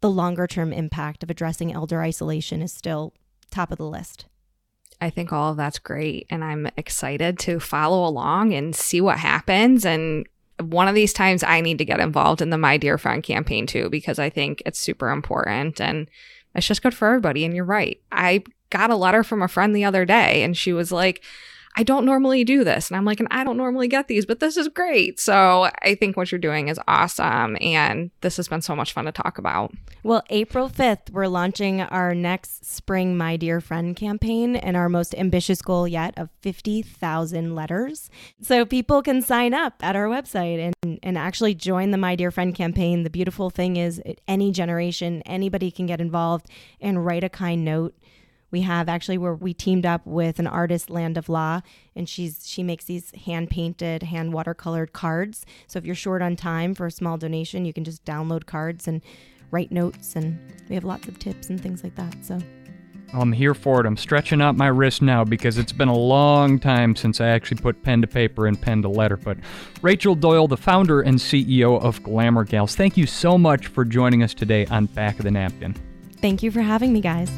the 0.01 0.11
longer 0.11 0.47
term 0.47 0.73
impact 0.73 1.23
of 1.23 1.31
addressing 1.31 1.73
elder 1.73 2.01
isolation 2.01 2.63
is 2.63 2.73
still 2.73 3.15
top 3.51 3.71
of 3.71 3.79
the 3.79 3.87
list. 3.87 4.27
I 5.01 5.11
think 5.11 5.33
all 5.33 5.51
of 5.51 5.57
that's 5.57 5.79
great. 5.79 6.27
And 6.31 6.43
I'm 6.43 6.69
excited 6.77 7.39
to 7.41 7.61
follow 7.61 8.07
along 8.07 8.55
and 8.55 8.75
see 8.75 9.01
what 9.01 9.19
happens. 9.19 9.85
And 9.85 10.27
one 10.61 10.89
of 10.89 10.95
these 10.95 11.13
times, 11.13 11.43
I 11.43 11.61
need 11.61 11.79
to 11.79 11.85
get 11.85 12.01
involved 12.01 12.41
in 12.41 12.51
the 12.51 12.59
My 12.59 12.77
Dear 12.77 12.97
Friend 12.97 13.23
campaign 13.23 13.67
too, 13.67 13.91
because 13.91 14.19
I 14.19 14.31
think 14.31 14.63
it's 14.65 14.79
super 14.79 15.11
important 15.11 15.81
and 15.81 16.09
it's 16.55 16.67
just 16.67 16.83
good 16.83 16.95
for 16.95 17.09
everybody. 17.09 17.45
And 17.45 17.55
you're 17.55 17.65
right. 17.65 18.01
I 18.13 18.45
got 18.71 18.91
a 18.91 18.97
letter 18.97 19.25
from 19.25 19.43
a 19.43 19.49
friend 19.49 19.75
the 19.75 19.85
other 19.85 20.05
day, 20.05 20.43
and 20.43 20.57
she 20.57 20.73
was 20.73 20.93
like, 20.93 21.23
I 21.77 21.83
don't 21.83 22.05
normally 22.05 22.45
do 22.45 22.63
this. 22.63 22.89
And 22.89 22.97
I'm 22.97 23.05
like, 23.05 23.19
and 23.19 23.29
I 23.31 23.43
don't 23.43 23.57
normally 23.57 23.89
get 23.89 24.07
these, 24.09 24.25
but 24.27 24.41
this 24.41 24.57
is 24.57 24.69
great. 24.69 25.19
So 25.19 25.71
I 25.83 25.97
think 25.97 26.17
what 26.17 26.31
you're 26.31 26.39
doing 26.39 26.69
is 26.69 26.79
awesome. 26.87 27.57
And 27.61 28.11
this 28.21 28.37
has 28.37 28.49
been 28.49 28.63
so 28.63 28.77
much 28.77 28.93
fun 28.93 29.07
to 29.07 29.13
talk 29.13 29.39
about. 29.39 29.73
Well, 30.03 30.23
April 30.31 30.69
5th, 30.69 31.11
we're 31.11 31.27
launching 31.27 31.81
our 31.81 32.15
next 32.15 32.65
spring 32.65 33.17
My 33.17 33.37
Dear 33.37 33.61
Friend 33.61 33.97
campaign 33.97 34.55
and 34.55 34.77
our 34.77 34.89
most 34.89 35.15
ambitious 35.17 35.63
goal 35.63 35.89
yet 35.89 36.15
of 36.17 36.31
50,000 36.43 37.55
letters. 37.55 38.09
So 38.41 38.65
people 38.65 39.03
can 39.03 39.23
sign 39.23 39.53
up 39.53 39.75
at 39.83 39.97
our 39.97 40.07
website 40.07 40.73
and, 40.83 41.01
and 41.03 41.19
actually 41.19 41.55
join 41.55 41.91
the 41.91 41.99
My 41.99 42.15
Dear 42.15 42.31
Friend 42.31 42.55
campaign. 42.55 43.03
The 43.03 43.11
beautiful 43.11 43.51
thing 43.51 43.77
is, 43.77 44.01
any 44.29 44.53
generation, 44.53 45.23
anybody 45.23 45.71
can 45.71 45.87
get 45.87 46.01
involved 46.01 46.47
and 46.81 47.05
write 47.05 47.25
a 47.25 47.29
kind 47.29 47.65
note 47.65 47.95
we 48.55 48.61
have 48.61 48.89
actually 48.89 49.19
where 49.19 49.35
we 49.35 49.53
teamed 49.53 49.85
up 49.85 50.07
with 50.07 50.39
an 50.39 50.47
artist 50.47 50.89
land 50.89 51.19
of 51.19 51.29
law 51.29 51.61
and 51.97 52.09
she's 52.09 52.47
she 52.47 52.63
makes 52.63 52.85
these 52.85 53.11
hand 53.27 53.51
painted 53.51 54.05
hand 54.05 54.33
watercolored 54.33 54.93
cards 54.93 55.45
so 55.67 55.77
if 55.77 55.85
you're 55.85 55.93
short 55.93 56.23
on 56.23 56.37
time 56.37 56.73
for 56.73 56.87
a 56.87 56.91
small 56.91 57.19
donation 57.19 57.65
you 57.65 57.73
can 57.73 57.83
just 57.83 58.05
download 58.05 58.47
cards 58.47 58.87
and 58.87 59.03
write 59.51 59.73
notes 59.73 60.15
and 60.15 60.39
we 60.69 60.77
have 60.77 60.85
lots 60.85 61.09
of 61.09 61.19
tips 61.19 61.51
and 61.51 61.61
things 61.61 61.83
like 61.83 61.97
that 61.97 62.15
so 62.25 62.39
I'm 63.13 63.31
here 63.31 63.55
for 63.55 63.81
it. 63.81 63.87
I'm 63.87 63.97
stretching 63.97 64.41
out 64.41 64.57
my 64.57 64.67
wrist 64.67 65.01
now 65.01 65.23
because 65.23 65.57
it's 65.57 65.71
been 65.73 65.87
a 65.87 65.97
long 65.97 66.59
time 66.59 66.97
since 66.97 67.21
I 67.21 67.29
actually 67.29 67.61
put 67.61 67.81
pen 67.85 68.01
to 68.01 68.09
paper 68.09 68.49
and 68.49 68.61
pen 68.61 68.83
to 68.83 68.89
letter. 68.89 69.17
But 69.17 69.37
Rachel 69.83 70.17
Doyle, 70.17 70.49
the 70.49 70.57
founder 70.57 71.01
and 71.01 71.17
CEO 71.17 71.81
of 71.81 72.03
Glamour 72.03 72.43
Gals, 72.43 72.75
thank 72.75 72.97
you 72.97 73.07
so 73.07 73.39
much 73.39 73.69
for 73.69 73.85
joining 73.85 74.25
us 74.25 74.35
today 74.35 74.67
on 74.67 74.87
Back 74.87 75.21
of 75.21 75.25
the 75.25 75.31
Napkin. 75.31 75.77
Thank 76.17 76.43
you 76.43 76.51
for 76.51 76.63
having 76.63 76.93
me, 76.93 77.01
guys. 77.01 77.31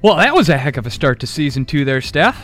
Well, 0.00 0.16
that 0.16 0.32
was 0.32 0.48
a 0.48 0.56
heck 0.56 0.76
of 0.76 0.86
a 0.86 0.90
start 0.90 1.18
to 1.20 1.26
season 1.26 1.64
two 1.64 1.84
there, 1.84 2.00
Steph. 2.00 2.40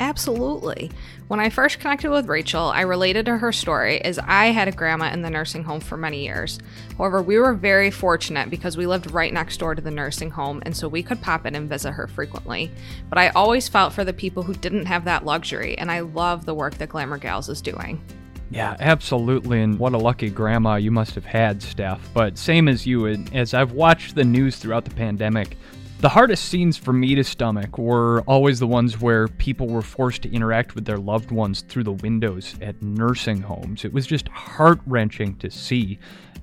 Absolutely. 0.00 0.90
When 1.28 1.38
I 1.38 1.48
first 1.48 1.78
connected 1.78 2.10
with 2.10 2.26
Rachel, 2.26 2.64
I 2.64 2.80
related 2.80 3.26
to 3.26 3.38
her 3.38 3.52
story 3.52 4.00
as 4.02 4.18
I 4.18 4.46
had 4.46 4.66
a 4.66 4.72
grandma 4.72 5.12
in 5.12 5.22
the 5.22 5.30
nursing 5.30 5.62
home 5.62 5.78
for 5.78 5.96
many 5.96 6.24
years. 6.24 6.58
However, 6.98 7.22
we 7.22 7.38
were 7.38 7.54
very 7.54 7.92
fortunate 7.92 8.50
because 8.50 8.76
we 8.76 8.86
lived 8.88 9.12
right 9.12 9.32
next 9.32 9.58
door 9.58 9.76
to 9.76 9.80
the 9.80 9.92
nursing 9.92 10.30
home 10.30 10.60
and 10.66 10.76
so 10.76 10.88
we 10.88 11.04
could 11.04 11.22
pop 11.22 11.46
in 11.46 11.54
and 11.54 11.68
visit 11.68 11.92
her 11.92 12.08
frequently. 12.08 12.72
But 13.08 13.18
I 13.18 13.28
always 13.28 13.68
felt 13.68 13.92
for 13.92 14.04
the 14.04 14.12
people 14.12 14.42
who 14.42 14.54
didn't 14.54 14.86
have 14.86 15.04
that 15.04 15.24
luxury, 15.24 15.78
and 15.78 15.88
I 15.88 16.00
love 16.00 16.46
the 16.46 16.54
work 16.54 16.78
that 16.78 16.88
Glamour 16.88 17.18
Gals 17.18 17.48
is 17.48 17.62
doing. 17.62 18.02
Yeah, 18.50 18.76
absolutely. 18.78 19.62
And 19.62 19.78
what 19.78 19.92
a 19.92 19.98
lucky 19.98 20.30
grandma 20.30 20.76
you 20.76 20.90
must 20.90 21.14
have 21.14 21.24
had, 21.24 21.62
Steph. 21.62 22.08
But 22.14 22.38
same 22.38 22.68
as 22.68 22.86
you, 22.86 23.06
and 23.06 23.34
as 23.34 23.54
I've 23.54 23.72
watched 23.72 24.14
the 24.14 24.24
news 24.24 24.56
throughout 24.56 24.84
the 24.84 24.94
pandemic, 24.94 25.56
The 25.98 26.10
hardest 26.10 26.44
scenes 26.50 26.76
for 26.76 26.92
me 26.92 27.14
to 27.14 27.24
stomach 27.24 27.78
were 27.78 28.20
always 28.26 28.58
the 28.58 28.66
ones 28.66 29.00
where 29.00 29.28
people 29.28 29.66
were 29.66 29.80
forced 29.80 30.22
to 30.22 30.30
interact 30.32 30.74
with 30.74 30.84
their 30.84 30.98
loved 30.98 31.30
ones 31.30 31.62
through 31.62 31.84
the 31.84 31.92
windows 31.92 32.54
at 32.60 32.82
nursing 32.82 33.40
homes. 33.40 33.82
It 33.82 33.94
was 33.94 34.06
just 34.06 34.28
heart 34.28 34.78
wrenching 34.86 35.36
to 35.36 35.50
see. 35.50 35.98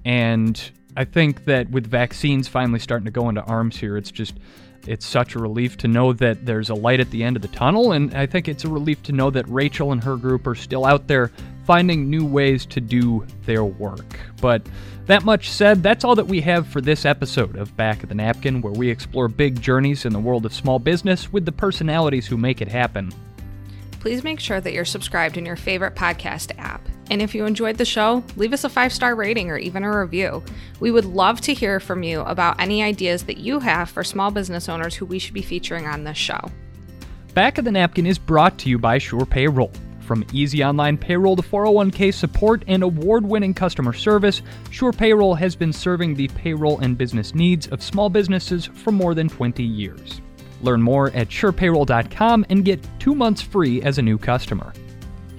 And 0.06 0.60
I 0.98 1.06
think 1.06 1.46
that 1.46 1.70
with 1.70 1.86
vaccines 1.86 2.48
finally 2.48 2.80
starting 2.80 3.06
to 3.06 3.12
go 3.12 3.30
into 3.30 3.44
arms 3.44 3.78
here, 3.78 3.96
it's 3.96 4.10
just 4.10 4.34
it's 4.88 5.06
such 5.06 5.36
a 5.36 5.40
relief 5.40 5.78
to 5.78 5.88
know 5.88 6.14
that 6.14 6.46
there's 6.46 6.70
a 6.70 6.76
light 6.76 7.00
at 7.00 7.10
the 7.12 7.24
end 7.24 7.36
of 7.36 7.42
the 7.42 7.48
tunnel, 7.50 7.94
and 7.94 8.14
I 8.14 8.26
think 8.26 8.48
it's 8.48 8.66
a 8.66 8.70
relief 8.70 9.02
to 9.04 9.12
know 9.12 9.30
that 9.30 9.48
Rachel 9.48 9.92
and 9.92 10.04
her 10.04 10.18
group 10.18 10.46
are 10.48 10.56
still 10.56 10.86
out 10.86 11.08
there 11.08 11.32
finding 11.66 12.10
new 12.10 12.26
ways 12.26 12.66
to 12.66 12.82
do 12.82 13.26
their 13.46 13.64
work. 13.64 14.20
But 14.42 14.66
that 15.06 15.24
much 15.24 15.50
said, 15.50 15.84
that's 15.84 16.04
all 16.04 16.16
that 16.16 16.28
we 16.28 16.42
have 16.42 16.68
for 16.68 16.82
this 16.82 17.06
episode 17.06 17.56
of 17.56 17.76
Back 17.76 18.04
of 18.04 18.10
the 18.10 18.16
Napkin, 18.16 18.62
where 18.62 18.74
we 18.74 18.90
explore 18.90 19.28
big 19.28 19.62
journeys 19.62 20.06
in 20.06 20.14
the 20.14 20.20
world 20.20 20.46
of 20.46 20.54
small 20.54 20.80
business 20.80 21.32
with 21.32 21.46
the 21.46 21.52
personalities 21.52 22.28
who 22.28 22.38
make 22.38 22.62
it 22.62 22.68
happen. 22.68 23.14
Please 24.00 24.24
make 24.24 24.40
sure 24.40 24.60
that 24.60 24.74
you're 24.74 24.86
subscribed 24.86 25.38
in 25.38 25.46
your 25.46 25.56
favorite 25.56 25.96
podcast 25.96 26.52
app. 26.58 26.88
And 27.10 27.22
if 27.22 27.36
you 27.36 27.46
enjoyed 27.46 27.78
the 27.78 27.86
show, 27.86 28.24
leave 28.36 28.54
us 28.54 28.64
a 28.64 28.70
five 28.70 28.94
star 28.94 29.16
rating 29.16 29.50
or 29.50 29.58
even 29.58 29.84
a 29.84 30.00
review. 30.00 30.44
We 30.80 30.92
would 30.92 31.06
love 31.06 31.42
to 31.42 31.54
hear 31.54 31.80
from 31.80 32.04
you 32.04 32.22
about 32.22 32.60
any 32.60 32.82
ideas 32.84 33.24
that 33.24 33.38
you 33.38 33.60
have 33.60 33.90
for 33.90 34.04
small 34.04 34.32
business 34.32 34.70
owners 34.70 34.96
who 34.96 35.06
we 35.06 35.20
should 35.20 35.34
be 35.34 35.42
featuring 35.42 35.86
on 35.86 36.04
this 36.04 36.18
show. 36.18 36.40
Back 37.34 37.58
of 37.58 37.66
the 37.66 37.72
Napkin 37.72 38.06
is 38.06 38.20
brought 38.20 38.58
to 38.60 38.70
you 38.70 38.78
by 38.78 39.00
SurePayroll. 39.00 39.76
From 40.02 40.26
easy 40.34 40.64
online 40.64 40.98
payroll 40.98 41.36
to 41.38 41.42
401k 41.42 42.14
support 42.14 42.64
and 42.68 42.84
award 42.84 43.26
winning 43.26 43.54
customer 43.54 43.94
service, 43.94 44.42
SurePayroll 44.66 45.38
has 45.38 45.56
been 45.56 45.72
serving 45.72 46.14
the 46.14 46.28
payroll 46.30 46.80
and 46.80 46.98
business 46.98 47.34
needs 47.34 47.68
of 47.68 47.82
small 47.82 48.10
businesses 48.10 48.66
for 48.66 48.92
more 48.92 49.16
than 49.16 49.30
20 49.30 49.64
years. 49.64 50.22
Learn 50.62 50.82
more 50.82 51.10
at 51.12 51.30
surepayroll.com 51.30 52.46
and 52.50 52.66
get 52.66 52.86
two 53.00 53.16
months 53.16 53.42
free 53.42 53.82
as 53.82 53.98
a 53.98 54.02
new 54.02 54.18
customer. 54.18 54.74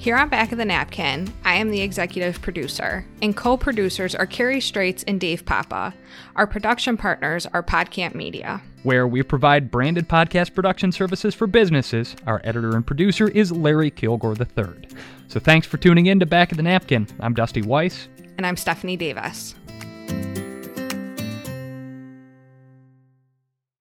Here 0.04 0.18
on 0.18 0.28
Back 0.28 0.52
of 0.52 0.58
the 0.58 0.66
Napkin, 0.66 1.32
I 1.46 1.54
am 1.54 1.70
the 1.70 1.80
executive 1.80 2.42
producer, 2.42 3.06
and 3.22 3.34
co 3.34 3.56
producers 3.56 4.14
are 4.14 4.26
Carrie 4.26 4.60
Straits 4.60 5.02
and 5.04 5.18
Dave 5.18 5.46
Papa. 5.46 5.94
Our 6.36 6.46
production 6.46 6.98
partners 6.98 7.46
are 7.54 7.62
Podcamp 7.62 8.14
Media. 8.14 8.60
Where 8.82 9.08
we 9.08 9.22
provide 9.22 9.70
branded 9.70 10.06
podcast 10.06 10.52
production 10.52 10.92
services 10.92 11.34
for 11.34 11.46
businesses, 11.46 12.16
our 12.26 12.42
editor 12.44 12.76
and 12.76 12.86
producer 12.86 13.28
is 13.28 13.50
Larry 13.50 13.90
Kilgore 13.90 14.36
III. 14.38 14.90
So 15.28 15.40
thanks 15.40 15.66
for 15.66 15.78
tuning 15.78 16.04
in 16.04 16.20
to 16.20 16.26
Back 16.26 16.50
of 16.50 16.58
the 16.58 16.64
Napkin. 16.64 17.08
I'm 17.18 17.32
Dusty 17.32 17.62
Weiss. 17.62 18.08
And 18.36 18.46
I'm 18.46 18.58
Stephanie 18.58 18.98
Davis. 18.98 19.54